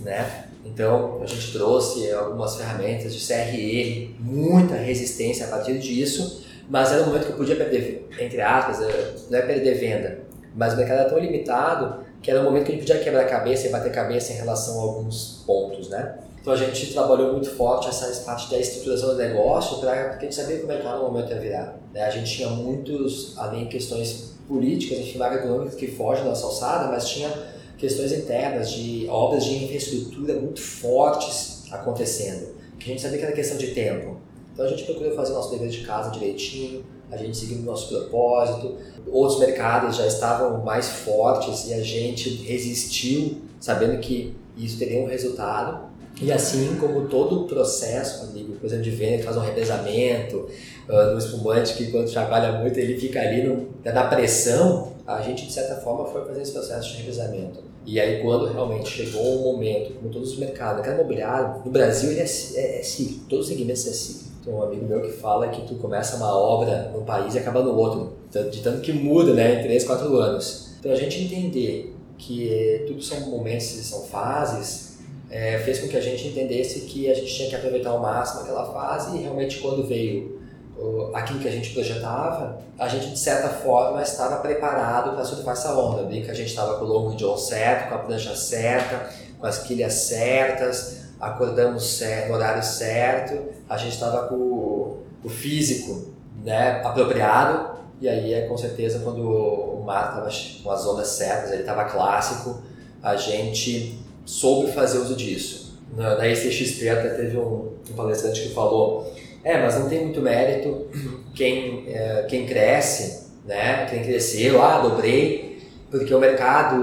né? 0.00 0.44
Então 0.64 1.20
a 1.22 1.26
gente 1.26 1.52
trouxe 1.52 2.10
algumas 2.12 2.56
ferramentas 2.56 3.14
de 3.14 3.26
CRM, 3.26 4.14
muita 4.20 4.74
resistência 4.74 5.46
a 5.46 5.48
partir 5.48 5.78
disso, 5.78 6.44
mas 6.68 6.92
era 6.92 7.02
um 7.02 7.06
momento 7.06 7.26
que 7.26 7.32
eu 7.32 7.36
podia 7.36 7.56
perder, 7.56 8.08
entre 8.18 8.40
aspas, 8.40 8.82
eh, 8.82 9.14
não 9.30 9.38
é 9.38 9.42
perder 9.42 9.74
venda, 9.74 10.20
mas 10.54 10.74
o 10.74 10.76
mercado 10.76 11.00
era 11.00 11.08
tão 11.08 11.18
limitado 11.18 12.04
que 12.22 12.30
era 12.30 12.40
um 12.40 12.44
momento 12.44 12.66
que 12.66 12.72
a 12.72 12.74
gente 12.74 12.86
podia 12.86 13.02
quebrar 13.02 13.22
a 13.22 13.28
cabeça 13.28 13.66
e 13.66 13.70
bater 13.70 13.90
cabeça 13.90 14.32
em 14.32 14.36
relação 14.36 14.78
a 14.78 14.82
alguns 14.82 15.42
pontos, 15.44 15.88
né? 15.88 16.14
Então 16.42 16.52
a 16.52 16.56
gente 16.56 16.92
trabalhou 16.92 17.32
muito 17.32 17.48
forte 17.50 17.88
essa 17.88 18.24
parte 18.24 18.50
da 18.50 18.58
estruturação 18.58 19.10
do 19.10 19.14
negócio 19.14 19.78
para 19.78 20.08
porque 20.10 20.26
a 20.26 20.28
gente 20.28 20.34
sabia 20.34 20.58
que 20.58 20.64
o 20.64 20.66
mercado 20.66 20.98
no 20.98 21.04
momento 21.04 21.30
ia 21.30 21.38
virar. 21.38 21.80
Né? 21.94 22.02
A 22.02 22.10
gente 22.10 22.34
tinha 22.34 22.48
muitos, 22.48 23.38
além 23.38 23.64
de 23.64 23.70
questões 23.70 24.34
políticas, 24.48 24.98
enfim, 24.98 25.18
macroeconômicas 25.18 25.76
que 25.76 25.86
fogem 25.86 26.24
da 26.24 26.30
nossa 26.30 26.46
alçada, 26.46 26.88
mas 26.90 27.08
tinha 27.08 27.30
questões 27.78 28.12
internas 28.12 28.72
de 28.72 29.06
obras 29.08 29.44
de 29.44 29.64
infraestrutura 29.64 30.34
muito 30.34 30.60
fortes 30.60 31.62
acontecendo, 31.70 32.56
que 32.76 32.86
a 32.86 32.88
gente 32.88 33.02
sabia 33.02 33.18
que 33.18 33.24
era 33.24 33.32
questão 33.32 33.56
de 33.56 33.68
tempo. 33.68 34.16
Então 34.52 34.66
a 34.66 34.68
gente 34.68 34.82
procurou 34.82 35.14
fazer 35.14 35.30
o 35.30 35.36
nosso 35.36 35.50
dever 35.52 35.68
de 35.68 35.84
casa 35.84 36.10
direitinho, 36.10 36.84
a 37.08 37.16
gente 37.16 37.36
seguindo 37.36 37.62
o 37.62 37.66
nosso 37.66 37.88
propósito. 37.88 38.78
Outros 39.06 39.38
mercados 39.38 39.96
já 39.96 40.06
estavam 40.06 40.64
mais 40.64 40.88
fortes 40.88 41.68
e 41.68 41.74
a 41.74 41.80
gente 41.80 42.28
resistiu, 42.42 43.42
sabendo 43.60 44.00
que 44.00 44.34
isso 44.56 44.78
teria 44.78 45.00
um 45.00 45.06
resultado. 45.06 45.91
E 46.20 46.30
assim 46.30 46.76
como 46.78 47.08
todo 47.08 47.42
o 47.42 47.44
processo, 47.46 48.24
amigo, 48.24 48.54
por 48.54 48.66
exemplo, 48.66 48.84
de 48.84 48.90
venda 48.90 49.22
faz 49.22 49.36
um 49.36 49.40
revezamento, 49.40 50.48
uh, 50.88 51.12
no 51.12 51.18
espumante 51.18 51.74
que 51.74 51.90
quando 51.90 52.10
trabalha 52.10 52.52
muito 52.60 52.78
ele 52.78 52.98
fica 52.98 53.20
ali 53.20 53.42
no, 53.42 53.68
na 53.84 54.04
pressão, 54.04 54.92
a 55.06 55.20
gente 55.20 55.46
de 55.46 55.52
certa 55.52 55.76
forma 55.76 56.04
foi 56.06 56.24
fazer 56.24 56.42
esse 56.42 56.52
processo 56.52 56.90
de 56.90 56.98
revezamento. 56.98 57.60
E 57.84 57.98
aí 57.98 58.22
quando 58.22 58.46
realmente 58.46 58.88
chegou 58.88 59.40
o 59.40 59.52
momento, 59.52 59.94
como 59.94 60.10
todos 60.10 60.32
os 60.32 60.38
mercados, 60.38 60.84
cada 60.84 61.00
imobiliário, 61.00 61.62
no 61.64 61.70
Brasil 61.70 62.12
ele 62.12 62.20
é, 62.20 62.26
é, 62.54 62.80
é 62.80 62.82
ciclo, 62.82 63.24
todos 63.28 63.46
os 63.46 63.52
segmentos 63.52 63.86
é 63.86 63.92
ciclo. 63.92 64.32
Tem 64.44 64.52
um 64.52 64.62
amigo 64.62 64.84
meu 64.86 65.00
que 65.00 65.12
fala 65.12 65.48
que 65.48 65.66
tu 65.66 65.76
começa 65.76 66.16
uma 66.16 66.36
obra 66.36 66.90
num 66.92 67.04
país 67.04 67.34
e 67.34 67.38
acaba 67.38 67.62
no 67.62 67.76
outro, 67.76 68.12
de 68.50 68.60
tanto 68.60 68.80
que 68.80 68.92
muda 68.92 69.34
né, 69.34 69.60
em 69.60 69.62
3, 69.62 69.84
4 69.84 70.16
anos. 70.16 70.70
Então 70.80 70.90
a 70.90 70.96
gente 70.96 71.22
entender 71.22 71.94
que 72.18 72.84
tudo 72.86 73.02
são 73.02 73.20
momentos 73.20 73.66
são 73.66 74.02
fases, 74.02 74.91
é, 75.32 75.58
fez 75.58 75.80
com 75.80 75.88
que 75.88 75.96
a 75.96 76.00
gente 76.00 76.28
entendesse 76.28 76.80
que 76.80 77.10
a 77.10 77.14
gente 77.14 77.34
tinha 77.34 77.48
que 77.48 77.56
aproveitar 77.56 77.88
ao 77.88 77.98
máximo 77.98 78.42
aquela 78.42 78.70
fase 78.70 79.16
e 79.16 79.22
realmente 79.22 79.60
quando 79.60 79.82
veio 79.82 80.38
uh, 80.76 81.10
aquilo 81.16 81.38
que 81.38 81.48
a 81.48 81.50
gente 81.50 81.70
projetava, 81.70 82.60
a 82.78 82.86
gente 82.86 83.10
de 83.10 83.18
certa 83.18 83.48
forma 83.48 84.02
estava 84.02 84.36
preparado 84.36 85.14
para 85.14 85.24
surfar 85.24 85.54
essa 85.54 85.72
onda. 85.72 86.06
que 86.06 86.30
a 86.30 86.34
gente 86.34 86.48
estava 86.48 86.78
com 86.78 86.84
o 86.84 86.88
longo 86.88 87.16
de 87.16 87.40
certo, 87.40 87.88
com 87.88 87.94
a 87.94 87.98
prancha 87.98 88.36
certa, 88.36 89.08
com 89.38 89.46
as 89.46 89.62
quilhas 89.62 89.94
certas, 89.94 90.98
acordamos 91.18 92.02
no 92.28 92.34
horário 92.34 92.62
certo, 92.62 93.38
a 93.70 93.78
gente 93.78 93.94
estava 93.94 94.28
com 94.28 94.34
o, 94.34 95.02
o 95.24 95.28
físico 95.30 96.12
né, 96.44 96.82
apropriado 96.84 97.78
e 98.02 98.08
aí 98.08 98.34
é 98.34 98.42
com 98.48 98.58
certeza 98.58 98.98
quando 98.98 99.22
o 99.22 99.82
mar 99.82 100.08
estava 100.08 100.28
com 100.62 100.70
as 100.70 100.86
ondas 100.86 101.08
certas, 101.08 101.52
ele 101.52 101.62
estava 101.62 101.84
clássico, 101.84 102.60
a 103.02 103.16
gente 103.16 103.98
soube 104.24 104.72
fazer 104.72 104.98
uso 104.98 105.16
disso. 105.16 105.80
Na, 105.96 106.16
na 106.16 106.28
ICXP 106.28 106.88
até 106.88 107.10
teve 107.10 107.36
um, 107.36 107.72
um, 107.90 107.94
palestrante 107.94 108.42
que 108.42 108.54
falou: 108.54 109.12
é, 109.44 109.60
mas 109.60 109.78
não 109.78 109.88
tem 109.88 110.04
muito 110.04 110.20
mérito 110.20 110.86
quem, 111.34 111.84
é, 111.88 112.26
quem 112.28 112.46
cresce, 112.46 113.26
né? 113.44 113.86
Quem 113.90 114.02
cresceu, 114.02 114.62
ah, 114.62 114.78
dobrei, 114.78 115.60
porque 115.90 116.14
o 116.14 116.18
mercado 116.18 116.76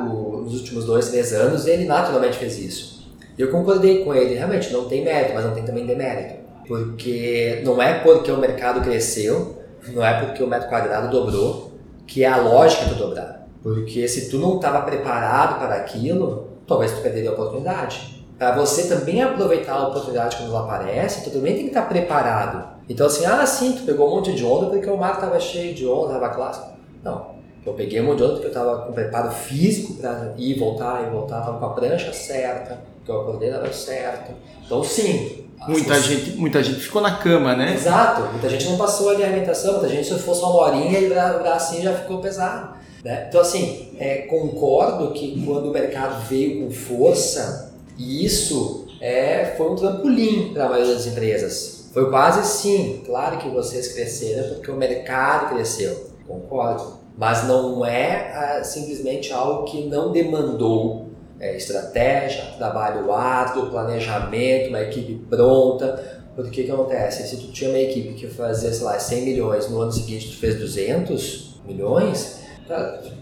nos 0.44 0.60
últimos 0.62 0.86
dois, 0.86 1.10
três 1.10 1.34
anos 1.34 1.68
ele 1.68 1.86
naturalmente 1.86 2.38
fez 2.38 2.58
isso. 2.58 3.00
E 3.38 3.42
eu 3.42 3.50
concordei 3.50 4.04
com 4.04 4.14
ele, 4.14 4.36
realmente 4.36 4.72
não 4.74 4.86
tem 4.88 5.04
mérito, 5.04 5.34
mas 5.34 5.46
não 5.46 5.54
tem 5.54 5.64
também 5.64 5.86
demérito. 5.86 6.40
Porque 6.68 7.62
não 7.64 7.82
é 7.82 8.00
porque 8.00 8.32
o 8.32 8.38
mercado 8.38 8.82
cresceu, 8.82 9.58
não 9.94 10.06
é 10.06 10.26
porque 10.26 10.44
o 10.44 10.48
metro 10.48 10.70
quadrado 10.70 11.10
dobrou, 11.10 11.72
que 12.06 12.24
é 12.24 12.28
a 12.28 12.38
lógica 12.38 12.86
de 12.86 12.96
dobrar. 12.96 13.48
Porque 13.64 14.08
se 14.08 14.30
tu 14.30 14.38
não 14.38 14.58
estava 14.58 14.82
preparado 14.82 15.60
para 15.60 15.76
aquilo, 15.76 16.49
talvez 16.70 16.94
tu 16.94 17.02
perderia 17.02 17.32
a 17.32 17.34
oportunidade. 17.34 18.24
Para 18.38 18.56
você 18.56 18.88
também 18.88 19.22
aproveitar 19.22 19.74
a 19.74 19.88
oportunidade 19.90 20.38
quando 20.38 20.52
ela 20.52 20.64
aparece, 20.64 21.26
tu 21.26 21.32
também 21.32 21.56
tem 21.56 21.64
que 21.64 21.70
estar 21.70 21.90
preparado. 21.90 22.80
Então 22.88 23.08
assim, 23.08 23.26
ah 23.26 23.46
sim, 23.46 23.74
tu 23.74 23.84
pegou 23.84 24.08
um 24.08 24.16
monte 24.16 24.34
de 24.34 24.46
onda 24.46 24.68
porque 24.68 24.90
o 24.90 24.96
mar 24.96 25.16
estava 25.16 25.38
cheio 25.40 25.76
de 25.76 25.86
onda, 25.86 26.14
estava 26.14 26.30
clássico. 26.30 26.70
Não, 27.04 27.32
eu 27.66 27.74
peguei 27.74 28.00
um 28.00 28.06
monte 28.06 28.20
de 28.20 28.24
onda 28.24 28.34
porque 28.34 28.48
eu 28.48 28.52
estava 28.52 28.86
com 28.86 28.94
preparo 28.94 29.32
físico 29.32 29.96
para 29.96 30.34
ir 30.38 30.56
e 30.56 30.60
voltar 30.60 31.06
e 31.06 31.10
voltar, 31.10 31.40
estava 31.40 31.60
com 31.60 31.66
a 31.66 31.70
prancha 31.74 32.14
certa, 32.14 32.80
que 33.04 33.12
eu 33.12 33.20
acordei 33.20 33.52
na 33.52 33.58
hora 33.58 33.74
certa. 33.74 34.32
Então 34.66 34.82
sim, 34.84 35.50
Muita 35.68 36.00
gente, 36.00 36.32
muita 36.38 36.64
gente 36.64 36.80
ficou 36.80 37.02
na 37.02 37.18
cama, 37.18 37.54
né? 37.54 37.74
Exato. 37.74 38.22
Muita 38.32 38.48
gente 38.48 38.66
não 38.70 38.78
passou 38.78 39.10
ali 39.10 39.24
a 39.24 39.28
alimentação, 39.28 39.74
muita 39.74 39.90
gente 39.90 40.08
se 40.08 40.18
fosse 40.20 40.42
uma 40.42 40.56
horinha 40.56 41.00
e 41.00 41.08
o 41.08 41.10
bracinho 41.10 41.84
já 41.84 41.94
ficou 41.94 42.20
pesado. 42.20 42.79
Né? 43.04 43.26
Então, 43.28 43.42
assim, 43.42 43.94
é, 43.98 44.20
concordo 44.24 45.12
que 45.14 45.44
quando 45.46 45.70
o 45.70 45.72
mercado 45.72 46.26
veio 46.28 46.64
com 46.64 46.72
força, 46.72 47.74
isso 47.98 48.88
é, 49.02 49.54
foi 49.58 49.72
um 49.72 49.76
trampolim 49.76 50.54
para 50.54 50.66
a 50.66 50.70
maioria 50.70 50.94
das 50.94 51.08
empresas. 51.08 51.90
Foi 51.94 52.10
quase 52.10 52.48
sim, 52.48 53.02
claro 53.06 53.38
que 53.40 53.50
vocês 53.50 53.94
cresceram 53.94 54.56
porque 54.56 54.70
o 54.70 54.76
mercado 54.76 55.54
cresceu, 55.54 56.12
concordo. 56.28 57.00
Mas 57.18 57.46
não 57.48 57.86
é 57.86 58.32
ah, 58.34 58.64
simplesmente 58.64 59.34
algo 59.34 59.66
que 59.66 59.86
não 59.86 60.12
demandou 60.12 61.10
é, 61.40 61.56
estratégia, 61.56 62.44
trabalho 62.58 63.12
árduo, 63.12 63.70
planejamento, 63.70 64.70
uma 64.70 64.82
equipe 64.82 65.16
pronta. 65.30 66.20
Porque 66.36 66.62
o 66.62 66.66
que, 66.66 66.72
acontece? 66.72 67.28
Se 67.28 67.36
tu 67.38 67.52
tinha 67.52 67.70
uma 67.70 67.80
equipe 67.80 68.14
que 68.14 68.28
fazia, 68.28 68.72
sei 68.72 68.86
lá, 68.86 68.98
100 68.98 69.26
milhões, 69.26 69.70
no 69.70 69.82
ano 69.82 69.92
seguinte 69.92 70.30
tu 70.30 70.38
fez 70.38 70.58
200 70.58 71.60
milhões, 71.66 72.39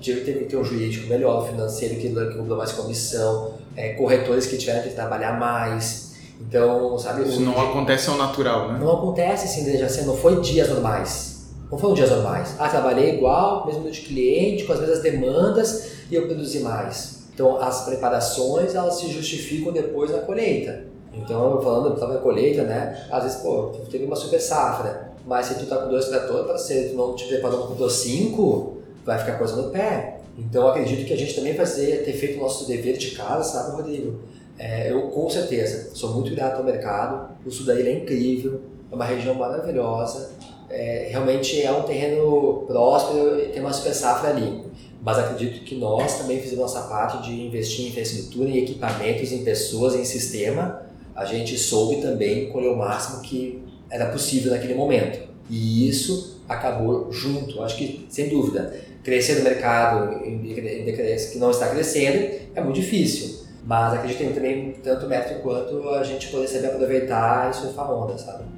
tive 0.01 0.21
que 0.21 0.45
ter 0.45 0.57
um 0.57 0.63
jurídico 0.63 1.07
melhor, 1.07 1.47
financeiro 1.47 1.95
que, 1.95 2.09
que 2.09 2.37
cobrou 2.37 2.57
mais 2.57 2.71
comissão, 2.71 3.53
é, 3.75 3.93
corretores 3.93 4.45
que 4.45 4.57
tiveram 4.57 4.83
que 4.83 4.89
trabalhar 4.89 5.39
mais. 5.39 6.15
Então, 6.39 6.97
sabe? 6.99 7.27
Isso 7.27 7.41
não 7.41 7.59
acontece 7.59 8.09
ao 8.09 8.17
natural, 8.17 8.73
né? 8.73 8.79
Não 8.79 8.97
acontece 8.97 9.45
assim, 9.45 9.63
desde 9.63 9.83
assim, 9.83 10.05
não 10.05 10.15
foi 10.15 10.39
dias 10.41 10.69
normais. 10.69 11.47
Não 11.71 11.77
foram 11.77 11.93
dias 11.93 12.09
normais. 12.09 12.55
Ah, 12.59 12.69
trabalhei 12.69 13.15
igual, 13.15 13.65
mesmo 13.65 13.79
número 13.79 13.95
de 13.95 14.01
cliente, 14.01 14.63
com 14.63 14.73
as 14.73 14.79
mesmas 14.79 15.01
demandas 15.01 15.91
e 16.09 16.15
eu 16.15 16.27
produzi 16.27 16.59
mais. 16.59 17.17
Então, 17.33 17.57
as 17.61 17.85
preparações, 17.85 18.73
elas 18.73 18.95
se 18.95 19.11
justificam 19.11 19.71
depois 19.71 20.11
na 20.11 20.19
colheita. 20.19 20.85
Então, 21.13 21.61
falando, 21.61 21.93
estava 21.93 22.13
na 22.13 22.19
colheita, 22.19 22.63
né? 22.63 23.05
Às 23.11 23.23
vezes, 23.23 23.37
pô, 23.39 23.71
teve 23.89 24.05
uma 24.05 24.15
super 24.15 24.39
safra 24.39 25.11
Mas 25.25 25.47
se 25.47 25.55
tu 25.55 25.65
tá 25.65 25.77
com 25.77 25.89
dois 25.89 26.05
tratores, 26.07 26.45
para 26.45 26.57
ser 26.57 26.89
tu 26.89 26.95
não 26.95 27.15
te 27.15 27.25
preparou 27.25 27.67
com 27.67 27.89
cinco, 27.89 28.76
vai 29.07 29.17
ficar 29.17 29.37
coisa 29.37 29.55
no 29.55 29.71
pé. 29.71 30.19
Então 30.37 30.67
acredito 30.67 31.07
que 31.07 31.13
a 31.13 31.17
gente 31.17 31.33
também 31.33 31.55
fazer, 31.55 32.03
ter 32.03 32.13
feito 32.13 32.37
o 32.37 32.41
nosso 32.41 32.67
dever 32.67 32.97
de 32.97 33.11
casa, 33.11 33.43
sabe, 33.43 33.77
Rodrigo? 33.77 34.19
É, 34.59 34.91
eu 34.91 35.03
com 35.03 35.29
certeza 35.29 35.95
sou 35.95 36.13
muito 36.13 36.35
grato 36.35 36.57
ao 36.57 36.63
mercado, 36.63 37.29
o 37.45 37.49
sul 37.49 37.65
da 37.65 37.79
ilha 37.79 37.89
é 37.89 37.93
incrível, 37.93 38.59
é 38.91 38.93
uma 38.95 39.05
região 39.05 39.33
maravilhosa, 39.33 40.31
é, 40.69 41.07
realmente 41.09 41.61
é 41.61 41.71
um 41.71 41.83
terreno 41.83 42.65
próspero 42.67 43.39
e 43.39 43.47
tem 43.47 43.61
uma 43.61 43.71
super 43.71 43.93
safra 43.93 44.31
ali. 44.31 44.65
Mas 45.01 45.17
acredito 45.19 45.63
que 45.63 45.75
nós 45.75 46.17
também 46.17 46.41
fizemos 46.41 46.73
nossa 46.73 46.81
parte 46.81 47.23
de 47.23 47.41
investir 47.41 47.85
em 47.85 47.89
infraestrutura, 47.89 48.49
em 48.49 48.57
equipamentos, 48.57 49.31
em 49.31 49.43
pessoas, 49.43 49.95
em 49.95 50.03
sistema. 50.03 50.81
A 51.15 51.23
gente 51.23 51.57
soube 51.57 52.01
também 52.01 52.51
colher 52.51 52.69
o 52.69 52.75
máximo 52.75 53.21
que 53.21 53.63
era 53.89 54.07
possível 54.07 54.51
naquele 54.51 54.73
momento. 54.73 55.19
E 55.49 55.87
isso 55.87 56.36
acabou 56.47 57.11
junto. 57.11 57.61
Acho 57.63 57.77
que, 57.77 58.05
sem 58.09 58.29
dúvida, 58.29 58.73
crescer 59.03 59.35
no 59.35 59.43
mercado 59.43 60.19
que 60.19 61.37
não 61.37 61.51
está 61.51 61.67
crescendo 61.69 62.35
é 62.55 62.61
muito 62.61 62.79
difícil. 62.79 63.45
Mas 63.63 63.95
acredito 63.95 64.17
que 64.19 64.33
também 64.33 64.71
tanto 64.81 65.07
mérito 65.07 65.41
quanto 65.41 65.89
a 65.89 66.03
gente 66.03 66.29
poder 66.29 66.47
saber 66.47 66.67
aproveitar 66.67 67.51
e 67.51 67.53
surfar 67.53 67.91
onda, 67.91 68.17
sabe? 68.17 68.56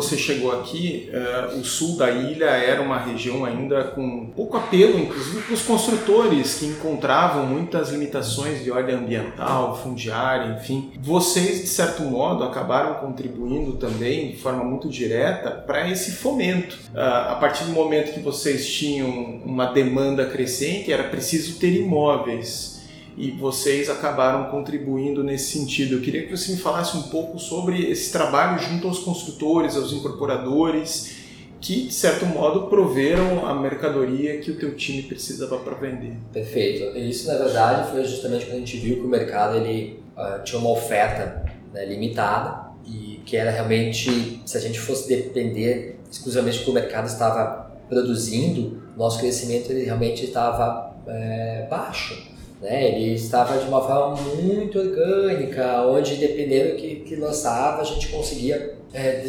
Você 0.00 0.16
chegou 0.16 0.52
aqui, 0.52 1.10
uh, 1.12 1.58
o 1.58 1.64
sul 1.64 1.96
da 1.96 2.10
ilha 2.10 2.46
era 2.46 2.80
uma 2.80 2.98
região 2.98 3.44
ainda 3.44 3.84
com 3.84 4.26
pouco 4.34 4.56
apelo, 4.56 4.98
inclusive 4.98 5.42
para 5.42 5.54
os 5.54 5.62
construtores 5.62 6.54
que 6.54 6.66
encontravam 6.66 7.46
muitas 7.46 7.90
limitações 7.90 8.64
de 8.64 8.70
ordem 8.70 8.96
ambiental, 8.96 9.76
fundiária, 9.76 10.58
enfim. 10.58 10.92
Vocês, 11.00 11.60
de 11.60 11.68
certo 11.68 12.02
modo, 12.02 12.42
acabaram 12.44 12.94
contribuindo 12.94 13.72
também 13.74 14.30
de 14.30 14.36
forma 14.38 14.64
muito 14.64 14.88
direta 14.88 15.50
para 15.50 15.88
esse 15.88 16.12
fomento. 16.12 16.76
Uh, 16.94 17.32
a 17.32 17.36
partir 17.36 17.64
do 17.64 17.72
momento 17.72 18.12
que 18.12 18.20
vocês 18.20 18.68
tinham 18.68 19.08
uma 19.44 19.66
demanda 19.66 20.24
crescente, 20.26 20.92
era 20.92 21.04
preciso 21.04 21.58
ter 21.58 21.74
imóveis 21.74 22.79
e 23.16 23.30
vocês 23.30 23.90
acabaram 23.90 24.50
contribuindo 24.50 25.22
nesse 25.22 25.58
sentido. 25.58 25.96
Eu 25.96 26.00
queria 26.00 26.26
que 26.26 26.36
você 26.36 26.52
me 26.52 26.58
falasse 26.58 26.96
um 26.96 27.02
pouco 27.02 27.38
sobre 27.38 27.90
esse 27.90 28.12
trabalho 28.12 28.58
junto 28.58 28.88
aos 28.88 28.98
construtores, 29.00 29.76
aos 29.76 29.92
incorporadores, 29.92 31.18
que 31.60 31.88
de 31.88 31.92
certo 31.94 32.24
modo 32.24 32.68
proveram 32.68 33.46
a 33.46 33.54
mercadoria 33.54 34.38
que 34.38 34.50
o 34.50 34.58
teu 34.58 34.74
time 34.74 35.02
precisava 35.02 35.58
para 35.58 35.74
vender. 35.74 36.16
Perfeito. 36.32 36.96
Isso 36.96 37.26
na 37.26 37.36
verdade 37.36 37.90
foi 37.90 38.04
justamente 38.04 38.46
quando 38.46 38.56
a 38.56 38.58
gente 38.60 38.76
viu 38.78 38.96
que 38.96 39.02
o 39.02 39.08
mercado 39.08 39.56
ele 39.56 40.02
uh, 40.16 40.42
tinha 40.42 40.58
uma 40.58 40.70
oferta 40.70 41.44
né, 41.72 41.84
limitada 41.84 42.70
e 42.86 43.20
que 43.26 43.36
era 43.36 43.50
realmente 43.50 44.40
se 44.44 44.56
a 44.56 44.60
gente 44.60 44.80
fosse 44.80 45.06
depender 45.06 46.00
exclusivamente 46.10 46.58
do 46.58 46.64
que 46.64 46.70
o 46.70 46.74
mercado 46.74 47.06
estava 47.06 47.70
produzindo, 47.88 48.82
nosso 48.96 49.18
crescimento 49.18 49.70
ele 49.70 49.84
realmente 49.84 50.24
estava 50.24 50.96
é, 51.06 51.66
baixo. 51.68 52.29
Né? 52.60 52.88
Ele 52.88 53.14
estava 53.14 53.58
de 53.58 53.66
uma 53.66 53.80
forma 53.80 54.16
muito 54.42 54.78
orgânica, 54.78 55.82
onde 55.82 56.16
dependendo 56.16 56.70
do 56.70 56.76
que, 56.76 56.96
que 56.96 57.16
lançava, 57.16 57.80
a 57.80 57.84
gente 57.84 58.08
conseguia 58.08 58.76
é, 58.92 59.22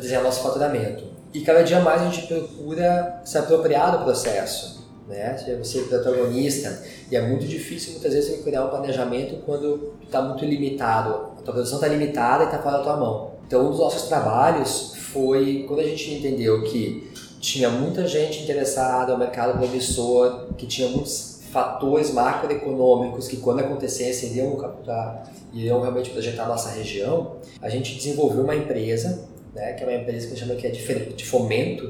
desenhar 0.00 0.22
nosso 0.22 0.42
faturamento. 0.42 1.04
E 1.32 1.40
cada 1.40 1.62
dia 1.62 1.80
mais 1.80 2.02
a 2.02 2.10
gente 2.10 2.26
procura 2.26 3.20
se 3.24 3.38
apropriar 3.38 3.96
do 3.96 4.04
processo. 4.04 4.82
Né? 5.08 5.36
Você 5.58 5.80
é 5.80 5.82
protagonista 5.84 6.82
e 7.10 7.16
é 7.16 7.20
muito 7.20 7.46
difícil 7.46 7.92
muitas 7.92 8.12
vezes 8.12 8.42
criar 8.42 8.64
um 8.64 8.68
planejamento 8.68 9.42
quando 9.44 9.94
está 10.04 10.20
muito 10.22 10.44
limitado. 10.44 11.32
A 11.38 11.42
tua 11.42 11.54
produção 11.54 11.76
está 11.76 11.88
limitada 11.88 12.44
e 12.44 12.46
está 12.46 12.58
fora 12.58 12.78
da 12.78 12.82
tua 12.82 12.96
mão. 12.96 13.32
Então, 13.46 13.66
um 13.66 13.70
dos 13.70 13.78
nossos 13.78 14.08
trabalhos 14.08 14.94
foi 14.96 15.64
quando 15.68 15.80
a 15.80 15.84
gente 15.84 16.14
entendeu 16.14 16.62
que 16.62 17.10
tinha 17.40 17.68
muita 17.68 18.06
gente 18.06 18.42
interessada, 18.42 19.14
o 19.14 19.18
mercado 19.18 19.58
promissor, 19.58 20.46
que 20.56 20.66
tinha 20.66 20.88
muitos 20.88 21.31
fatores 21.52 22.12
macroeconômicos 22.14 23.28
que, 23.28 23.36
quando 23.36 23.60
acontecessem, 23.60 24.30
iriam 24.30 24.56
captar, 24.56 25.30
iriam 25.52 25.80
realmente 25.82 26.08
projetar 26.08 26.44
a 26.44 26.48
nossa 26.48 26.70
região, 26.70 27.36
a 27.60 27.68
gente 27.68 27.94
desenvolveu 27.94 28.42
uma 28.42 28.56
empresa, 28.56 29.28
né, 29.54 29.74
que 29.74 29.84
é 29.84 29.86
uma 29.86 29.94
empresa 29.94 30.26
que 30.26 30.32
a 30.32 30.36
gente 30.36 30.48
chama 30.48 30.58
que 30.58 30.66
é 30.66 30.70
de, 30.70 31.12
de 31.12 31.24
fomento 31.26 31.84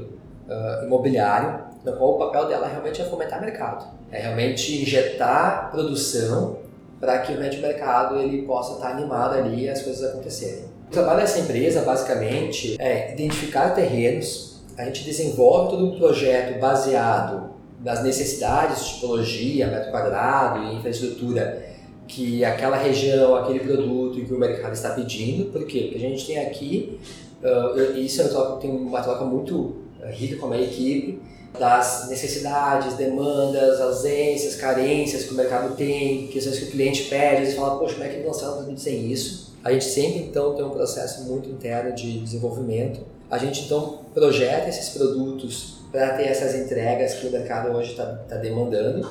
uh, 0.49 0.85
imobiliário, 0.85 1.63
na 1.81 1.93
qual 1.93 2.15
o 2.15 2.19
papel 2.19 2.49
dela 2.49 2.67
realmente 2.67 3.01
é 3.01 3.05
fomentar 3.05 3.39
mercado. 3.39 3.87
É 4.11 4.19
realmente 4.19 4.81
injetar 4.81 5.71
produção 5.71 6.57
para 6.99 7.19
que 7.19 7.31
realmente 7.31 7.57
o 7.57 7.61
mercado 7.61 8.19
ele 8.19 8.41
possa 8.41 8.73
estar 8.73 8.91
animado 8.91 9.35
ali 9.35 9.63
e 9.63 9.69
as 9.69 9.81
coisas 9.81 10.11
acontecerem. 10.11 10.65
O 10.87 10.91
trabalho 10.91 11.21
dessa 11.21 11.39
empresa, 11.39 11.81
basicamente, 11.83 12.75
é 12.79 13.13
identificar 13.13 13.69
terrenos, 13.69 14.61
a 14.77 14.83
gente 14.85 15.05
desenvolve 15.05 15.71
todo 15.71 15.85
um 15.85 15.97
projeto 15.97 16.59
baseado 16.59 17.53
das 17.83 18.01
necessidades, 18.01 18.85
tipologia, 18.85 19.67
metro 19.67 19.91
quadrado 19.91 20.63
e 20.63 20.75
infraestrutura 20.77 21.73
que 22.07 22.43
aquela 22.45 22.77
região, 22.77 23.35
aquele 23.35 23.59
produto 23.59 24.19
e 24.19 24.25
que 24.25 24.33
o 24.33 24.39
mercado 24.39 24.73
está 24.73 24.91
pedindo. 24.91 25.51
Por 25.51 25.65
quê? 25.65 25.89
Porque 25.91 26.05
a 26.05 26.09
gente 26.09 26.25
tem 26.25 26.39
aqui, 26.39 26.99
uh, 27.43 27.97
isso 27.97 28.21
é 28.21 28.27
troca, 28.29 28.61
tem 28.61 28.71
uma 28.71 29.01
troca 29.01 29.25
muito 29.25 29.83
rica 30.11 30.37
com 30.37 30.47
a 30.47 30.49
minha 30.51 30.63
equipe, 30.63 31.21
das 31.59 32.07
necessidades, 32.09 32.95
demandas, 32.95 33.79
ausências, 33.79 34.55
carências 34.55 35.25
que 35.25 35.33
o 35.33 35.37
mercado 35.37 35.75
tem, 35.75 36.27
questões 36.27 36.59
que 36.59 36.65
o 36.65 36.71
cliente 36.71 37.03
pede, 37.03 37.43
eles 37.43 37.53
falam, 37.53 37.77
poxa, 37.77 37.95
como 37.95 38.05
é 38.05 38.09
que 38.09 38.25
lançaram 38.25 38.53
um 38.53 38.57
produto 38.57 38.79
sem 38.79 39.11
isso? 39.11 39.53
A 39.63 39.71
gente 39.71 39.85
sempre, 39.85 40.19
então, 40.19 40.55
tem 40.55 40.65
um 40.65 40.71
processo 40.71 41.23
muito 41.23 41.49
interno 41.49 41.93
de 41.93 42.19
desenvolvimento. 42.19 43.01
A 43.29 43.37
gente, 43.37 43.65
então, 43.65 43.99
projeta 44.13 44.67
esses 44.67 44.89
produtos 44.89 45.82
para 45.93 46.13
ter 46.13 46.23
essas 46.23 46.55
entregas 46.55 47.13
que 47.13 47.27
o 47.27 47.31
mercado 47.31 47.71
hoje 47.71 47.91
está 47.91 48.03
tá 48.27 48.35
demandando. 48.37 49.07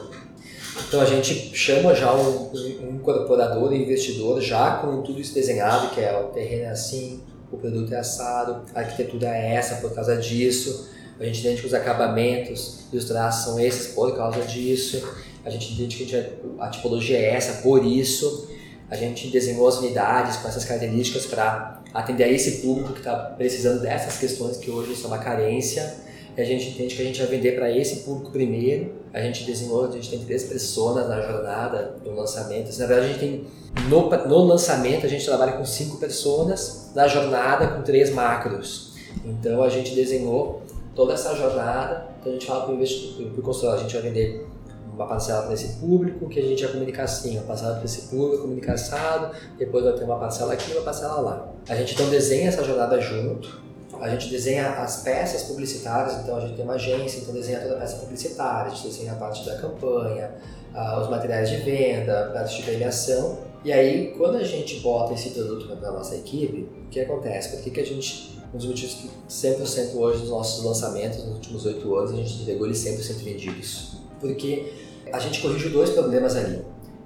Então 0.88 1.00
a 1.00 1.04
gente 1.04 1.56
chama 1.56 1.94
já 1.94 2.12
um, 2.12 2.50
um 2.52 2.96
incorporador, 2.96 3.70
um 3.70 3.74
investidor, 3.74 4.40
já 4.40 4.78
com 4.78 5.00
tudo 5.02 5.20
isso 5.20 5.32
desenhado, 5.32 5.94
que 5.94 6.00
é 6.00 6.18
o 6.18 6.24
terreno 6.30 6.64
é 6.64 6.70
assim, 6.70 7.22
o 7.52 7.56
produto 7.56 7.94
é 7.94 7.98
assado, 7.98 8.62
a 8.74 8.80
arquitetura 8.80 9.28
é 9.28 9.54
essa 9.54 9.76
por 9.76 9.94
causa 9.94 10.16
disso, 10.16 10.90
a 11.20 11.24
gente 11.24 11.60
que 11.60 11.66
os 11.66 11.72
acabamentos 11.72 12.80
e 12.92 12.96
os 12.96 13.04
traços 13.04 13.44
são 13.44 13.60
esses 13.60 13.94
por 13.94 14.16
causa 14.16 14.40
disso, 14.40 15.08
a 15.44 15.50
gente 15.50 15.74
entende 15.74 16.04
que 16.04 16.32
a 16.58 16.68
tipologia 16.68 17.16
é 17.16 17.34
essa 17.34 17.62
por 17.62 17.84
isso, 17.84 18.50
a 18.90 18.96
gente 18.96 19.28
desenhou 19.28 19.68
as 19.68 19.78
unidades 19.78 20.36
com 20.38 20.48
essas 20.48 20.64
características 20.64 21.26
para 21.26 21.80
atender 21.94 22.24
a 22.24 22.28
esse 22.28 22.62
público 22.62 22.94
que 22.94 22.98
está 22.98 23.14
precisando 23.14 23.82
dessas 23.82 24.18
questões 24.18 24.56
que 24.56 24.70
hoje 24.70 24.96
são 24.96 25.08
uma 25.08 25.18
carência 25.18 26.10
a 26.36 26.44
gente 26.44 26.70
entende 26.70 26.94
que 26.94 27.02
a 27.02 27.04
gente 27.04 27.18
vai 27.18 27.28
vender 27.28 27.52
para 27.52 27.70
esse 27.70 27.96
público 28.04 28.30
primeiro. 28.30 28.92
A 29.12 29.20
gente 29.20 29.44
desenhou, 29.44 29.86
a 29.86 29.90
gente 29.90 30.08
tem 30.10 30.20
três 30.20 30.44
pessoas 30.44 31.06
na 31.08 31.20
jornada 31.20 31.96
do 32.02 32.14
lançamento. 32.14 32.68
Assim, 32.68 32.80
na 32.80 32.86
verdade, 32.86 33.06
a 33.06 33.12
gente 33.12 33.20
tem 33.20 33.46
no, 33.88 34.08
no 34.08 34.44
lançamento 34.44 35.06
a 35.06 35.08
gente 35.08 35.24
trabalha 35.24 35.52
com 35.52 35.64
cinco 35.64 35.96
pessoas, 35.96 36.90
na 36.94 37.08
jornada 37.08 37.68
com 37.68 37.82
três 37.82 38.10
macros. 38.10 38.92
Então 39.24 39.62
a 39.62 39.68
gente 39.68 39.94
desenhou 39.94 40.62
toda 40.94 41.14
essa 41.14 41.34
jornada. 41.34 42.08
Então 42.20 42.30
a 42.30 42.34
gente 42.34 42.46
fala 42.46 42.64
para 42.64 42.72
o 42.72 42.74
investidor, 42.76 43.30
para 43.30 43.40
o 43.40 43.42
consultor, 43.42 43.74
a 43.74 43.78
gente 43.78 43.92
vai 43.92 44.02
vender 44.02 44.46
uma 44.94 45.06
parcela 45.06 45.42
para 45.42 45.54
esse 45.54 45.80
público, 45.80 46.28
que 46.28 46.38
a 46.38 46.42
gente 46.42 46.62
vai 46.62 46.72
comunicar 46.72 47.04
assim, 47.04 47.36
uma 47.38 47.46
parcela 47.46 47.76
para 47.76 47.84
esse 47.84 48.08
público, 48.08 48.42
comunicar 48.42 48.74
assado, 48.74 49.34
depois 49.58 49.84
vai 49.84 49.94
ter 49.94 50.04
uma 50.04 50.18
parcela 50.18 50.52
aqui 50.52 50.70
uma 50.72 50.82
parcela 50.82 51.20
lá. 51.20 51.52
A 51.68 51.74
gente 51.74 51.94
então 51.94 52.08
desenha 52.10 52.48
essa 52.48 52.62
jornada 52.62 53.00
junto, 53.00 53.60
a 54.02 54.08
gente 54.08 54.28
desenha 54.28 54.68
as 54.68 55.04
peças 55.04 55.44
publicitárias, 55.44 56.20
então 56.20 56.36
a 56.36 56.40
gente 56.40 56.56
tem 56.56 56.64
uma 56.64 56.74
agência, 56.74 57.20
então 57.20 57.32
desenha 57.32 57.60
toda 57.60 57.76
a 57.76 57.78
peça 57.78 57.98
publicitária, 57.98 58.72
a 58.72 58.74
gente 58.74 58.88
desenha 58.88 59.12
a 59.12 59.14
parte 59.14 59.46
da 59.46 59.56
campanha, 59.56 60.34
uh, 60.74 61.00
os 61.00 61.08
materiais 61.08 61.48
de 61.48 61.58
venda, 61.58 62.26
a 62.26 62.30
parte 62.32 62.56
de 62.56 62.64
premiação. 62.64 63.38
E 63.64 63.72
aí, 63.72 64.12
quando 64.18 64.38
a 64.38 64.42
gente 64.42 64.80
bota 64.80 65.14
esse 65.14 65.30
produto 65.30 65.68
para 65.76 65.88
a 65.88 65.92
nossa 65.92 66.16
equipe, 66.16 66.68
o 66.84 66.88
que 66.88 66.98
acontece? 66.98 67.50
Por 67.50 67.62
que, 67.62 67.70
que 67.70 67.80
a 67.80 67.86
gente, 67.86 68.40
um 68.52 68.56
dos 68.58 68.66
motivos 68.66 68.94
que 68.94 69.10
100% 69.30 69.94
hoje 69.94 70.18
dos 70.22 70.30
nossos 70.30 70.64
lançamentos, 70.64 71.24
nos 71.24 71.34
últimos 71.34 71.64
oito 71.64 71.94
anos, 71.94 72.10
a 72.10 72.16
gente 72.16 72.42
entregou 72.42 72.66
eles 72.66 72.78
100% 72.78 73.22
vendidos? 73.22 73.98
Porque 74.20 74.72
a 75.12 75.20
gente 75.20 75.40
corrigiu 75.40 75.70
dois 75.70 75.90
problemas 75.90 76.34
ali. 76.34 76.60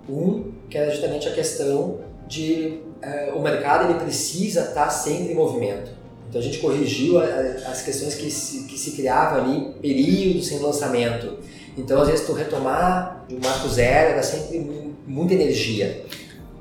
Um, 0.09 0.51
que 0.71 0.79
era 0.79 0.91
justamente 0.91 1.29
a 1.29 1.35
questão 1.35 1.99
de 2.27 2.81
uh, 3.05 3.37
o 3.37 3.43
mercado 3.43 3.91
ele 3.91 4.01
precisa 4.01 4.63
estar 4.63 4.89
sempre 4.89 5.33
em 5.33 5.35
movimento. 5.35 5.91
Então 6.29 6.41
a 6.41 6.45
gente 6.45 6.59
corrigiu 6.59 7.19
as 7.19 7.83
questões 7.83 8.15
que 8.15 8.31
se, 8.31 8.65
que 8.65 8.79
se 8.79 8.93
criavam 8.93 9.45
ali, 9.45 9.75
período 9.81 10.43
sem 10.43 10.59
lançamento. 10.59 11.39
Então, 11.77 12.01
às 12.01 12.09
vezes, 12.09 12.27
tu 12.27 12.33
retomar 12.33 13.25
de 13.29 13.35
um 13.37 13.41
marco 13.41 13.69
zero 13.69 14.13
era 14.13 14.23
sempre 14.23 14.95
muita 15.07 15.35
energia. 15.35 16.05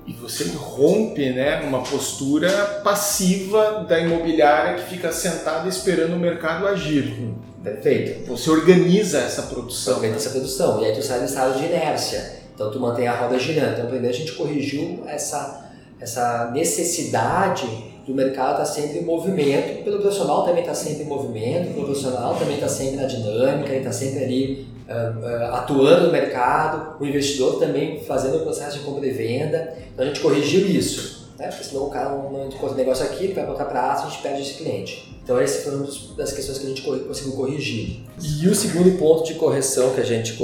E 0.05 0.13
você 0.13 0.43
rompe 0.55 1.31
né, 1.31 1.61
uma 1.61 1.81
postura 1.81 2.81
passiva 2.83 3.85
da 3.87 3.99
imobiliária 3.99 4.75
que 4.75 4.89
fica 4.89 5.11
sentada 5.11 5.67
esperando 5.67 6.13
o 6.15 6.19
mercado 6.19 6.67
agir. 6.67 7.15
Hum, 7.19 7.35
perfeito. 7.63 8.27
Você 8.27 8.49
organiza 8.51 9.19
essa 9.19 9.43
produção. 9.43 9.95
Organiza 9.95 10.19
essa 10.19 10.29
produção. 10.29 10.81
E 10.81 10.85
aí 10.85 10.93
tu 10.93 11.01
sai 11.01 11.19
do 11.19 11.25
estado 11.25 11.57
de 11.57 11.65
inércia. 11.65 12.43
Então 12.53 12.69
tu 12.69 12.79
mantém 12.79 13.07
a 13.07 13.15
roda 13.15 13.39
girando. 13.39 13.73
Então 13.73 13.87
primeiro 13.87 14.15
a 14.15 14.17
gente 14.17 14.33
corrigiu 14.33 15.03
essa, 15.07 15.71
essa 15.99 16.51
necessidade 16.51 17.94
do 18.05 18.13
mercado 18.13 18.61
estar 18.61 18.65
sempre 18.65 18.99
em 18.99 19.03
movimento, 19.03 19.83
pelo 19.83 19.99
profissional 19.99 20.45
também 20.45 20.61
está 20.61 20.75
sempre 20.75 21.03
em 21.03 21.07
movimento, 21.07 21.71
o 21.71 21.85
profissional 21.85 22.35
também 22.35 22.55
está 22.55 22.67
sempre 22.67 22.97
na 22.97 23.05
dinâmica, 23.05 23.69
ele 23.69 23.79
está 23.79 23.91
sempre 23.91 24.23
ali 24.23 24.67
uh, 24.87 25.19
uh, 25.19 25.55
atuando 25.55 26.05
no 26.05 26.11
mercado, 26.11 27.01
o 27.01 27.05
investidor 27.05 27.57
também 27.57 27.99
fazendo 28.01 28.37
o 28.37 28.39
processo 28.41 28.77
de 28.77 28.85
compra 28.85 29.07
e 29.07 29.11
venda. 29.11 29.75
Então 29.91 30.05
a 30.05 30.07
gente 30.07 30.19
corrigiu 30.19 30.67
isso, 30.67 31.29
né? 31.39 31.47
porque 31.47 31.63
senão 31.63 31.85
o 31.85 31.89
cara 31.89 32.09
não, 32.09 32.47
encontra 32.47 32.75
negócio 32.75 33.03
aqui, 33.03 33.25
ele 33.25 33.33
vai 33.33 33.45
botar 33.45 33.65
para 33.65 33.81
a 33.81 33.93
a 33.93 34.07
gente 34.07 34.21
perde 34.21 34.41
esse 34.43 34.53
cliente. 34.53 35.15
Então 35.23 35.39
essa 35.39 35.63
foi 35.63 35.75
uma 35.75 35.87
das 36.15 36.31
questões 36.31 36.59
que 36.59 36.65
a 36.65 36.69
gente 36.69 36.81
conseguiu 36.83 37.33
corrigir. 37.33 38.01
E 38.21 38.47
o 38.47 38.53
segundo 38.53 38.99
ponto 38.99 39.23
de 39.23 39.33
correção 39.33 39.95
que 39.95 40.01
a 40.01 40.05
gente 40.05 40.37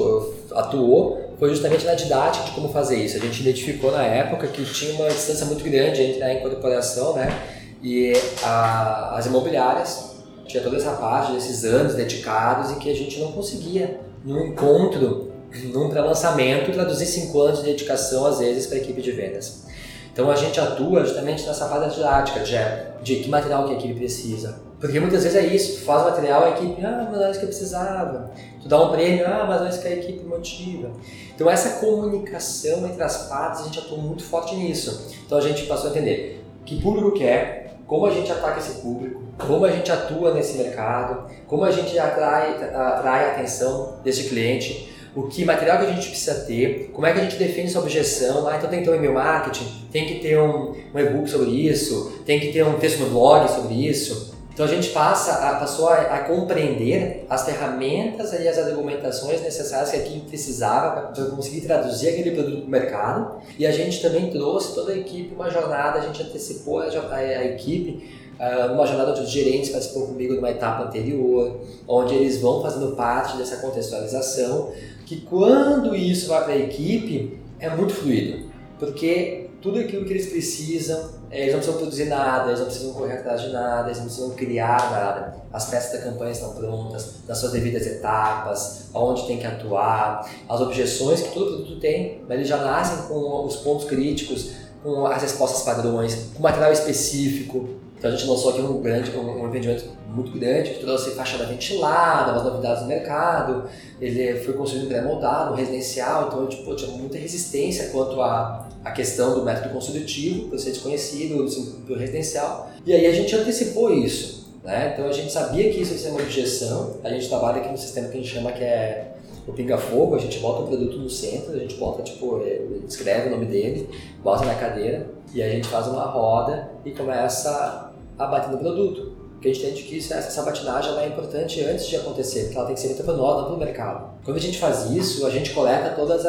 atuou 0.52 1.21
foi 1.42 1.50
justamente 1.50 1.88
na 1.88 1.96
didática 1.96 2.46
de 2.46 2.52
como 2.52 2.70
fazer 2.70 3.04
isso. 3.04 3.18
A 3.18 3.20
gente 3.20 3.42
identificou 3.42 3.92
na 3.92 4.04
época 4.04 4.46
que 4.46 4.64
tinha 4.64 4.94
uma 4.94 5.10
distância 5.10 5.44
muito 5.48 5.64
grande 5.64 6.00
entre 6.00 6.22
a 6.22 6.36
incorporação 6.36 7.16
né, 7.16 7.36
e 7.82 8.14
a, 8.44 9.16
as 9.18 9.26
imobiliárias. 9.26 10.18
Tinha 10.46 10.62
toda 10.62 10.78
essa 10.78 10.92
parte 10.92 11.32
desses 11.32 11.66
anos 11.66 11.96
dedicados 11.96 12.70
e 12.70 12.76
que 12.76 12.92
a 12.92 12.96
gente 12.96 13.20
não 13.20 13.32
conseguia, 13.32 14.02
num 14.24 14.46
encontro, 14.46 15.32
num 15.74 15.90
pré-lançamento, 15.90 16.72
traduzir 16.72 17.08
cinco 17.08 17.42
anos 17.42 17.62
de 17.62 17.66
dedicação, 17.66 18.28
às 18.28 18.38
vezes, 18.38 18.68
para 18.68 18.78
a 18.78 18.82
equipe 18.82 19.02
de 19.02 19.12
vendas. 19.12 19.66
Então 20.14 20.30
a 20.30 20.36
gente 20.36 20.60
atua 20.60 21.04
justamente 21.04 21.44
nessa 21.48 21.66
parte 21.66 21.96
didática, 21.96 22.42
de, 22.42 22.54
de 23.02 23.24
que 23.24 23.30
material 23.32 23.66
que 23.66 23.74
a 23.74 23.78
equipe 23.78 23.96
precisa, 23.96 24.60
porque 24.82 25.00
muitas 25.00 25.24
vezes 25.24 25.38
é 25.38 25.46
isso, 25.46 25.80
tu 25.80 25.86
faz 25.86 26.04
material, 26.06 26.44
a 26.44 26.50
equipe, 26.50 26.84
ah, 26.84 27.08
mas 27.08 27.20
não 27.20 27.26
é 27.28 27.30
isso 27.30 27.40
que 27.40 27.46
eu 27.46 27.50
precisava. 27.50 28.32
Tu 28.60 28.68
dá 28.68 28.82
um 28.82 28.92
prêmio, 28.92 29.28
ah, 29.28 29.46
mas 29.48 29.60
não 29.60 29.68
é 29.68 29.70
isso 29.70 29.80
que 29.80 29.88
a 29.88 29.94
equipe 29.94 30.26
motiva. 30.26 30.90
Então 31.36 31.48
essa 31.48 31.80
comunicação 31.80 32.88
entre 32.88 33.04
as 33.04 33.28
partes, 33.30 33.62
a 33.62 33.64
gente 33.66 33.78
atua 33.78 34.00
muito 34.00 34.24
forte 34.24 34.56
nisso. 34.56 35.08
Então 35.24 35.38
a 35.38 35.42
gente 35.42 35.68
passou 35.68 35.90
a 35.90 35.92
entender 35.92 36.44
que 36.66 36.82
público 36.82 37.12
quer, 37.12 37.76
como 37.86 38.08
a 38.08 38.10
gente 38.10 38.32
ataca 38.32 38.60
esse 38.60 38.82
público, 38.82 39.22
como 39.38 39.66
a 39.66 39.72
gente 39.72 39.92
atua 39.92 40.34
nesse 40.34 40.58
mercado, 40.58 41.32
como 41.46 41.64
a 41.64 41.70
gente 41.70 41.98
atrai, 42.00 42.56
atrai 42.74 43.26
a 43.26 43.32
atenção 43.34 44.00
desse 44.04 44.30
cliente, 44.30 44.92
o 45.16 45.24
que 45.24 45.46
material 45.46 45.78
que 45.78 45.86
a 45.86 45.94
gente 45.94 46.10
precisa 46.10 46.46
ter, 46.46 46.90
como 46.92 47.06
é 47.06 47.14
que 47.14 47.20
a 47.20 47.24
gente 47.24 47.36
define 47.36 47.68
essa 47.68 47.80
objeção, 47.80 48.48
ah, 48.48 48.56
então 48.56 48.70
tem 48.70 48.80
que 48.80 48.86
ter 48.86 48.92
um 48.92 48.96
e-mail 48.96 49.14
marketing, 49.14 49.88
tem 49.92 50.08
que 50.08 50.16
ter 50.22 50.40
um, 50.40 50.74
um 50.94 51.00
e-book 51.00 51.30
sobre 51.30 51.50
isso, 51.52 52.20
tem 52.26 52.40
que 52.40 52.52
ter 52.52 52.66
um 52.66 52.80
texto 52.80 53.00
no 53.00 53.10
blog 53.10 53.48
sobre 53.48 53.74
isso, 53.74 54.41
então 54.62 54.72
a 54.72 54.76
gente 54.76 54.92
passa 54.92 55.50
a, 55.50 55.56
passou 55.56 55.90
a, 55.90 56.02
a, 56.02 56.20
compreender 56.20 57.26
as 57.28 57.44
ferramentas 57.44 58.32
e 58.32 58.48
as 58.48 58.60
argumentações 58.60 59.42
necessárias 59.42 59.90
que 59.90 59.98
a 59.98 60.00
equipe 60.02 60.28
precisava 60.28 61.08
para 61.08 61.26
conseguir 61.26 61.62
traduzir 61.62 62.10
aquele 62.10 62.30
produto 62.30 62.58
para 62.58 62.68
o 62.68 62.70
mercado. 62.70 63.42
E 63.58 63.66
a 63.66 63.72
gente 63.72 64.00
também 64.04 64.30
trouxe 64.30 64.76
toda 64.76 64.92
a 64.92 64.96
equipe 64.96 65.34
uma 65.34 65.50
jornada, 65.50 65.98
a 65.98 66.02
gente 66.04 66.22
antecipou 66.22 66.80
a, 66.80 66.86
a, 66.86 67.16
a 67.16 67.46
equipe 67.46 68.08
uh, 68.40 68.72
uma 68.74 68.86
jornada 68.86 69.14
onde 69.14 69.22
os 69.22 69.32
gerentes 69.32 69.72
participam 69.72 70.06
comigo 70.06 70.36
numa 70.36 70.52
etapa 70.52 70.84
anterior, 70.84 71.60
onde 71.88 72.14
eles 72.14 72.40
vão 72.40 72.62
fazendo 72.62 72.96
parte 72.96 73.38
dessa 73.38 73.58
contextualização, 73.58 74.74
que 75.08 75.22
quando 75.22 75.96
isso 75.96 76.28
vai 76.28 76.44
para 76.44 76.54
a 76.54 76.58
equipe 76.58 77.40
é 77.60 77.68
muito 77.68 77.96
fluido, 77.96 78.48
porque 78.78 79.41
tudo 79.62 79.80
aquilo 79.80 80.06
que 80.06 80.14
eles 80.14 80.28
precisam 80.28 81.22
é, 81.32 81.44
eles 81.44 81.54
não 81.54 81.60
precisam 81.60 81.80
produzir 81.80 82.06
nada, 82.06 82.50
eles 82.50 82.60
não 82.60 82.68
precisam 82.68 82.94
correr 82.94 83.14
atrás 83.14 83.42
de 83.42 83.50
nada, 83.54 83.88
eles 83.88 84.00
não 84.00 84.06
precisam 84.06 84.30
criar 84.32 84.92
nada. 84.92 85.36
As 85.52 85.70
peças 85.70 85.94
da 85.94 86.10
campanha 86.10 86.32
estão 86.32 86.54
prontas, 86.54 87.20
nas 87.26 87.38
suas 87.38 87.54
devidas 87.54 87.88
etapas, 87.88 88.90
aonde 88.94 89.26
tem 89.28 89.38
que 89.38 89.48
atuar, 89.48 90.30
as 90.50 90.60
objeções 90.60 91.22
que 91.22 91.34
todo 91.34 91.56
produto 91.56 91.80
tem, 91.80 92.22
mas 92.28 92.38
eles 92.38 92.50
já 92.50 92.58
nascem 92.58 93.08
com 93.08 93.46
os 93.46 93.56
pontos 93.58 93.86
críticos, 93.86 94.52
com 94.84 95.06
as 95.06 95.22
respostas 95.22 95.62
padrões, 95.62 96.32
com 96.36 96.44
material 96.44 96.74
específico. 96.74 97.70
Então 97.98 98.12
a 98.12 98.16
gente 98.16 98.28
lançou 98.28 98.52
aqui 98.52 98.62
um 98.62 98.82
grande, 98.82 99.16
um, 99.16 99.42
um 99.42 99.48
empreendimento 99.48 99.86
muito 100.12 100.32
grande, 100.32 100.72
que 100.72 100.80
trouxe 100.80 101.12
fachada 101.12 101.46
ventilada, 101.46 102.32
umas 102.32 102.44
novidades 102.44 102.84
no 102.84 102.88
mercado. 102.88 103.70
Ele 104.00 104.40
foi 104.40 104.54
construído 104.54 104.88
pré-moldado, 104.88 105.56
residencial, 105.56 106.28
então 106.28 106.48
tipo, 106.48 106.76
tinha 106.76 106.92
muita 106.92 107.18
resistência 107.18 107.90
quanto 107.90 108.22
a 108.22 108.68
a 108.84 108.92
questão 108.92 109.36
do 109.36 109.46
método 109.46 109.70
construtivo, 109.70 110.50
por 110.50 110.60
ser 110.60 110.72
desconhecido, 110.72 111.46
do 111.86 111.96
residencial. 111.96 112.70
E 112.86 112.94
aí 112.94 113.06
a 113.06 113.12
gente 113.12 113.36
antecipou 113.36 113.94
isso. 113.94 114.50
Né? 114.64 114.92
Então 114.94 115.08
a 115.08 115.12
gente 115.12 115.32
sabia 115.32 115.72
que 115.72 115.82
isso 115.82 115.94
ia 115.94 116.00
ser 116.00 116.10
uma 116.10 116.22
objeção. 116.22 116.98
A 117.04 117.10
gente 117.10 117.28
trabalha 117.28 117.62
aqui 117.62 117.70
no 117.70 117.78
sistema 117.78 118.08
que 118.08 118.18
a 118.18 118.22
gente 118.22 118.34
chama 118.34 118.52
que 118.52 118.64
é 118.64 119.14
o 119.48 119.54
pinga-fogo. 119.54 120.16
A 120.16 120.20
gente 120.20 120.40
bota 120.40 120.64
o 120.64 120.68
produto 120.68 120.98
no 120.98 121.10
centro, 121.10 121.54
a 121.54 121.60
gente 121.60 121.76
bota, 121.76 122.02
tipo, 122.02 122.42
escreve 122.88 123.28
o 123.28 123.32
nome 123.32 123.46
dele, 123.46 123.88
bota 124.24 124.46
na 124.46 124.56
cadeira 124.56 125.08
e 125.34 125.42
a 125.42 125.50
gente 125.50 125.68
faz 125.68 125.88
uma 125.88 126.06
roda 126.06 126.72
e 126.84 126.92
começa 126.92 127.92
a 128.18 128.26
bater 128.26 128.52
no 128.52 128.58
produto. 128.58 129.11
Porque 129.42 129.50
a 129.50 129.54
gente 129.56 129.66
entende 129.66 129.84
que 129.84 129.98
essa 129.98 130.44
batinagem 130.44 130.96
é 131.00 131.08
importante 131.08 131.64
antes 131.64 131.88
de 131.88 131.96
acontecer, 131.96 132.44
porque 132.44 132.58
ela 132.58 132.68
tem 132.68 132.76
que 132.76 132.82
ser 132.82 132.90
feita 132.90 133.04
para 133.04 133.16
o 133.16 133.58
mercado. 133.58 134.12
Quando 134.24 134.38
a 134.38 134.40
gente 134.40 134.60
faz 134.60 134.92
isso, 134.92 135.26
a 135.26 135.32
gente 135.32 135.50
coleta 135.50 135.96
todos 135.96 136.24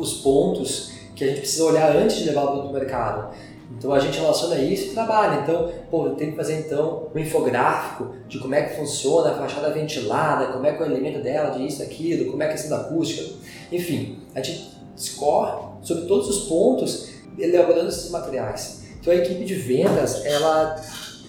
os 0.00 0.14
pontos 0.14 0.90
que 1.14 1.22
a 1.22 1.28
gente 1.28 1.38
precisa 1.38 1.62
olhar 1.62 1.94
antes 1.94 2.16
de 2.16 2.24
levar 2.24 2.42
o 2.42 2.46
produto 2.48 2.70
para 2.70 2.76
o 2.76 2.80
mercado. 2.80 3.34
Então 3.78 3.92
a 3.92 4.00
gente 4.00 4.18
relaciona 4.18 4.56
isso 4.58 4.88
e 4.88 4.90
trabalha. 4.90 5.42
Então, 5.42 5.70
pô, 5.88 6.10
tem 6.10 6.32
que 6.32 6.36
fazer 6.36 6.58
então 6.58 7.06
um 7.14 7.18
infográfico 7.20 8.16
de 8.26 8.40
como 8.40 8.52
é 8.56 8.62
que 8.62 8.74
funciona 8.74 9.30
a 9.30 9.34
fachada 9.34 9.70
ventilada, 9.70 10.46
como 10.46 10.66
é 10.66 10.72
que 10.72 10.82
é 10.82 10.86
o 10.86 10.90
elemento 10.90 11.22
dela, 11.22 11.50
de 11.50 11.64
isso, 11.64 11.80
aquilo, 11.84 12.32
como 12.32 12.42
é 12.42 12.46
a 12.46 12.50
questão 12.50 12.70
da 12.70 12.84
acústica. 12.84 13.32
Enfim, 13.70 14.18
a 14.34 14.42
gente 14.42 14.76
discorre 14.96 15.68
sobre 15.82 16.06
todos 16.06 16.28
os 16.28 16.48
pontos 16.48 17.10
elaborando 17.38 17.90
esses 17.90 18.10
materiais. 18.10 18.86
Então 19.00 19.12
a 19.14 19.16
equipe 19.18 19.44
de 19.44 19.54
vendas, 19.54 20.24
ela, 20.24 20.82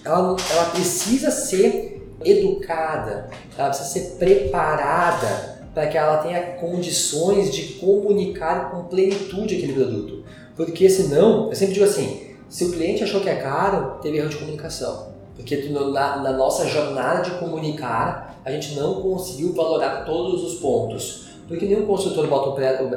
ela, 0.08 0.36
ela 0.52 0.66
precisa 0.72 1.30
ser 1.30 2.16
educada, 2.24 3.30
ela 3.58 3.70
precisa 3.70 3.90
ser 3.90 4.16
preparada 4.18 5.58
para 5.74 5.88
que 5.88 5.98
ela 5.98 6.18
tenha 6.18 6.42
condições 6.54 7.54
de 7.54 7.74
comunicar 7.74 8.72
com 8.72 8.86
plenitude 8.86 9.58
aquele 9.58 9.74
produto. 9.74 10.24
Porque 10.56 10.90
senão, 10.90 11.50
eu 11.50 11.56
sempre 11.56 11.76
digo 11.76 11.86
assim, 11.86 12.32
se 12.50 12.66
o 12.66 12.72
cliente 12.72 13.04
achou 13.04 13.22
que 13.22 13.30
é 13.30 13.36
caro, 13.36 14.00
teve 14.02 14.18
erro 14.18 14.30
de 14.30 14.38
comunicação. 14.38 15.10
Porque 15.36 15.70
na, 15.70 16.18
na 16.18 16.32
nossa 16.32 16.66
jornada 16.66 17.22
de 17.22 17.32
comunicar, 17.38 18.42
a 18.44 18.52
gente 18.52 18.74
não 18.74 19.02
conseguiu 19.02 19.54
valorar 19.54 20.04
todos 20.04 20.44
os 20.44 20.60
pontos. 20.60 21.28
Porque 21.48 21.66
nenhum 21.66 21.86
consultor 21.86 22.26
bota 22.28 22.50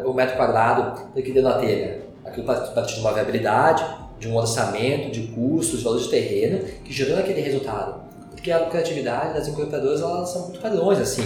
o, 0.07 0.15
metro 0.15 0.37
quadrado 0.37 1.03
daqui 1.15 1.33
dentro 1.33 1.51
da 1.51 1.59
telha. 1.59 2.03
Aquilo 2.25 2.47
parte 2.47 2.95
de 2.95 3.01
uma 3.01 3.13
viabilidade, 3.13 3.85
de 4.19 4.29
um 4.29 4.37
orçamento, 4.37 5.11
de 5.11 5.29
custos, 5.29 5.79
de 5.79 5.85
valor 5.85 5.99
de 5.99 6.09
terreno, 6.09 6.65
que 6.85 6.93
gerou 6.93 7.19
aquele 7.19 7.41
resultado. 7.41 8.03
Porque 8.31 8.53
a 8.53 8.59
lucratividade 8.59 9.35
das 9.35 9.49
incorporadoras 9.49 10.01
elas 10.01 10.29
são 10.29 10.43
muito 10.43 10.61
padrões, 10.61 10.99
assim. 10.99 11.23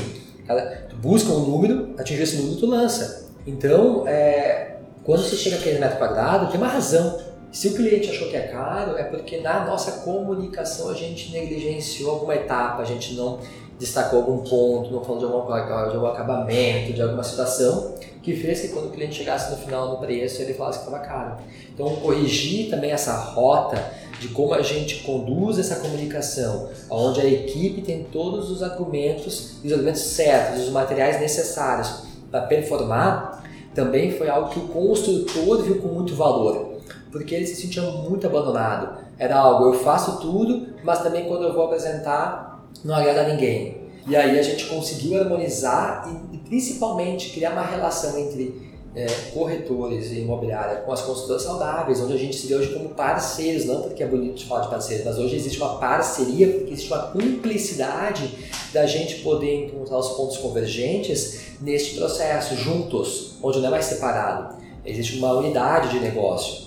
Cada, 0.46 0.86
tu 0.88 0.96
busca 0.96 1.32
um 1.32 1.40
número, 1.40 1.94
atingir 1.98 2.22
esse 2.22 2.36
número, 2.36 2.56
tu 2.56 2.66
lança. 2.66 3.26
Então, 3.46 4.06
é, 4.06 4.76
quando 5.04 5.22
você 5.22 5.36
chega 5.36 5.56
aquele 5.56 5.78
metro 5.78 5.98
quadrado, 5.98 6.50
tem 6.50 6.60
uma 6.60 6.68
razão. 6.68 7.18
Se 7.52 7.68
o 7.68 7.74
cliente 7.74 8.10
achou 8.10 8.28
que 8.28 8.36
é 8.36 8.48
caro, 8.48 8.96
é 8.96 9.04
porque 9.04 9.40
na 9.40 9.64
nossa 9.64 10.00
comunicação 10.00 10.88
a 10.88 10.94
gente 10.94 11.30
negligenciou 11.30 12.10
alguma 12.10 12.34
etapa, 12.34 12.82
a 12.82 12.84
gente 12.84 13.14
não 13.14 13.38
destacou 13.78 14.20
algum 14.20 14.38
ponto, 14.38 14.90
não 14.90 15.04
falou 15.04 15.18
de 15.18 15.24
algum, 15.24 15.90
de 15.90 15.96
algum 15.96 16.06
acabamento, 16.06 16.92
de 16.92 17.02
alguma 17.02 17.22
situação, 17.22 17.93
que 18.24 18.34
fez 18.34 18.62
que 18.62 18.68
quando 18.68 18.86
o 18.86 18.90
cliente 18.90 19.16
chegasse 19.16 19.50
no 19.50 19.58
final 19.58 19.90
no 19.90 19.98
preço 19.98 20.40
ele 20.40 20.54
falasse 20.54 20.78
que 20.78 20.86
estava 20.86 21.04
caro. 21.04 21.36
Então, 21.72 21.94
corrigir 21.96 22.70
também 22.70 22.90
essa 22.90 23.14
rota 23.14 23.76
de 24.18 24.28
como 24.28 24.54
a 24.54 24.62
gente 24.62 25.02
conduz 25.02 25.58
essa 25.58 25.76
comunicação, 25.76 26.70
onde 26.88 27.20
a 27.20 27.26
equipe 27.26 27.82
tem 27.82 28.04
todos 28.04 28.50
os 28.50 28.62
argumentos, 28.62 29.58
os 29.62 29.70
argumentos 29.70 30.00
certos, 30.00 30.62
os 30.62 30.70
materiais 30.70 31.20
necessários 31.20 32.04
para 32.30 32.40
performar, 32.46 33.44
também 33.74 34.12
foi 34.12 34.30
algo 34.30 34.48
que 34.48 34.58
o 34.58 34.68
construtor 34.68 35.62
viu 35.62 35.82
com 35.82 35.88
muito 35.88 36.14
valor, 36.14 36.78
porque 37.12 37.34
ele 37.34 37.46
se 37.46 37.56
sentia 37.56 37.82
muito 37.82 38.26
abandonado. 38.26 39.04
Era 39.18 39.36
algo, 39.36 39.66
eu 39.66 39.74
faço 39.74 40.18
tudo, 40.20 40.68
mas 40.82 41.02
também 41.02 41.26
quando 41.26 41.44
eu 41.44 41.52
vou 41.52 41.64
apresentar, 41.64 42.64
não 42.82 42.94
agrada 42.94 43.24
ninguém. 43.24 43.83
E 44.06 44.14
aí 44.14 44.38
a 44.38 44.42
gente 44.42 44.66
conseguiu 44.66 45.20
harmonizar 45.20 46.08
e, 46.32 46.36
e 46.36 46.38
principalmente 46.38 47.30
criar 47.30 47.52
uma 47.52 47.64
relação 47.64 48.18
entre 48.18 48.74
é, 48.94 49.06
corretores 49.32 50.12
e 50.12 50.20
imobiliária 50.20 50.76
com 50.82 50.92
as 50.92 51.02
consultoras 51.02 51.42
saudáveis, 51.42 52.00
onde 52.00 52.12
a 52.12 52.16
gente 52.16 52.36
se 52.36 52.46
vê 52.46 52.54
hoje 52.54 52.72
como 52.72 52.90
parceiros, 52.90 53.64
não 53.64 53.82
porque 53.82 54.02
é 54.02 54.06
bonito 54.06 54.46
falar 54.46 54.62
de 54.62 54.68
parceiros, 54.68 55.04
mas 55.04 55.18
hoje 55.18 55.34
existe 55.34 55.58
uma 55.58 55.78
parceria, 55.78 56.46
porque 56.46 56.72
existe 56.72 56.92
uma 56.92 57.02
cumplicidade 57.08 58.30
da 58.72 58.86
gente 58.86 59.16
poder 59.16 59.66
encontrar 59.66 59.98
os 59.98 60.10
pontos 60.10 60.36
convergentes 60.36 61.58
neste 61.60 61.96
processo, 61.96 62.54
juntos, 62.56 63.34
onde 63.42 63.58
não 63.58 63.68
é 63.68 63.70
mais 63.70 63.86
separado. 63.86 64.54
Existe 64.84 65.18
uma 65.18 65.32
unidade 65.32 65.90
de 65.90 65.98
negócio. 65.98 66.64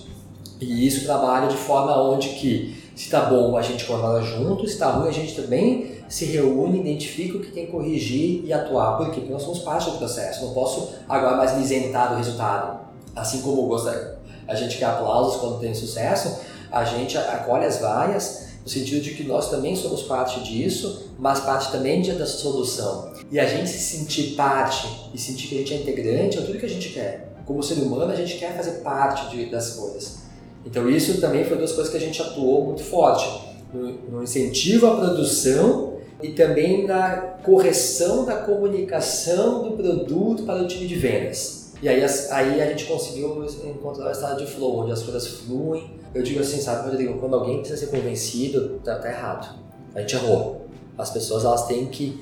E 0.60 0.86
isso 0.86 1.04
trabalha 1.04 1.48
de 1.48 1.56
forma 1.56 1.96
onde 2.02 2.30
que, 2.30 2.76
se 2.94 3.04
está 3.04 3.22
bom, 3.22 3.56
a 3.56 3.62
gente 3.62 3.86
trabalha 3.86 4.22
junto, 4.22 4.66
se 4.66 4.74
está 4.74 4.90
ruim, 4.90 5.08
a 5.08 5.12
gente 5.12 5.34
também 5.34 5.87
se 6.08 6.24
reúne, 6.24 6.80
identifica 6.80 7.36
o 7.36 7.40
que 7.40 7.50
tem 7.50 7.66
que 7.66 7.72
corrigir 7.72 8.44
e 8.44 8.52
atuar. 8.52 8.96
Por 8.96 9.10
quê? 9.10 9.20
Porque 9.20 9.32
nós 9.32 9.42
somos 9.42 9.58
parte 9.60 9.90
do 9.90 9.98
processo. 9.98 10.44
Não 10.44 10.54
posso 10.54 10.94
agora 11.08 11.36
mais 11.36 11.56
me 11.56 11.62
isentar 11.62 12.10
do 12.10 12.16
resultado. 12.16 12.80
Assim 13.14 13.42
como 13.42 13.66
gosta, 13.66 14.18
a 14.46 14.54
gente 14.54 14.78
quer 14.78 14.86
aplausos 14.86 15.40
quando 15.40 15.60
tem 15.60 15.74
sucesso, 15.74 16.38
a 16.70 16.84
gente 16.84 17.16
acolhe 17.18 17.66
as 17.66 17.78
vaias 17.78 18.48
no 18.62 18.68
sentido 18.68 19.02
de 19.02 19.14
que 19.14 19.24
nós 19.24 19.50
também 19.50 19.74
somos 19.74 20.02
parte 20.02 20.40
disso, 20.40 21.10
mas 21.18 21.40
parte 21.40 21.72
também 21.72 22.02
da 22.02 22.26
solução. 22.26 23.12
E 23.30 23.38
a 23.38 23.46
gente 23.46 23.68
se 23.68 23.78
sentir 23.78 24.34
parte 24.34 25.10
e 25.12 25.18
sentir 25.18 25.48
que 25.48 25.54
a 25.56 25.58
gente 25.58 25.74
é 25.74 25.76
integrante 25.78 26.38
é 26.38 26.42
tudo 26.42 26.58
que 26.58 26.66
a 26.66 26.68
gente 26.68 26.90
quer. 26.90 27.32
Como 27.46 27.62
ser 27.62 27.74
humano, 27.74 28.12
a 28.12 28.16
gente 28.16 28.36
quer 28.36 28.54
fazer 28.56 28.82
parte 28.82 29.30
de, 29.30 29.46
das 29.46 29.70
coisas. 29.70 30.18
Então 30.66 30.88
isso 30.88 31.20
também 31.20 31.44
foi 31.44 31.56
duas 31.56 31.72
coisas 31.72 31.90
que 31.90 31.96
a 31.96 32.00
gente 32.00 32.20
atuou 32.20 32.66
muito 32.66 32.82
forte. 32.82 33.48
No, 33.72 33.92
no 34.10 34.22
incentivo 34.22 34.86
à 34.86 34.96
produção 34.96 35.87
e 36.22 36.30
também 36.30 36.86
na 36.86 37.16
correção 37.44 38.24
da 38.24 38.36
comunicação 38.36 39.62
do 39.62 39.76
produto 39.76 40.42
para 40.44 40.62
o 40.62 40.66
time 40.66 40.86
de 40.86 40.96
vendas. 40.96 41.72
E 41.80 41.88
aí, 41.88 42.02
aí 42.30 42.60
a 42.60 42.66
gente 42.66 42.86
conseguiu 42.86 43.44
encontrar 43.64 44.08
o 44.08 44.10
estado 44.10 44.44
de 44.44 44.50
flow, 44.50 44.80
onde 44.80 44.92
as 44.92 45.02
coisas 45.02 45.26
fluem. 45.28 45.90
Eu 46.12 46.22
digo 46.22 46.40
assim, 46.40 46.60
sabe, 46.60 46.90
Rodrigo, 46.90 47.18
quando 47.18 47.36
alguém 47.36 47.58
precisa 47.58 47.78
ser 47.78 47.96
convencido, 47.96 48.80
tá, 48.84 48.96
tá 48.96 49.08
errado. 49.08 49.56
A 49.94 50.00
gente 50.00 50.16
errou. 50.16 50.66
As 50.96 51.10
pessoas 51.10 51.44
elas 51.44 51.66
têm 51.66 51.86
que 51.86 52.20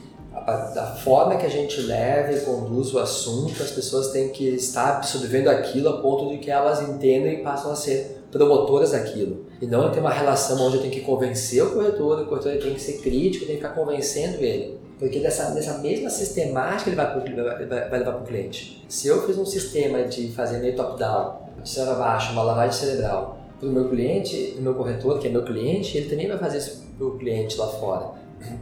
da 0.75 0.95
forma 1.03 1.37
que 1.37 1.47
a 1.47 1.49
gente 1.49 1.81
leva 1.81 2.33
e 2.33 2.41
conduz 2.41 2.93
o 2.93 2.99
assunto, 2.99 3.63
as 3.63 3.71
pessoas 3.71 4.09
têm 4.09 4.29
que 4.29 4.47
estar 4.49 4.97
absorvendo 4.97 5.49
aquilo 5.49 5.89
a 5.89 6.03
ponto 6.03 6.29
de 6.29 6.39
que 6.39 6.51
elas 6.51 6.83
entendam 6.83 7.33
e 7.33 7.39
passam 7.39 7.73
a 7.73 7.77
ser 7.77 8.16
promotoras 8.31 8.93
daquilo. 8.93 9.47
E 9.61 9.67
não 9.67 9.91
ter 9.91 10.01
uma 10.01 10.11
relação 10.11 10.61
onde 10.61 10.77
eu 10.77 10.83
tenho 10.83 10.93
que 10.93 11.01
convencer 11.01 11.63
o 11.63 11.73
corretor, 11.73 12.21
o 12.21 12.27
corretor 12.27 12.53
tem 12.59 12.75
que 12.75 12.81
ser 12.81 13.01
crítico, 13.01 13.47
tem 13.47 13.57
que 13.57 13.63
ficar 13.63 13.75
convencendo 13.75 14.43
ele. 14.43 14.79
Porque 14.99 15.21
dessa, 15.21 15.51
dessa 15.51 15.79
mesma 15.79 16.09
sistemática 16.09 16.89
ele 16.89 16.97
vai, 16.97 17.67
vai, 17.67 17.89
vai 17.89 17.99
levar 17.99 18.13
para 18.13 18.23
o 18.23 18.27
cliente. 18.27 18.85
Se 18.89 19.09
eu 19.09 19.27
fiz 19.27 19.37
um 19.37 19.45
sistema 19.45 20.05
de 20.05 20.29
fazer 20.33 20.59
meio 20.59 20.75
top-down, 20.75 21.47
de 21.63 21.69
cima 21.69 21.95
baixo, 21.95 22.33
uma 22.33 22.43
lavagem 22.43 22.73
cerebral, 22.73 23.39
para 23.59 23.69
o 23.69 23.73
meu 23.73 23.89
cliente, 23.89 24.55
o 24.59 24.63
meu 24.63 24.75
corretor, 24.75 25.19
que 25.19 25.29
é 25.29 25.31
meu 25.31 25.45
cliente, 25.45 25.97
ele 25.97 26.09
também 26.09 26.29
vai 26.29 26.39
fazer 26.39 26.59
isso 26.59 26.85
para 26.97 27.07
o 27.07 27.19
cliente 27.19 27.57
lá 27.59 27.67
fora. 27.67 28.11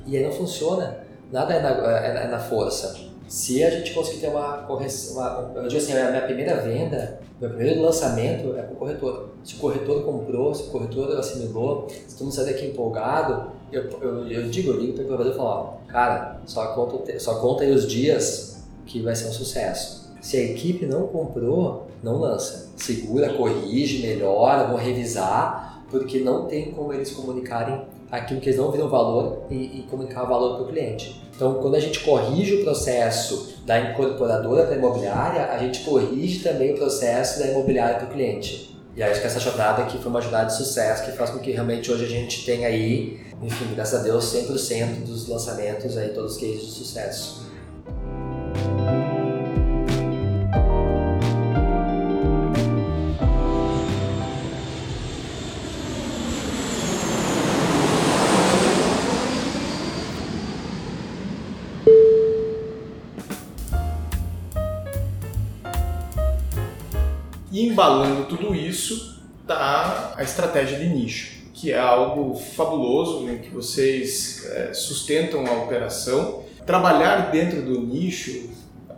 E 0.07 0.17
aí 0.17 0.25
não 0.25 0.33
funciona. 0.33 0.99
Nada 1.33 1.55
é 1.55 1.61
na, 1.61 1.71
é, 1.71 2.25
é 2.25 2.29
na 2.29 2.39
força. 2.39 2.97
Se 3.27 3.64
a 3.64 3.70
gente 3.70 3.93
conseguir 3.95 4.20
ter 4.20 4.29
uma 4.29 4.59
correção, 4.59 5.14
uma, 5.14 5.53
eu 5.57 5.68
digo 5.68 5.81
assim, 5.81 5.93
a 5.93 6.11
minha 6.11 6.22
primeira 6.22 6.57
venda, 6.61 7.20
meu 7.41 7.51
primeiro 7.51 7.83
lançamento 7.83 8.55
é 8.57 8.62
para 8.62 8.75
o 8.75 8.77
corretor. 8.77 9.31
Se 9.43 9.55
o 9.55 9.59
corretor 9.59 10.05
comprou, 10.05 10.55
se 10.55 10.64
o 10.64 10.66
corretor 10.66 11.16
assimilou, 11.16 11.89
se 11.89 12.16
todo 12.16 12.25
mundo 12.25 12.35
sai 12.35 12.47
daqui 12.47 12.66
empolgado, 12.66 13.51
eu, 13.72 13.85
eu, 14.01 14.29
eu 14.29 14.49
digo, 14.49 14.70
eu 14.70 14.81
ligo 14.81 14.93
para 14.93 15.05
o 15.05 15.09
corretor 15.09 15.33
e 15.33 15.37
falo, 15.37 15.49
ó, 15.49 15.91
cara, 15.91 16.41
só 16.47 16.75
conta, 16.75 17.18
só 17.18 17.41
conta 17.41 17.64
aí 17.64 17.72
os 17.72 17.87
dias 17.87 18.62
que 18.87 19.01
vai 19.01 19.16
ser 19.16 19.29
um 19.29 19.33
sucesso. 19.33 20.12
Se 20.20 20.37
a 20.37 20.41
equipe 20.41 20.87
não 20.87 21.07
comprou, 21.07 21.87
não 22.03 22.18
lança. 22.18 22.70
Segura, 22.77 23.35
corrige, 23.35 24.07
melhora, 24.07 24.66
vão 24.66 24.77
revisar, 24.77 25.85
porque 25.91 26.20
não 26.20 26.47
tem 26.47 26.72
como 26.72 26.93
eles 26.93 27.11
comunicarem 27.11 27.83
aquilo 28.11 28.41
que 28.41 28.49
eles 28.49 28.59
não 28.59 28.70
viram 28.70 28.89
valor 28.89 29.43
e, 29.51 29.81
e 29.81 29.87
comunicar 29.91 30.25
valor 30.25 30.57
para 30.57 30.64
o 30.64 30.68
cliente. 30.68 31.24
Então, 31.35 31.55
quando 31.55 31.74
a 31.74 31.80
gente 31.80 32.01
corrige 32.01 32.57
o 32.57 32.64
processo 32.64 33.55
da 33.66 33.80
incorporadora 33.80 34.64
para 34.64 34.74
a 34.74 34.78
imobiliária, 34.78 35.47
a 35.47 35.59
gente 35.59 35.80
corrige 35.80 36.41
também 36.41 36.74
o 36.74 36.76
processo 36.76 37.41
da 37.41 37.47
imobiliária 37.47 37.97
para 37.97 38.07
o 38.07 38.11
cliente. 38.11 38.78
E 38.97 39.03
acho 39.03 39.20
que 39.20 39.26
essa 39.26 39.41
jornada 39.41 39.82
aqui 39.82 39.99
foi 39.99 40.07
uma 40.07 40.20
jornada 40.20 40.47
de 40.47 40.57
sucesso 40.57 41.05
que 41.05 41.12
faz 41.12 41.30
com 41.30 41.41
que 41.41 41.51
realmente 41.51 41.91
hoje 41.91 42.05
a 42.05 42.09
gente 42.09 42.45
tenha 42.45 42.68
aí, 42.68 43.20
enfim, 43.43 43.74
graças 43.74 44.01
a 44.01 44.03
Deus, 44.05 44.32
100% 44.32 45.05
dos 45.05 45.26
lançamentos 45.26 45.97
aí, 45.97 46.11
todos 46.11 46.35
os 46.35 46.41
cases 46.41 46.66
de 46.66 46.70
sucesso. 46.70 47.43
E 67.55 67.69
embalando 67.69 68.25
tudo 68.25 68.53
isso 68.53 69.23
está 69.41 70.13
a 70.17 70.25
estratégia 70.25 70.77
de 70.77 70.89
nicho, 70.89 71.45
que 71.55 71.71
é 71.71 71.79
algo 71.79 72.35
fabuloso 72.35 73.23
em 73.23 73.27
né, 73.27 73.41
que 73.41 73.49
vocês 73.49 74.45
é, 74.45 74.75
sustentam 74.75 75.47
a 75.47 75.63
operação. 75.63 76.43
Trabalhar 76.67 77.31
dentro 77.31 77.63
do 77.63 77.81
nicho, 77.81 78.51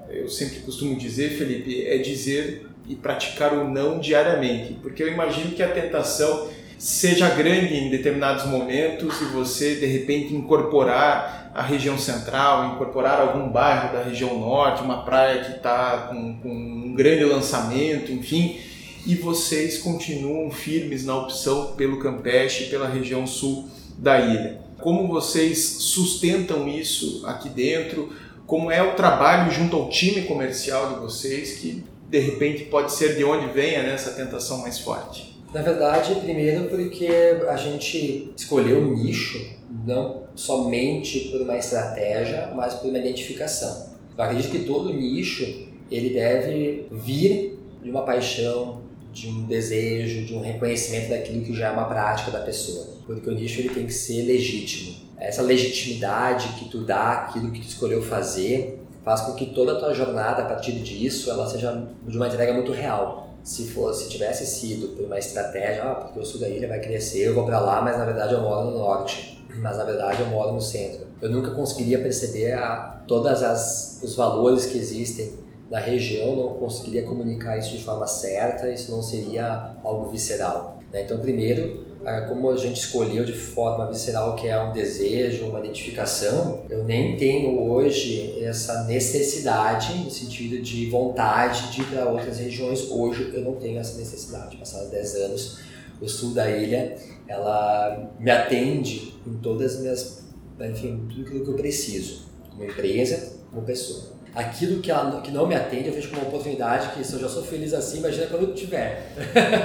eu 0.09 0.27
sempre 0.31 0.61
costumo 0.61 0.97
dizer, 0.97 1.37
Felipe, 1.37 1.87
é 1.87 1.99
dizer 1.99 2.67
e 2.89 2.95
praticar 2.95 3.53
o 3.53 3.69
não 3.69 3.99
diariamente, 3.99 4.73
porque 4.81 5.03
eu 5.03 5.13
imagino 5.13 5.51
que 5.51 5.63
a 5.63 5.71
tentação 5.71 6.49
seja 6.79 7.29
grande 7.31 7.74
em 7.74 7.91
determinados 7.91 8.45
momentos 8.47 9.20
e 9.20 9.24
você 9.27 9.77
de 9.77 9.87
repente 9.87 10.35
incorporar 10.35 11.51
a 11.55 11.62
região 11.62 11.99
central, 11.99 12.74
incorporar 12.74 13.18
algum 13.18 13.49
bairro 13.49 13.95
da 13.95 14.03
região 14.03 14.39
norte, 14.39 14.83
uma 14.83 15.05
praia 15.05 15.43
que 15.43 15.53
está 15.53 16.09
com, 16.11 16.39
com 16.41 16.49
um 16.51 16.95
grande 16.95 17.24
lançamento, 17.24 18.12
enfim, 18.12 18.61
e 19.07 19.14
vocês 19.14 19.79
continuam 19.79 20.51
firmes 20.51 21.07
na 21.07 21.16
opção 21.16 21.74
pelo 21.77 21.99
Campeche, 21.99 22.64
pela 22.64 22.89
região 22.89 23.27
sul 23.27 23.68
da 23.97 24.20
ilha. 24.20 24.61
Como 24.79 25.09
vocês 25.09 25.59
sustentam 25.59 26.68
isso 26.68 27.24
aqui 27.24 27.49
dentro? 27.49 28.12
Como 28.47 28.70
é 28.70 28.83
o 28.83 28.95
trabalho 28.95 29.51
junto 29.51 29.77
ao 29.77 29.89
time 29.89 30.22
comercial 30.22 30.95
de 30.95 31.01
vocês, 31.01 31.59
que 31.59 31.83
de 32.09 32.18
repente 32.18 32.64
pode 32.64 32.93
ser 32.93 33.16
de 33.16 33.24
onde 33.24 33.47
venha 33.53 33.83
né, 33.83 33.95
essa 33.95 34.11
tentação 34.11 34.59
mais 34.59 34.79
forte? 34.79 35.36
Na 35.57 35.63
verdade, 35.63 36.17
primeiro 36.17 36.69
porque 36.69 37.09
a 37.49 37.57
gente 37.57 38.31
escolheu 38.37 38.79
o 38.79 38.95
nicho 38.95 39.57
não 39.87 40.25
somente 40.35 41.31
por 41.31 41.41
uma 41.41 41.57
estratégia, 41.57 42.53
mas 42.55 42.75
por 42.75 42.91
uma 42.91 42.99
identificação. 42.99 43.87
Eu 44.19 44.23
acredito 44.23 44.51
que 44.51 44.67
todo 44.67 44.93
nicho 44.93 45.67
ele 45.91 46.11
deve 46.11 46.87
vir 46.93 47.59
de 47.83 47.89
uma 47.89 48.03
paixão, 48.03 48.83
de 49.15 49.29
um 49.29 49.47
desejo, 49.47 50.27
de 50.27 50.35
um 50.35 50.43
reconhecimento 50.43 51.09
daquilo 51.09 51.43
que 51.43 51.55
já 51.55 51.69
é 51.69 51.71
uma 51.71 51.87
prática 51.87 52.31
da 52.31 52.41
pessoa. 52.41 52.89
Porque 53.07 53.31
o 53.31 53.33
nicho 53.33 53.59
ele 53.63 53.71
tem 53.71 53.87
que 53.87 53.95
ser 53.95 54.27
legítimo. 54.27 54.95
Essa 55.17 55.41
legitimidade 55.41 56.49
que 56.59 56.69
tu 56.69 56.85
dá 56.85 57.13
aquilo 57.13 57.51
que 57.51 57.61
tu 57.61 57.69
escolheu 57.69 58.03
fazer 58.03 58.79
faz 59.03 59.23
com 59.23 59.33
que 59.33 59.47
toda 59.47 59.73
a 59.73 59.77
tua 59.77 59.95
jornada 59.95 60.43
a 60.43 60.45
partir 60.45 60.73
disso 60.73 61.31
ela 61.31 61.49
seja 61.49 61.89
de 62.07 62.15
uma 62.15 62.27
entrega 62.27 62.53
muito 62.53 62.73
real 62.73 63.26
se 63.47 63.68
fosse, 63.68 64.05
se 64.05 64.11
tivesse 64.11 64.44
sido 64.44 64.88
por 64.88 65.05
uma 65.05 65.20
estratégia, 65.20 65.84
ah, 65.84 65.94
porque 65.94 66.18
o 66.18 66.24
sul 66.24 66.40
da 66.40 66.49
ilha 66.49 66.66
vai 66.66 66.80
crescer, 66.80 67.28
eu 67.28 67.34
vou 67.34 67.47
para 67.47 67.61
lá, 67.61 67.80
mas 67.80 67.97
na 67.97 68.05
verdade 68.05 68.34
eu 68.34 68.40
moro 68.40 68.72
no 68.72 68.78
norte, 68.78 69.40
mas 69.62 69.76
na 69.78 69.84
verdade 69.84 70.20
eu 70.20 70.26
moro 70.26 70.53
no 70.53 70.61
centro. 70.61 71.07
Eu 71.22 71.30
nunca 71.30 71.53
conseguiria 71.53 72.01
perceber 72.01 72.55
a, 72.55 73.05
todas 73.07 73.44
as 73.44 74.01
os 74.03 74.16
valores 74.16 74.66
que 74.66 74.76
existem 74.76 75.32
na 75.70 75.78
região, 75.78 76.34
não 76.34 76.55
conseguiria 76.55 77.05
comunicar 77.05 77.57
isso 77.57 77.70
de 77.70 77.84
forma 77.84 78.07
certa, 78.09 78.68
isso 78.68 78.90
não 78.90 79.01
seria 79.01 79.76
algo 79.84 80.11
visceral. 80.11 80.80
Né? 80.92 81.03
Então, 81.03 81.20
primeiro, 81.20 81.84
como 82.29 82.51
a 82.51 82.57
gente 82.57 82.79
escolheu 82.79 83.25
de 83.25 83.33
forma 83.33 83.91
visceral 83.91 84.37
que 84.37 84.47
é 84.47 84.63
um 84.63 84.73
desejo, 84.73 85.47
uma 85.47 85.59
identificação, 85.59 86.63
eu 86.71 86.85
nem 86.85 87.17
tenho 87.17 87.61
hoje 87.61 88.39
essa 88.45 88.85
necessidade, 88.85 89.93
no 90.05 90.11
sentido 90.11 90.63
de 90.63 90.89
vontade 90.89 91.73
de 91.73 91.81
ir 91.81 91.85
para 91.87 92.09
outras 92.09 92.39
regiões. 92.39 92.89
Hoje 92.91 93.33
eu 93.35 93.41
não 93.41 93.57
tenho 93.57 93.81
essa 93.81 93.99
necessidade. 93.99 94.57
Passados 94.57 94.89
10 94.91 95.15
anos, 95.17 95.59
o 96.01 96.09
sul 96.09 96.33
da 96.33 96.49
ilha, 96.49 96.97
ela 97.27 98.13
me 98.21 98.31
atende 98.31 99.15
em 99.27 99.35
todas 99.39 99.75
as 99.75 99.81
minhas, 99.81 100.25
enfim, 100.61 101.09
tudo 101.09 101.23
aquilo 101.23 101.45
que 101.45 101.51
eu 101.51 101.57
preciso, 101.57 102.27
como 102.51 102.65
empresa, 102.65 103.33
como 103.51 103.67
pessoa. 103.67 104.15
Aquilo 104.33 104.81
que, 104.81 104.93
ela, 104.93 105.23
que 105.23 105.33
não 105.33 105.47
me 105.47 105.57
atende, 105.57 105.89
eu 105.89 105.95
vejo 105.95 106.11
como 106.11 106.21
uma 106.21 106.29
oportunidade 106.29 106.95
que 106.95 107.03
se 107.03 107.15
eu 107.15 107.21
já 107.21 107.29
sou 107.29 107.43
feliz 107.43 107.75
assim, 107.75 107.99
imagina 107.99 108.27
quando 108.27 108.43
eu 108.43 108.55
tiver. 108.55 109.13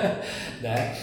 né? 0.60 0.96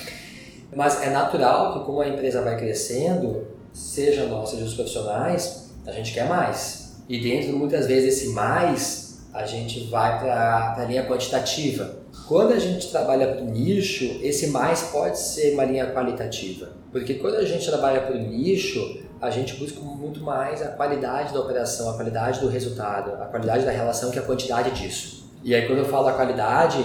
Mas 0.75 1.03
é 1.03 1.11
natural 1.11 1.75
que 1.75 1.87
como 1.87 2.01
a 2.01 2.09
empresa 2.09 2.43
vai 2.43 2.57
crescendo, 2.57 3.47
seja 3.73 4.27
nós, 4.27 4.51
seja 4.51 4.65
os 4.65 4.75
profissionais, 4.75 5.71
a 5.87 5.93
gente 5.93 6.13
quer 6.13 6.29
mais. 6.29 7.03
E 7.09 7.21
dentro, 7.21 7.57
muitas 7.57 7.87
vezes, 7.87 8.19
esse 8.19 8.29
mais, 8.35 9.21
a 9.33 9.47
gente 9.47 9.89
vai 9.89 10.19
para 10.19 10.75
a 10.77 10.85
linha 10.85 11.07
quantitativa. 11.07 11.97
Quando 12.27 12.53
a 12.53 12.59
gente 12.59 12.91
trabalha 12.91 13.29
para 13.29 13.43
o 13.43 13.45
nicho, 13.45 14.05
esse 14.23 14.49
mais 14.49 14.83
pode 14.83 15.19
ser 15.19 15.55
uma 15.55 15.65
linha 15.65 15.87
qualitativa. 15.93 16.69
Porque 16.93 17.15
quando 17.15 17.37
a 17.37 17.45
gente 17.45 17.67
trabalha 17.67 18.03
para 18.03 18.15
o 18.15 18.19
nicho, 18.19 19.01
a 19.21 19.31
gente 19.31 19.55
busca 19.55 19.81
muito 19.81 20.21
mais 20.21 20.63
a 20.63 20.69
qualidade 20.69 21.33
da 21.33 21.41
operação, 21.41 21.91
a 21.91 21.95
qualidade 21.95 22.41
do 22.41 22.49
resultado, 22.49 23.15
a 23.23 23.27
qualidade 23.27 23.65
da 23.65 23.71
relação 23.71 24.11
que 24.11 24.19
a 24.19 24.23
quantidade 24.23 24.71
disso. 24.71 25.29
E 25.43 25.55
aí 25.55 25.67
quando 25.67 25.79
eu 25.79 25.85
falo 25.85 26.09
a 26.09 26.13
qualidade, 26.13 26.79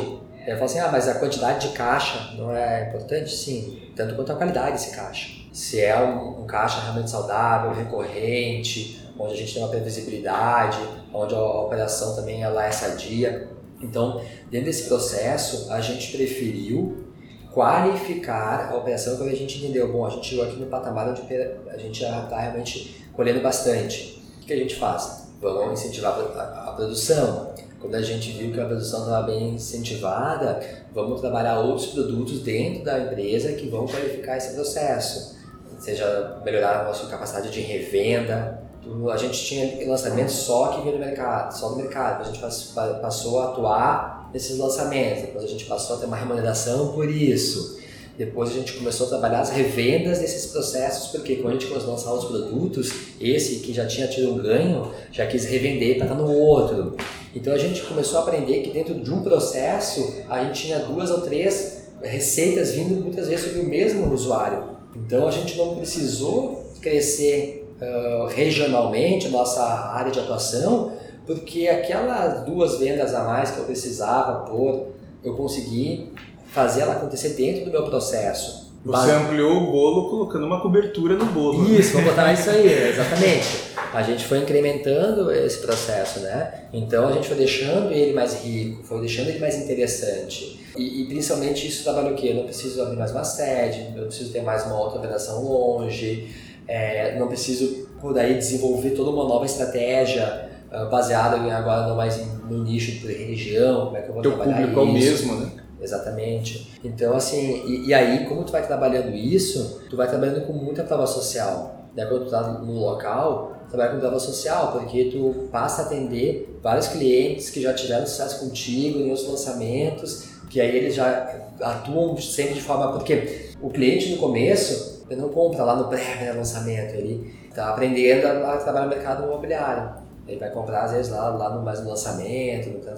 eu 0.45 0.55
falo 0.55 0.65
assim, 0.65 0.79
ah, 0.79 0.89
mas 0.91 1.07
a 1.07 1.15
quantidade 1.15 1.69
de 1.69 1.73
caixa 1.73 2.33
não 2.37 2.53
é 2.55 2.89
importante? 2.89 3.33
Sim, 3.33 3.91
tanto 3.95 4.15
quanto 4.15 4.31
a 4.31 4.35
qualidade 4.35 4.73
desse 4.73 4.95
caixa. 4.95 5.41
Se 5.53 5.79
é 5.79 5.97
um, 5.99 6.43
um 6.43 6.45
caixa 6.45 6.81
realmente 6.81 7.09
saudável, 7.09 7.71
recorrente, 7.73 9.01
onde 9.17 9.33
a 9.33 9.37
gente 9.37 9.53
tem 9.53 9.63
uma 9.63 9.69
previsibilidade, 9.69 10.79
onde 11.13 11.33
a, 11.33 11.37
a 11.37 11.61
operação 11.61 12.15
também 12.15 12.43
ela 12.43 12.65
é 12.65 12.71
sadia. 12.71 13.49
Então, 13.81 14.21
dentro 14.49 14.67
desse 14.67 14.87
processo, 14.87 15.71
a 15.71 15.79
gente 15.79 16.15
preferiu 16.15 17.05
qualificar 17.53 18.71
a 18.71 18.75
operação 18.75 19.15
quando 19.15 19.29
a 19.29 19.35
gente 19.35 19.59
entendeu, 19.59 19.91
bom, 19.91 20.05
a 20.05 20.09
gente 20.09 20.27
chegou 20.27 20.43
aqui 20.43 20.55
no 20.55 20.65
patamar 20.65 21.09
onde 21.09 21.21
a 21.69 21.77
gente 21.77 21.99
já 21.99 22.23
está 22.23 22.39
realmente 22.39 23.05
colhendo 23.13 23.41
bastante. 23.41 24.21
O 24.41 24.45
que 24.45 24.53
a 24.53 24.57
gente 24.57 24.75
faz? 24.75 25.27
Vamos 25.39 25.79
incentivar 25.79 26.13
a, 26.13 26.69
a 26.69 26.73
produção. 26.73 27.53
Quando 27.84 27.95
a 27.95 28.01
gente 28.01 28.31
viu 28.31 28.53
que 28.53 28.61
a 28.61 28.65
produção 28.65 29.01
estava 29.01 29.27
bem 29.27 29.55
incentivada, 29.55 30.61
vamos 30.93 31.19
trabalhar 31.19 31.59
outros 31.59 31.88
produtos 31.88 32.39
dentro 32.39 32.86
da 32.86 32.97
empresa 32.97 33.51
que 33.51 33.67
vão 33.67 33.86
qualificar 33.86 34.38
esse 34.38 34.53
processo. 34.53 35.36
Seja 35.79 36.41
melhorar 36.45 36.79
a 36.79 36.84
nossa 36.86 37.07
capacidade 37.07 37.51
de 37.51 37.59
revenda. 37.59 38.63
A 39.11 39.17
gente 39.17 39.43
tinha 39.43 39.86
lançamentos 39.86 40.34
só 40.34 40.69
que 40.69 40.81
vinha 40.81 40.93
do 40.93 40.99
mercado, 40.99 41.51
só 41.51 41.67
do 41.71 41.75
mercado. 41.75 42.21
A 42.21 42.23
gente 42.23 42.39
passou 42.39 43.41
a 43.41 43.49
atuar 43.49 44.29
nesses 44.34 44.57
lançamentos. 44.57 45.23
Depois 45.23 45.43
a 45.43 45.47
gente 45.49 45.65
passou 45.65 45.97
a 45.97 45.99
ter 45.99 46.05
uma 46.05 46.15
remuneração 46.15 46.93
por 46.93 47.09
isso. 47.09 47.81
Depois 48.17 48.49
a 48.51 48.53
gente 48.53 48.73
começou 48.77 49.07
a 49.07 49.09
trabalhar 49.09 49.41
as 49.41 49.49
revendas 49.49 50.19
desses 50.19 50.53
processos, 50.53 51.11
porque 51.11 51.36
quando 51.36 51.57
a 51.57 51.59
gente 51.59 51.67
começou 51.67 51.89
a 51.89 51.93
lançar 51.95 52.13
os 52.13 52.23
produtos, 52.23 52.93
esse 53.19 53.57
que 53.57 53.73
já 53.73 53.86
tinha 53.86 54.07
tido 54.07 54.31
um 54.31 54.38
ganho, 54.38 54.89
já 55.11 55.27
quis 55.27 55.43
revender 55.43 55.97
para 55.97 56.05
estar 56.05 56.15
no 56.15 56.31
outro. 56.31 56.95
Então 57.36 57.53
a 57.53 57.57
gente 57.57 57.81
começou 57.84 58.19
a 58.19 58.21
aprender 58.21 58.61
que 58.61 58.71
dentro 58.71 58.93
de 58.95 59.11
um 59.11 59.23
processo, 59.23 60.21
a 60.29 60.43
gente 60.43 60.63
tinha 60.63 60.79
duas 60.79 61.09
ou 61.09 61.21
três 61.21 61.84
receitas 62.01 62.71
vindo 62.71 63.01
muitas 63.01 63.27
vezes 63.27 63.45
sobre 63.45 63.61
o 63.61 63.69
mesmo 63.69 64.13
usuário. 64.13 64.63
Então 64.95 65.27
a 65.27 65.31
gente 65.31 65.57
não 65.57 65.75
precisou 65.75 66.63
crescer 66.81 67.67
uh, 67.81 68.27
regionalmente, 68.27 69.29
nossa 69.29 69.63
área 69.63 70.11
de 70.11 70.19
atuação, 70.19 70.93
porque 71.25 71.67
aquelas 71.67 72.45
duas 72.45 72.77
vendas 72.77 73.13
a 73.13 73.23
mais 73.23 73.51
que 73.51 73.59
eu 73.59 73.65
precisava 73.65 74.45
pôr, 74.45 74.88
eu 75.23 75.36
consegui 75.36 76.11
fazer 76.47 76.81
ela 76.81 76.93
acontecer 76.93 77.29
dentro 77.29 77.65
do 77.65 77.71
meu 77.71 77.84
processo. 77.84 78.71
Você 78.86 79.11
ampliou 79.11 79.63
o 79.63 79.71
bolo 79.71 80.09
colocando 80.09 80.45
uma 80.45 80.61
cobertura 80.61 81.15
no 81.15 81.25
bolo. 81.25 81.73
Isso, 81.73 81.93
vamos 81.93 82.09
botar 82.09 82.34
isso 82.34 82.49
aí, 82.49 82.89
exatamente. 82.89 83.72
A 83.93 84.01
gente 84.01 84.25
foi 84.25 84.39
incrementando 84.39 85.31
esse 85.31 85.59
processo, 85.59 86.19
né? 86.21 86.65
Então 86.73 87.07
a 87.07 87.11
gente 87.11 87.27
foi 87.27 87.37
deixando 87.37 87.91
ele 87.91 88.13
mais 88.13 88.43
rico, 88.43 88.83
foi 88.83 88.99
deixando 89.01 89.29
ele 89.29 89.39
mais 89.39 89.55
interessante. 89.55 90.59
E, 90.75 91.01
e 91.01 91.05
principalmente 91.05 91.67
isso 91.67 91.83
trabalha 91.83 92.11
o 92.11 92.15
quê? 92.15 92.29
Eu 92.29 92.35
não 92.35 92.45
preciso 92.45 92.81
abrir 92.81 92.97
mais 92.97 93.11
uma 93.11 93.23
sede, 93.23 93.91
eu 93.95 94.01
não 94.01 94.07
preciso 94.07 94.31
ter 94.31 94.41
mais 94.41 94.65
uma 94.65 94.79
outra 94.79 94.97
operação 94.97 95.43
longe, 95.43 96.27
é, 96.67 97.17
não 97.19 97.27
preciso 97.27 97.87
por 98.01 98.17
aí 98.17 98.35
desenvolver 98.35 98.91
toda 98.91 99.11
uma 99.11 99.25
nova 99.25 99.45
estratégia 99.45 100.49
baseado 100.89 101.45
em 101.45 101.51
agora 101.51 101.87
não 101.87 101.95
mais 101.95 102.19
no 102.49 102.63
nicho 102.63 102.91
de 102.91 103.13
religião, 103.13 103.85
como 103.85 103.97
é 103.97 104.01
que 104.01 104.09
eu 104.09 104.13
vou 104.13 104.23
Teu 104.23 104.31
trabalhar 104.33 104.67
público 104.67 104.79
isso. 104.79 104.79
é 104.79 104.83
o 104.83 104.93
mesmo, 104.93 105.35
né? 105.35 105.62
Exatamente. 105.84 106.79
Então, 106.84 107.13
assim, 107.15 107.61
e, 107.67 107.88
e, 107.88 107.93
aí, 107.93 108.25
como 108.25 108.43
tu 108.45 108.53
vai 108.53 108.65
trabalhando 108.65 109.13
isso, 109.13 109.81
tu 109.89 109.97
vai 109.97 110.07
trabalhando 110.07 110.47
com 110.47 110.53
muita 110.53 110.84
prova 110.84 111.05
social. 111.05 111.89
Né? 111.93 112.05
Quando 112.05 112.25
tu 112.25 112.31
tá 112.31 112.41
no 112.41 112.79
local, 112.79 113.57
trabalha 113.69 113.91
com 113.91 113.99
prova 113.99 114.19
social, 114.19 114.71
porque 114.71 115.05
tu 115.05 115.49
passa 115.51 115.81
a 115.81 115.86
atender 115.86 116.57
vários 116.63 116.88
clientes 116.88 117.49
que 117.49 117.61
já 117.61 117.73
tiveram 117.73 118.05
sucesso 118.05 118.39
contigo 118.39 118.99
em 118.99 119.09
outros 119.09 119.27
lançamentos, 119.27 120.29
que 120.49 120.61
aí 120.61 120.75
eles 120.75 120.95
já 120.95 121.49
atuam 121.61 122.15
sempre 122.17 122.53
de 122.53 122.61
forma... 122.61 122.93
Porque 122.93 123.49
o 123.61 123.69
cliente 123.69 124.11
no 124.11 124.17
começo, 124.17 125.03
ele 125.09 125.19
não 125.19 125.29
compra 125.29 125.63
lá 125.65 125.75
no 125.75 125.89
pré-lançamento, 125.89 126.95
ele 126.95 127.34
está 127.49 127.69
aprendendo 127.69 128.25
a, 128.25 128.53
a 128.53 128.57
trabalhar 128.57 128.86
no 128.86 128.89
mercado 128.89 129.23
imobiliário. 129.23 130.01
Ele 130.25 130.39
vai 130.39 130.49
comprar, 130.49 130.86
às 130.86 130.93
vezes, 130.93 131.11
lá, 131.11 131.29
lá 131.29 131.49
no, 131.49 131.61
mais 131.61 131.81
no 131.81 131.89
lançamento. 131.89 132.69
Então, 132.69 132.95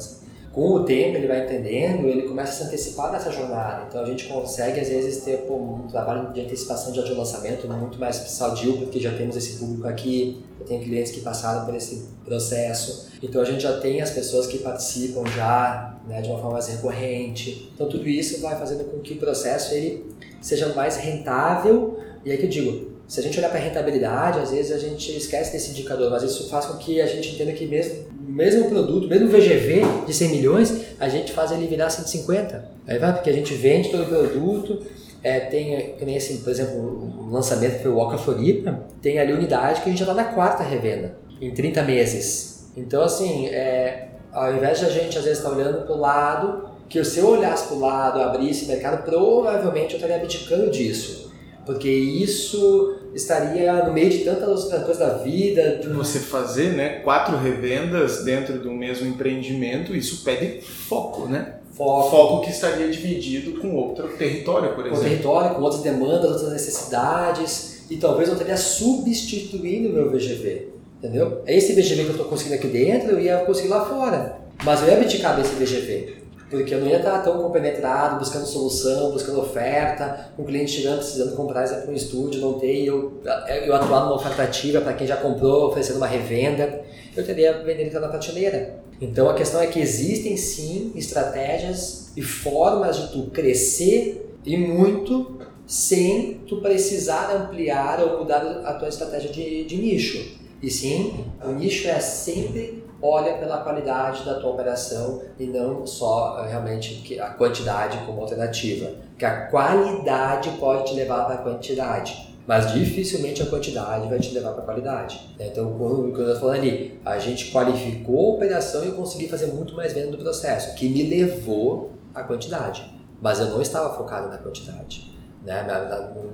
com 0.55 0.71
o 0.71 0.85
tempo, 0.85 1.17
ele 1.17 1.27
vai 1.27 1.43
entendendo, 1.43 2.07
ele 2.07 2.21
começa 2.21 2.53
a 2.53 2.55
se 2.55 2.63
antecipar 2.63 3.11
nessa 3.11 3.29
jornada. 3.29 3.87
Então, 3.89 4.01
a 4.01 4.05
gente 4.05 4.25
consegue, 4.25 4.79
às 4.79 4.87
vezes, 4.87 5.21
ter 5.21 5.39
pô, 5.39 5.55
um 5.55 5.85
trabalho 5.85 6.31
de 6.31 6.39
antecipação 6.39 6.93
de 6.93 7.01
lançamento 7.13 7.67
muito 7.67 7.99
mais 7.99 8.15
sadio, 8.15 8.77
porque 8.77 8.97
já 8.97 9.11
temos 9.11 9.35
esse 9.35 9.57
público 9.57 9.85
aqui, 9.85 10.41
eu 10.57 10.65
tenho 10.65 10.81
clientes 10.81 11.11
que 11.11 11.19
passaram 11.19 11.65
por 11.65 11.75
esse 11.75 12.07
processo. 12.23 13.09
Então, 13.21 13.41
a 13.41 13.43
gente 13.43 13.63
já 13.63 13.81
tem 13.81 14.01
as 14.01 14.11
pessoas 14.11 14.47
que 14.47 14.59
participam 14.59 15.25
já 15.27 15.99
né, 16.07 16.21
de 16.21 16.29
uma 16.29 16.37
forma 16.37 16.53
mais 16.53 16.67
recorrente. 16.69 17.69
Então, 17.75 17.89
tudo 17.89 18.07
isso 18.07 18.39
vai 18.39 18.57
fazendo 18.57 18.85
com 18.85 18.99
que 18.99 19.15
o 19.15 19.17
processo 19.17 19.73
ele 19.73 20.09
seja 20.39 20.69
mais 20.69 20.95
rentável. 20.95 21.99
E 22.23 22.31
aí 22.31 22.37
que 22.37 22.45
eu 22.45 22.49
digo, 22.49 22.91
se 23.09 23.19
a 23.19 23.23
gente 23.23 23.37
olhar 23.37 23.49
para 23.49 23.59
a 23.59 23.61
rentabilidade, 23.61 24.39
às 24.39 24.51
vezes 24.51 24.71
a 24.71 24.79
gente 24.79 25.17
esquece 25.17 25.51
desse 25.51 25.71
indicador, 25.71 26.09
mas 26.09 26.23
isso 26.23 26.49
faz 26.49 26.65
com 26.65 26.77
que 26.77 27.01
a 27.01 27.05
gente 27.07 27.35
entenda 27.35 27.51
que 27.51 27.67
mesmo 27.67 28.14
mesmo 28.27 28.69
produto, 28.69 29.07
mesmo 29.07 29.27
VGV 29.29 29.81
de 30.05 30.13
100 30.13 30.29
milhões, 30.29 30.81
a 30.99 31.09
gente 31.09 31.31
faz 31.31 31.51
ele 31.51 31.67
virar 31.67 31.89
150. 31.89 32.71
Aí 32.87 32.97
vai, 32.97 33.13
porque 33.13 33.29
a 33.29 33.33
gente 33.33 33.53
vende 33.53 33.89
todo 33.89 34.03
o 34.03 34.07
produto, 34.07 34.81
é, 35.23 35.39
tem, 35.39 35.95
assim, 36.15 36.37
por 36.37 36.49
exemplo, 36.49 36.77
o 36.77 37.29
lançamento 37.31 37.81
foi 37.81 37.91
o 37.91 37.95
Walker 37.95 38.17
Floripa, 38.17 38.79
tem 39.01 39.19
ali 39.19 39.33
unidade 39.33 39.81
que 39.81 39.89
a 39.89 39.91
gente 39.91 39.99
já 39.99 40.11
está 40.11 40.13
na 40.13 40.33
quarta 40.33 40.63
revenda, 40.63 41.17
em 41.41 41.51
30 41.51 41.83
meses. 41.83 42.69
Então, 42.77 43.01
assim, 43.01 43.47
é, 43.47 44.09
ao 44.31 44.53
invés 44.55 44.79
de 44.79 44.85
a 44.85 44.89
gente 44.89 45.17
às 45.17 45.23
vezes 45.23 45.39
estar 45.39 45.49
tá 45.49 45.55
olhando 45.55 45.85
para 45.85 45.95
o 45.95 45.99
lado, 45.99 46.69
que 46.87 47.03
se 47.03 47.19
eu 47.19 47.29
olhasse 47.29 47.67
para 47.67 47.75
o 47.75 47.79
lado, 47.79 48.21
abrisse 48.21 48.65
mercado, 48.65 49.03
provavelmente 49.03 49.93
eu 49.93 49.97
estaria 49.97 50.17
abdicando 50.17 50.69
disso 50.69 51.25
porque 51.65 51.89
isso 51.89 52.95
estaria 53.15 53.85
no 53.85 53.93
meio 53.93 54.09
de 54.09 54.19
tantas 54.19 54.63
outras 54.63 54.83
coisas 54.83 54.97
da 54.97 55.17
vida. 55.17 55.77
De... 55.77 55.87
Você 55.87 56.19
fazer 56.19 56.73
né, 56.73 56.99
quatro 56.99 57.37
revendas 57.37 58.23
dentro 58.23 58.59
do 58.59 58.71
mesmo 58.71 59.07
empreendimento, 59.07 59.95
isso 59.95 60.23
pede 60.23 60.61
foco, 60.61 61.27
né? 61.27 61.55
Foco. 61.71 62.09
Foco 62.09 62.41
que 62.45 62.51
estaria 62.51 62.89
dividido 62.89 63.59
com 63.59 63.73
outro 63.75 64.07
território, 64.09 64.73
por 64.75 64.85
exemplo. 64.85 64.97
Com 64.97 65.09
território, 65.09 65.55
com 65.55 65.61
outras 65.61 65.81
demandas, 65.81 66.31
outras 66.31 66.51
necessidades, 66.51 67.85
e 67.89 67.97
talvez 67.97 68.29
eu 68.29 68.35
estaria 68.35 68.57
substituindo 68.57 69.89
o 69.89 69.93
meu 69.93 70.11
VGV. 70.11 70.69
Entendeu? 70.99 71.41
Esse 71.45 71.73
VGV 71.73 72.03
que 72.03 72.09
eu 72.09 72.11
estou 72.11 72.25
conseguindo 72.25 72.55
aqui 72.55 72.67
dentro, 72.67 73.11
eu 73.11 73.19
ia 73.19 73.37
conseguir 73.39 73.69
lá 73.69 73.85
fora. 73.85 74.37
Mas 74.63 74.81
eu 74.81 74.87
ia 74.87 74.95
abdicar 74.95 75.35
desse 75.35 75.53
VGV 75.55 76.24
porque 76.49 76.73
eu 76.73 76.79
não 76.79 76.87
ia 76.87 76.97
estar 76.97 77.19
tão 77.19 77.41
compenetrado, 77.41 78.19
buscando 78.19 78.45
solução, 78.45 79.11
buscando 79.11 79.41
oferta, 79.41 80.29
com 80.35 80.43
o 80.43 80.45
cliente 80.45 80.71
chegando 80.71 80.97
precisando 80.97 81.35
comprar 81.35 81.65
um 81.87 81.93
estúdio, 81.93 82.39
não 82.39 82.59
ter, 82.59 82.85
eu, 82.85 83.19
eu 83.65 83.75
atuar 83.75 84.01
numa 84.01 84.15
oferta 84.15 84.43
ativa 84.43 84.79
para 84.81 84.93
quem 84.93 85.07
já 85.07 85.17
comprou, 85.17 85.67
oferecendo 85.67 85.97
uma 85.97 86.07
revenda, 86.07 86.81
eu 87.15 87.25
teria 87.25 87.63
vendendo 87.63 87.99
na 87.99 88.07
prateleira. 88.07 88.79
Então 89.01 89.27
a 89.29 89.33
questão 89.33 89.59
é 89.59 89.67
que 89.67 89.79
existem 89.79 90.37
sim 90.37 90.91
estratégias 90.95 92.11
e 92.15 92.21
formas 92.21 92.97
de 92.97 93.11
tu 93.11 93.23
crescer 93.31 94.29
e 94.45 94.55
muito 94.55 95.39
sem 95.65 96.41
tu 96.47 96.61
precisar 96.61 97.35
ampliar 97.35 97.99
ou 98.01 98.19
mudar 98.19 98.41
a 98.63 98.73
tua 98.75 98.87
estratégia 98.87 99.31
de, 99.31 99.65
de 99.65 99.77
nicho. 99.77 100.37
E 100.61 100.69
sim, 100.69 101.25
o 101.43 101.51
nicho 101.51 101.87
é 101.87 101.99
sempre 101.99 102.84
olha 103.01 103.37
pela 103.37 103.57
qualidade 103.59 104.23
da 104.25 104.39
tua 104.39 104.51
operação 104.51 105.21
e 105.39 105.45
não 105.45 105.85
só 105.85 106.43
eh, 106.43 106.49
realmente 106.49 107.19
a 107.19 107.29
quantidade 107.29 107.97
como 108.05 108.21
alternativa. 108.21 108.91
Que 109.17 109.25
a 109.25 109.47
qualidade 109.47 110.49
pode 110.59 110.85
te 110.85 110.95
levar 110.95 111.25
para 111.25 111.35
a 111.35 111.37
quantidade, 111.39 112.35
mas 112.47 112.71
dificilmente 112.73 113.41
a 113.41 113.45
quantidade 113.45 114.07
vai 114.07 114.19
te 114.19 114.33
levar 114.33 114.51
para 114.51 114.61
a 114.61 114.65
qualidade. 114.65 115.35
Então, 115.39 115.71
como 115.77 116.07
eu 116.07 116.09
estou 116.09 116.35
falando 116.35 116.59
ali, 116.59 116.99
a 117.05 117.17
gente 117.17 117.51
qualificou 117.51 118.31
a 118.31 118.35
operação 118.35 118.83
e 118.83 118.87
eu 118.87 118.93
consegui 118.93 119.27
fazer 119.27 119.47
muito 119.47 119.75
mais 119.75 119.93
venda 119.93 120.11
do 120.11 120.17
processo, 120.17 120.75
que 120.75 120.87
me 120.87 121.03
levou 121.03 121.91
à 122.13 122.23
quantidade. 122.23 122.93
Mas 123.21 123.39
eu 123.39 123.47
não 123.47 123.61
estava 123.61 123.95
focado 123.95 124.29
na 124.29 124.37
quantidade, 124.37 125.15
né? 125.43 125.65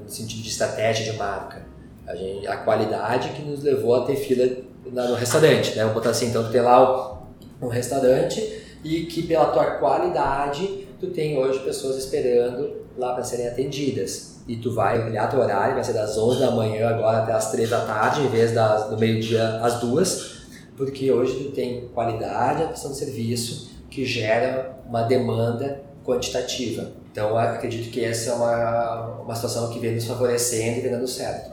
no 0.03 0.09
sentido 0.09 0.41
de 0.41 0.49
estratégia 0.49 1.11
de 1.11 1.17
marca. 1.17 1.65
A, 2.07 2.15
gente, 2.15 2.47
a 2.47 2.57
qualidade 2.57 3.29
que 3.29 3.41
nos 3.43 3.63
levou 3.63 3.95
a 3.95 4.05
ter 4.05 4.15
fila 4.15 4.70
no 4.91 5.15
restaurante, 5.15 5.75
né? 5.75 5.85
Vou 5.85 5.93
botar 5.93 6.09
assim, 6.09 6.27
então 6.27 6.43
tu 6.43 6.51
tem 6.51 6.61
lá 6.61 7.21
um 7.61 7.67
restaurante 7.67 8.61
e 8.83 9.05
que 9.05 9.23
pela 9.23 9.45
tua 9.45 9.65
qualidade 9.77 10.87
tu 10.99 11.07
tem 11.07 11.37
hoje 11.37 11.59
pessoas 11.59 11.97
esperando 11.97 12.81
lá 12.97 13.13
para 13.13 13.23
serem 13.23 13.47
atendidas. 13.47 14.41
E 14.47 14.57
tu 14.57 14.73
vai 14.73 15.01
olhar 15.03 15.29
teu 15.29 15.39
horário, 15.39 15.75
vai 15.75 15.83
ser 15.83 15.93
das 15.93 16.17
11 16.17 16.39
da 16.39 16.51
manhã 16.51 16.89
agora 16.89 17.19
até 17.19 17.31
as 17.31 17.51
3 17.51 17.69
da 17.69 17.85
tarde, 17.85 18.21
em 18.21 18.27
vez 18.27 18.53
das, 18.53 18.89
do 18.89 18.97
meio-dia 18.97 19.59
às 19.61 19.79
2. 19.79 20.41
porque 20.75 21.11
hoje 21.11 21.35
tu 21.35 21.51
tem 21.51 21.87
qualidade, 21.93 22.63
a 22.63 22.67
prestação 22.67 22.91
de 22.91 22.97
serviço 22.97 23.69
que 23.89 24.03
gera 24.03 24.77
uma 24.87 25.03
demanda 25.03 25.81
quantitativa. 26.03 26.91
Então, 27.11 27.37
acredito 27.37 27.91
que 27.91 28.03
essa 28.03 28.31
é 28.31 28.33
uma, 28.33 29.21
uma 29.23 29.35
situação 29.35 29.69
que 29.69 29.79
vem 29.79 29.93
nos 29.93 30.05
favorecendo 30.05 30.79
e 30.79 30.81
vem 30.81 30.91
dando 30.91 31.07
certo. 31.07 31.51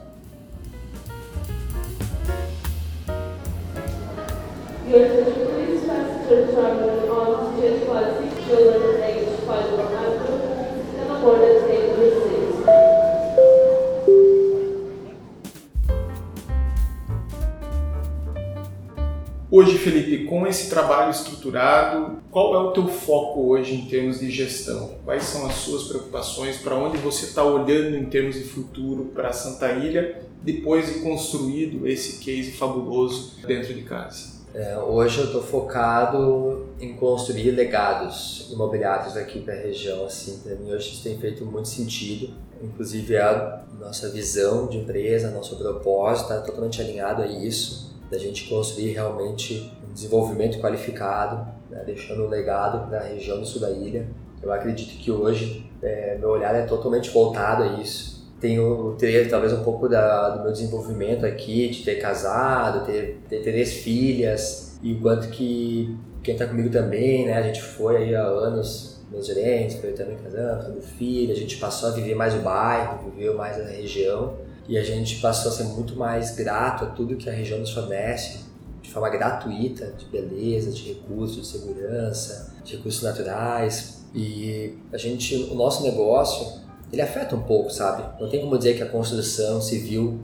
Hoje, 19.51 19.77
Felipe, 19.77 20.25
com 20.25 20.47
esse 20.47 20.71
trabalho 20.71 21.11
estruturado, 21.11 22.23
qual 22.31 22.55
é 22.55 22.59
o 22.59 22.71
teu 22.73 22.89
foco 22.89 23.49
hoje 23.49 23.75
em 23.75 23.87
termos 23.87 24.21
de 24.21 24.31
gestão? 24.31 24.95
Quais 25.05 25.25
são 25.25 25.47
as 25.47 25.55
suas 25.57 25.85
preocupações? 25.85 26.57
Para 26.57 26.77
onde 26.77 26.97
você 26.97 27.27
está 27.27 27.45
olhando 27.45 27.95
em 27.95 28.07
termos 28.07 28.37
de 28.37 28.45
futuro 28.45 29.07
para 29.15 29.33
Santa 29.33 29.71
Ilha, 29.73 30.23
depois 30.43 30.87
de 30.87 31.01
construído 31.01 31.87
esse 31.87 32.25
case 32.25 32.53
fabuloso 32.53 33.37
dentro 33.47 33.75
de 33.75 33.83
casa? 33.83 34.38
É, 34.59 34.77
hoje 34.77 35.21
eu 35.21 35.27
estou 35.27 35.41
focado 35.41 36.67
em 36.81 36.97
construir 36.97 37.53
legados 37.53 38.49
imobiliários 38.51 39.17
aqui 39.17 39.41
para 39.41 39.55
a 39.55 39.57
região. 39.57 40.05
Assim, 40.05 40.41
para 40.41 40.57
mim 40.57 40.73
hoje 40.73 40.95
isso 40.95 41.05
tem 41.05 41.17
feito 41.17 41.47
muito 41.47 41.69
sentido. 41.69 42.35
Inclusive 42.61 43.17
a 43.19 43.63
nossa 43.79 44.11
visão 44.11 44.67
de 44.67 44.79
empresa, 44.79 45.31
nosso 45.31 45.55
propósito 45.55 46.33
está 46.33 46.41
totalmente 46.45 46.81
alinhado 46.81 47.23
a 47.23 47.27
isso 47.29 47.97
da 48.11 48.19
gente 48.19 48.49
construir 48.49 48.95
realmente 48.95 49.73
um 49.89 49.93
desenvolvimento 49.93 50.59
qualificado, 50.59 51.47
né, 51.71 51.85
deixando 51.87 52.25
um 52.25 52.29
legado 52.29 52.89
para 52.89 52.99
a 52.99 53.05
região 53.05 53.39
do 53.39 53.47
sul 53.47 53.61
da 53.61 53.71
ilha. 53.71 54.09
Eu 54.43 54.53
acredito 54.53 54.99
que 54.99 55.13
hoje 55.13 55.71
é, 55.81 56.19
meu 56.19 56.31
olhar 56.31 56.53
é 56.57 56.63
totalmente 56.63 57.11
voltado 57.11 57.63
a 57.63 57.67
isso. 57.81 58.18
Tenho 58.41 58.95
ter 58.99 59.29
talvez 59.29 59.53
um 59.53 59.65
pouco 59.65 59.89
da, 59.89 60.31
do 60.31 60.43
meu 60.43 60.53
desenvolvimento 60.53 61.27
aqui, 61.27 61.69
de 61.69 61.85
ter 61.85 61.97
casado, 61.97 62.87
ter, 62.87 63.21
ter 63.29 63.43
três 63.43 63.73
filhas, 63.75 64.79
e 64.83 64.93
o 64.93 65.01
quanto 65.01 65.29
que 65.29 65.97
quem 66.23 66.35
está 66.35 66.47
comigo 66.47 66.71
também, 66.71 67.27
né? 67.27 67.35
A 67.35 67.43
gente 67.43 67.63
foi 67.63 67.97
aí 67.97 68.15
há 68.15 68.23
anos, 68.23 69.01
meus 69.11 69.27
gerentes, 69.27 69.77
foi 69.77 69.93
também 69.93 70.17
casando, 70.17 70.67
tendo 70.67 70.83
filho, 70.83 71.33
a 71.33 71.37
gente 71.37 71.57
passou 71.57 71.89
a 71.89 71.93
viver 71.93 72.15
mais 72.15 72.35
o 72.35 72.39
bairro, 72.39 73.11
viveu 73.11 73.37
mais 73.37 73.59
a 73.59 73.65
região 73.65 74.37
e 74.69 74.77
a 74.77 74.83
gente 74.83 75.21
passou 75.21 75.51
a 75.51 75.55
ser 75.55 75.65
muito 75.65 75.97
mais 75.97 76.37
grato 76.37 76.85
a 76.85 76.89
tudo 76.89 77.17
que 77.17 77.29
a 77.29 77.33
região 77.33 77.59
nos 77.59 77.73
fornece 77.73 78.47
de 78.83 78.91
forma 78.91 79.09
gratuita, 79.09 79.93
de 79.97 80.05
beleza, 80.07 80.71
de 80.71 80.93
recursos, 80.93 81.37
de 81.37 81.47
segurança, 81.47 82.55
de 82.65 82.77
recursos 82.77 83.03
naturais. 83.03 84.05
E 84.15 84.79
a 84.93 84.97
gente, 84.97 85.35
o 85.51 85.55
nosso 85.55 85.83
negócio, 85.83 86.61
ele 86.93 87.03
afeta 87.03 87.37
um 87.37 87.43
pouco, 87.43 87.71
sabe? 87.71 88.03
Não 88.21 88.29
tem 88.29 88.41
como 88.41 88.57
dizer 88.57 88.75
que 88.75 88.83
a 88.83 88.89
construção 88.89 89.61
civil 89.61 90.21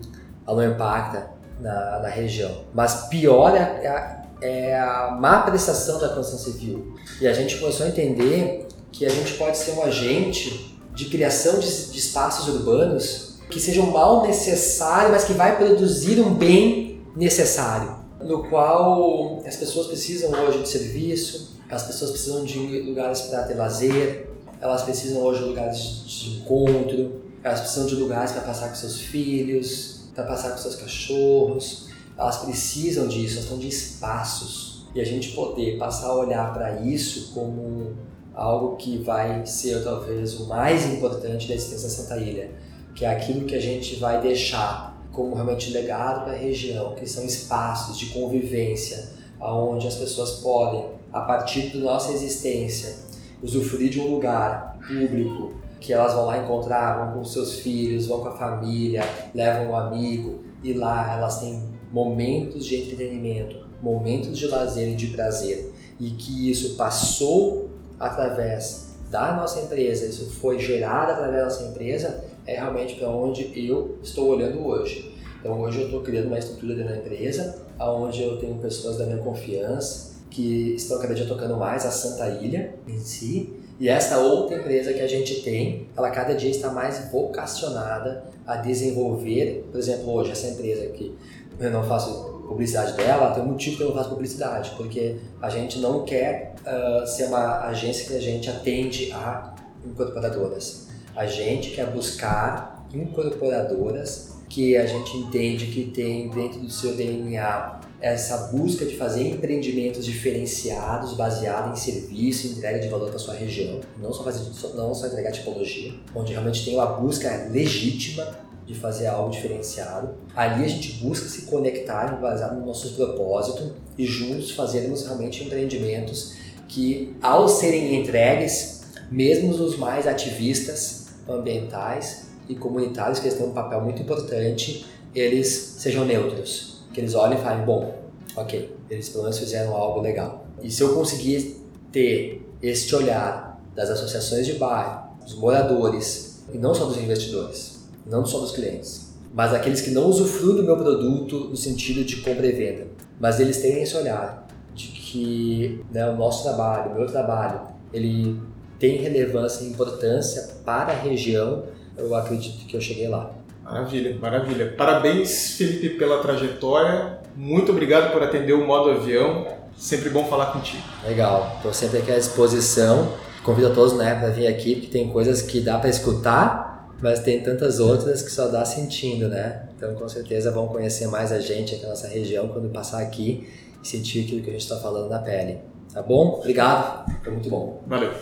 não 0.46 0.64
impacta 0.64 1.30
na, 1.60 2.00
na 2.00 2.08
região. 2.08 2.64
Mas 2.72 3.08
pior 3.08 3.54
é 3.56 3.86
a, 3.86 4.24
é 4.40 4.78
a 4.78 5.16
má 5.20 5.42
prestação 5.42 5.98
da 5.98 6.08
construção 6.08 6.52
civil. 6.52 6.94
E 7.20 7.26
a 7.26 7.32
gente 7.32 7.58
começou 7.58 7.86
a 7.86 7.88
entender 7.88 8.66
que 8.92 9.04
a 9.04 9.08
gente 9.08 9.34
pode 9.34 9.56
ser 9.56 9.72
um 9.72 9.82
agente 9.82 10.78
de 10.94 11.06
criação 11.06 11.58
de, 11.58 11.90
de 11.90 11.98
espaços 11.98 12.48
urbanos 12.48 13.34
que 13.50 13.60
seja 13.60 13.80
um 13.82 13.90
mal 13.90 14.26
necessário, 14.26 15.10
mas 15.10 15.24
que 15.24 15.32
vai 15.32 15.56
produzir 15.56 16.20
um 16.20 16.34
bem 16.34 17.02
necessário, 17.14 17.96
no 18.20 18.48
qual 18.48 19.42
as 19.46 19.56
pessoas 19.56 19.86
precisam 19.86 20.30
hoje 20.30 20.62
de 20.62 20.68
serviço, 20.68 21.54
as 21.70 21.82
pessoas 21.82 22.10
precisam 22.10 22.44
de 22.44 22.80
lugares 22.80 23.22
para 23.22 23.42
ter 23.42 23.54
lazer, 23.54 24.30
elas 24.60 24.82
precisam 24.82 25.22
hoje 25.22 25.42
de 25.42 25.48
lugares 25.48 25.78
de 26.06 26.36
encontro, 26.36 27.22
elas 27.42 27.60
precisam 27.60 27.86
de 27.86 27.94
lugares 27.96 28.32
para 28.32 28.42
passar 28.42 28.68
com 28.68 28.74
seus 28.74 29.00
filhos, 29.00 30.08
para 30.14 30.24
passar 30.24 30.52
com 30.52 30.58
seus 30.58 30.76
cachorros, 30.76 31.88
elas 32.16 32.38
precisam 32.38 33.08
disso, 33.08 33.34
elas 33.34 33.44
estão 33.44 33.58
de 33.58 33.68
espaços. 33.68 34.86
E 34.94 35.00
a 35.00 35.04
gente 35.04 35.32
poder 35.32 35.76
passar 35.76 36.06
a 36.06 36.14
olhar 36.14 36.52
para 36.54 36.80
isso 36.80 37.32
como 37.34 37.96
algo 38.32 38.76
que 38.76 38.98
vai 38.98 39.44
ser 39.44 39.82
talvez 39.82 40.38
o 40.38 40.46
mais 40.46 40.86
importante 40.86 41.48
da 41.48 41.54
existência 41.54 41.88
da 41.88 41.94
Santa 41.94 42.16
Ilha 42.18 42.64
que 42.94 43.04
é 43.04 43.08
aquilo 43.08 43.44
que 43.44 43.54
a 43.54 43.60
gente 43.60 43.96
vai 43.96 44.20
deixar 44.20 44.94
como 45.12 45.34
realmente 45.34 45.70
legado 45.70 46.24
para 46.24 46.32
a 46.32 46.36
região, 46.36 46.94
que 46.94 47.06
são 47.06 47.24
espaços 47.24 47.98
de 47.98 48.06
convivência, 48.06 49.10
onde 49.40 49.86
as 49.86 49.94
pessoas 49.94 50.40
podem, 50.40 50.86
a 51.12 51.20
partir 51.20 51.72
da 51.72 51.78
nossa 51.78 52.12
existência, 52.12 53.03
usufruir 53.44 53.90
de 53.90 54.00
um 54.00 54.10
lugar 54.10 54.78
público, 54.88 55.52
que 55.78 55.92
elas 55.92 56.14
vão 56.14 56.24
lá 56.24 56.38
encontrar, 56.38 57.04
vão 57.04 57.18
com 57.18 57.24
seus 57.24 57.58
filhos, 57.60 58.06
vão 58.06 58.20
com 58.20 58.28
a 58.28 58.36
família, 58.36 59.02
levam 59.34 59.70
um 59.70 59.76
amigo, 59.76 60.42
e 60.62 60.72
lá 60.72 61.12
elas 61.12 61.40
têm 61.40 61.62
momentos 61.92 62.64
de 62.64 62.76
entretenimento, 62.76 63.66
momentos 63.82 64.38
de 64.38 64.46
lazer 64.46 64.88
e 64.88 64.96
de 64.96 65.08
prazer, 65.08 65.72
e 66.00 66.10
que 66.12 66.50
isso 66.50 66.74
passou 66.74 67.68
através 68.00 68.94
da 69.10 69.36
nossa 69.36 69.60
empresa, 69.60 70.06
isso 70.06 70.30
foi 70.30 70.58
gerado 70.58 71.12
através 71.12 71.36
da 71.36 71.44
nossa 71.44 71.64
empresa, 71.64 72.24
é 72.46 72.54
realmente 72.54 72.94
para 72.94 73.10
onde 73.10 73.52
eu 73.54 73.98
estou 74.02 74.28
olhando 74.28 74.66
hoje. 74.66 75.14
Então 75.38 75.60
hoje 75.60 75.80
eu 75.80 75.84
estou 75.86 76.00
criando 76.00 76.28
uma 76.28 76.38
estrutura 76.38 76.74
dentro 76.74 76.94
da 76.94 76.98
empresa, 76.98 77.62
onde 77.78 78.22
eu 78.22 78.38
tenho 78.38 78.54
pessoas 78.56 78.96
da 78.96 79.04
minha 79.04 79.18
confiança 79.18 80.13
que 80.34 80.74
estão 80.74 80.98
cada 80.98 81.14
dia 81.14 81.26
tocando 81.26 81.56
mais 81.56 81.86
a 81.86 81.90
Santa 81.92 82.28
Ilha 82.28 82.74
em 82.88 82.98
si. 82.98 83.54
E 83.78 83.88
essa 83.88 84.18
outra 84.18 84.58
empresa 84.58 84.92
que 84.92 85.00
a 85.00 85.06
gente 85.06 85.42
tem, 85.42 85.86
ela 85.96 86.10
cada 86.10 86.34
dia 86.34 86.50
está 86.50 86.70
mais 86.70 87.10
vocacionada 87.10 88.24
a 88.44 88.56
desenvolver, 88.56 89.64
por 89.70 89.78
exemplo, 89.78 90.12
hoje 90.12 90.32
essa 90.32 90.48
empresa 90.48 90.84
aqui, 90.84 91.16
eu 91.58 91.70
não 91.70 91.84
faço 91.84 92.42
publicidade 92.48 92.92
dela, 92.96 93.32
tem 93.32 93.42
um 93.42 93.46
motivo 93.46 93.76
que 93.76 93.82
eu 93.82 93.88
não 93.88 93.94
faço 93.94 94.10
publicidade, 94.10 94.72
porque 94.76 95.16
a 95.40 95.48
gente 95.48 95.78
não 95.78 96.04
quer 96.04 96.54
uh, 96.62 97.06
ser 97.06 97.26
uma 97.26 97.66
agência 97.66 98.06
que 98.06 98.14
a 98.14 98.20
gente 98.20 98.50
atende 98.50 99.12
a 99.12 99.54
incorporadoras. 99.86 100.88
A 101.14 101.26
gente 101.26 101.70
quer 101.70 101.86
buscar 101.86 102.86
incorporadoras 102.92 104.34
que 104.48 104.76
a 104.76 104.84
gente 104.84 105.16
entende 105.16 105.66
que 105.66 105.84
tem 105.86 106.28
dentro 106.28 106.60
do 106.60 106.70
seu 106.70 106.94
DNA 106.94 107.80
essa 108.04 108.48
busca 108.48 108.84
de 108.84 108.96
fazer 108.98 109.26
empreendimentos 109.26 110.04
diferenciados 110.04 111.14
baseados 111.14 111.80
em 111.80 111.92
serviço 111.92 112.48
entrega 112.48 112.78
de 112.78 112.88
valor 112.88 113.08
para 113.08 113.18
sua 113.18 113.32
região, 113.32 113.80
não 113.98 114.12
só 114.12 114.22
fazer 114.22 114.44
não 114.74 114.94
só 114.94 115.06
entregar 115.06 115.32
tipologia, 115.32 115.94
onde 116.14 116.32
realmente 116.32 116.66
tem 116.66 116.74
uma 116.74 116.84
busca 116.84 117.48
legítima 117.50 118.36
de 118.66 118.74
fazer 118.74 119.06
algo 119.06 119.30
diferenciado. 119.30 120.10
Ali 120.36 120.64
a 120.64 120.68
gente 120.68 121.02
busca 121.02 121.26
se 121.26 121.42
conectar 121.46 122.20
baseado 122.20 122.60
no 122.60 122.66
nosso 122.66 122.94
propósito 122.94 123.74
e 123.96 124.04
juntos 124.04 124.50
fazermos 124.50 125.06
realmente 125.06 125.42
empreendimentos 125.42 126.34
que, 126.68 127.16
ao 127.22 127.48
serem 127.48 127.98
entregues, 127.98 128.82
mesmo 129.10 129.50
os 129.50 129.78
mais 129.78 130.06
ativistas, 130.06 131.06
ambientais 131.26 132.26
e 132.50 132.54
comunitários, 132.54 133.18
que 133.18 133.28
eles 133.28 133.38
têm 133.38 133.46
um 133.46 133.54
papel 133.54 133.80
muito 133.80 134.02
importante, 134.02 134.84
eles 135.14 135.76
sejam 135.78 136.04
neutros. 136.04 136.73
Que 136.94 137.00
eles 137.00 137.14
olhem 137.14 137.38
e 137.38 137.42
falem, 137.42 137.64
bom, 137.66 137.94
ok, 138.36 138.74
eles 138.88 139.10
pelo 139.10 139.24
menos 139.24 139.38
fizeram 139.38 139.74
algo 139.74 140.00
legal. 140.00 140.46
E 140.62 140.70
se 140.70 140.82
eu 140.82 140.94
conseguir 140.94 141.60
ter 141.92 142.48
este 142.62 142.94
olhar 142.94 143.60
das 143.74 143.90
associações 143.90 144.46
de 144.46 144.54
bairro, 144.54 145.04
dos 145.22 145.34
moradores, 145.34 146.44
e 146.52 146.58
não 146.58 146.74
só 146.74 146.84
dos 146.86 146.96
investidores, 146.96 147.84
não 148.06 148.24
só 148.24 148.38
dos 148.38 148.52
clientes, 148.52 149.12
mas 149.32 149.52
aqueles 149.52 149.80
que 149.80 149.90
não 149.90 150.06
usufruem 150.06 150.56
do 150.56 150.62
meu 150.62 150.76
produto 150.76 151.48
no 151.50 151.56
sentido 151.56 152.04
de 152.04 152.16
compra 152.16 152.46
e 152.46 152.52
venda, 152.52 152.86
mas 153.18 153.40
eles 153.40 153.60
terem 153.60 153.82
esse 153.82 153.96
olhar 153.96 154.46
de 154.74 154.88
que 154.88 155.84
né, 155.90 156.08
o 156.08 156.16
nosso 156.16 156.44
trabalho, 156.44 156.92
o 156.92 156.94
meu 156.94 157.06
trabalho, 157.06 157.60
ele 157.92 158.40
tem 158.78 158.96
relevância 158.98 159.64
e 159.64 159.68
importância 159.68 160.56
para 160.64 160.92
a 160.92 160.96
região, 160.96 161.64
eu 161.96 162.14
acredito 162.14 162.66
que 162.66 162.76
eu 162.76 162.80
cheguei 162.80 163.08
lá. 163.08 163.32
Maravilha, 163.64 164.16
maravilha. 164.20 164.74
Parabéns, 164.76 165.56
Felipe, 165.56 165.90
pela 165.90 166.20
trajetória. 166.20 167.18
Muito 167.34 167.72
obrigado 167.72 168.12
por 168.12 168.22
atender 168.22 168.52
o 168.52 168.66
modo 168.66 168.90
avião. 168.90 169.46
Sempre 169.76 170.10
bom 170.10 170.26
falar 170.26 170.52
contigo. 170.52 170.82
Legal. 171.04 171.54
Estou 171.56 171.72
sempre 171.72 171.98
aqui 171.98 172.12
à 172.12 172.16
disposição. 172.16 173.12
Convido 173.42 173.68
a 173.68 173.74
todos 173.74 173.94
né, 173.94 174.14
para 174.14 174.28
vir 174.28 174.46
aqui, 174.46 174.76
porque 174.76 174.86
tem 174.88 175.08
coisas 175.08 175.42
que 175.42 175.60
dá 175.60 175.78
para 175.78 175.90
escutar, 175.90 176.94
mas 177.02 177.20
tem 177.20 177.42
tantas 177.42 177.80
outras 177.80 178.22
que 178.22 178.30
só 178.30 178.48
dá 178.48 178.64
sentindo, 178.64 179.28
né? 179.28 179.68
Então, 179.76 179.94
com 179.94 180.08
certeza, 180.08 180.50
vão 180.50 180.66
conhecer 180.68 181.08
mais 181.08 181.30
a 181.32 181.40
gente 181.40 181.74
aqui 181.74 181.82
na 181.82 181.90
nossa 181.90 182.08
região 182.08 182.48
quando 182.48 182.70
passar 182.70 183.02
aqui 183.02 183.46
e 183.82 183.86
sentir 183.86 184.24
aquilo 184.24 184.42
que 184.42 184.48
a 184.48 184.52
gente 184.52 184.62
está 184.62 184.76
falando 184.76 185.10
na 185.10 185.18
pele. 185.18 185.58
Tá 185.92 186.00
bom? 186.02 186.38
Obrigado. 186.38 187.04
Foi 187.22 187.32
muito 187.32 187.50
bom. 187.50 187.82
Valeu. 187.86 188.12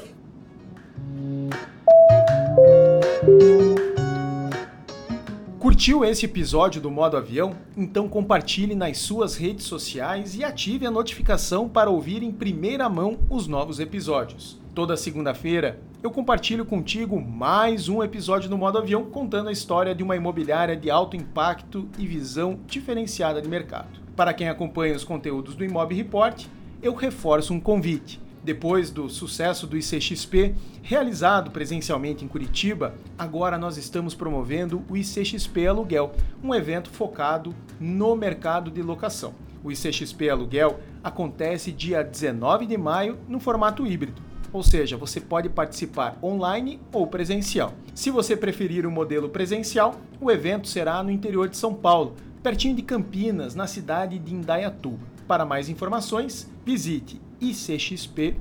Curtiu 5.73 6.05
esse 6.05 6.27
episódio 6.27 6.83
do 6.83 6.91
Modo 6.91 7.16
Avião? 7.16 7.57
Então 7.75 8.07
compartilhe 8.07 8.75
nas 8.75 8.99
suas 8.99 9.39
redes 9.39 9.64
sociais 9.64 10.37
e 10.37 10.45
ative 10.45 10.85
a 10.85 10.91
notificação 10.91 11.66
para 11.66 11.89
ouvir 11.89 12.23
em 12.23 12.31
primeira 12.31 12.91
mão 12.91 13.18
os 13.31 13.47
novos 13.47 13.81
episódios. 13.81 14.61
Toda 14.75 14.99
segunda-feira 14.99 15.81
eu 16.03 16.11
compartilho 16.11 16.66
contigo 16.66 17.18
mais 17.18 17.89
um 17.89 18.03
episódio 18.03 18.51
do 18.51 18.59
Modo 18.59 18.77
Avião 18.77 19.07
contando 19.07 19.49
a 19.49 19.53
história 19.53 19.95
de 19.95 20.03
uma 20.03 20.14
imobiliária 20.14 20.77
de 20.77 20.91
alto 20.91 21.16
impacto 21.16 21.89
e 21.99 22.07
visão 22.07 22.61
diferenciada 22.66 23.41
de 23.41 23.49
mercado. 23.49 23.99
Para 24.14 24.35
quem 24.35 24.51
acompanha 24.51 24.95
os 24.95 25.05
conteúdos 25.05 25.55
do 25.55 25.64
Imob 25.64 25.95
Report, 25.95 26.45
eu 26.83 26.95
reforço 26.95 27.55
um 27.55 27.59
convite. 27.59 28.20
Depois 28.45 28.90
do 28.90 29.09
sucesso 29.09 29.68
do 29.68 29.76
ICXP, 29.76 30.57
realizado 30.82 31.53
presencialmente 31.53 32.24
em 32.24 32.28
Curitiba, 32.28 32.95
agora 33.16 33.57
nós 33.57 33.76
estamos 33.76 34.16
promovendo 34.16 34.82
o 34.90 34.97
ICXP 34.97 35.68
Aluguel, 35.68 36.12
um 36.43 36.53
evento 36.53 36.90
focado 36.90 37.55
no 37.78 38.16
mercado 38.16 38.68
de 38.68 38.82
locação. 38.82 39.32
O 39.62 39.70
ICXP 39.70 40.28
Aluguel 40.28 40.80
acontece 41.05 41.70
dia 41.70 42.03
19 42.03 42.66
de 42.66 42.76
maio 42.76 43.16
no 43.28 43.38
formato 43.38 43.86
híbrido, 43.86 44.20
ou 44.53 44.64
seja, 44.64 44.97
você 44.97 45.20
pode 45.20 45.49
participar 45.49 46.18
online 46.20 46.80
ou 46.93 47.07
presencial. 47.07 47.72
Se 47.95 48.11
você 48.11 48.36
preferir 48.36 48.84
o 48.84 48.90
modelo 48.90 49.28
presencial, 49.28 49.95
o 50.20 50.32
evento 50.32 50.66
será 50.66 51.01
no 51.01 51.12
interior 51.12 51.49
de 51.49 51.57
São 51.57 51.72
Paulo, 51.72 52.16
pertinho 52.43 52.74
de 52.74 52.82
Campinas, 52.82 53.55
na 53.55 53.68
cidade 53.68 54.18
de 54.18 54.34
Indaiatuba. 54.34 55.11
Para 55.33 55.47
mais 55.47 55.70
informações, 55.70 56.47
visite 56.62 57.18
icxp.com.br 57.41 58.37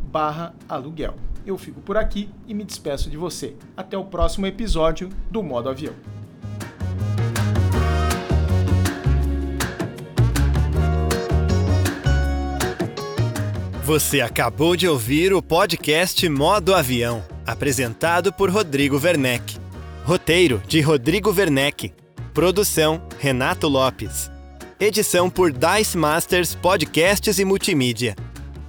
barra 0.00 0.54
aluguel. 0.68 1.16
Eu 1.44 1.58
fico 1.58 1.80
por 1.80 1.96
aqui 1.96 2.30
e 2.46 2.54
me 2.54 2.62
despeço 2.62 3.10
de 3.10 3.16
você. 3.16 3.56
Até 3.76 3.98
o 3.98 4.04
próximo 4.04 4.46
episódio 4.46 5.08
do 5.28 5.42
Modo 5.42 5.68
Avião. 5.68 5.92
Você 13.82 14.20
acabou 14.20 14.76
de 14.76 14.86
ouvir 14.86 15.32
o 15.32 15.42
podcast 15.42 16.28
Modo 16.28 16.72
Avião, 16.72 17.24
apresentado 17.44 18.32
por 18.32 18.50
Rodrigo 18.50 19.00
Werneck. 19.02 19.58
Roteiro 20.04 20.62
de 20.68 20.80
Rodrigo 20.80 21.32
Werneck. 21.32 21.92
Produção 22.32 23.02
Renato 23.18 23.66
Lopes. 23.66 24.30
Edição 24.80 25.28
por 25.28 25.52
Dice 25.52 25.94
Masters 25.94 26.54
Podcasts 26.54 27.38
e 27.38 27.44
Multimídia. 27.44 28.16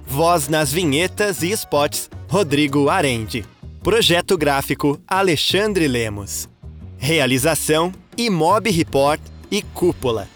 Voz 0.06 0.46
nas 0.46 0.70
vinhetas 0.70 1.42
e 1.42 1.50
spots, 1.52 2.10
Rodrigo 2.28 2.90
Arende. 2.90 3.46
Projeto 3.82 4.36
gráfico, 4.36 5.00
Alexandre 5.08 5.88
Lemos. 5.88 6.50
Realização, 6.98 7.94
Imob 8.14 8.70
Report 8.70 9.22
e 9.50 9.62
Cúpula. 9.62 10.28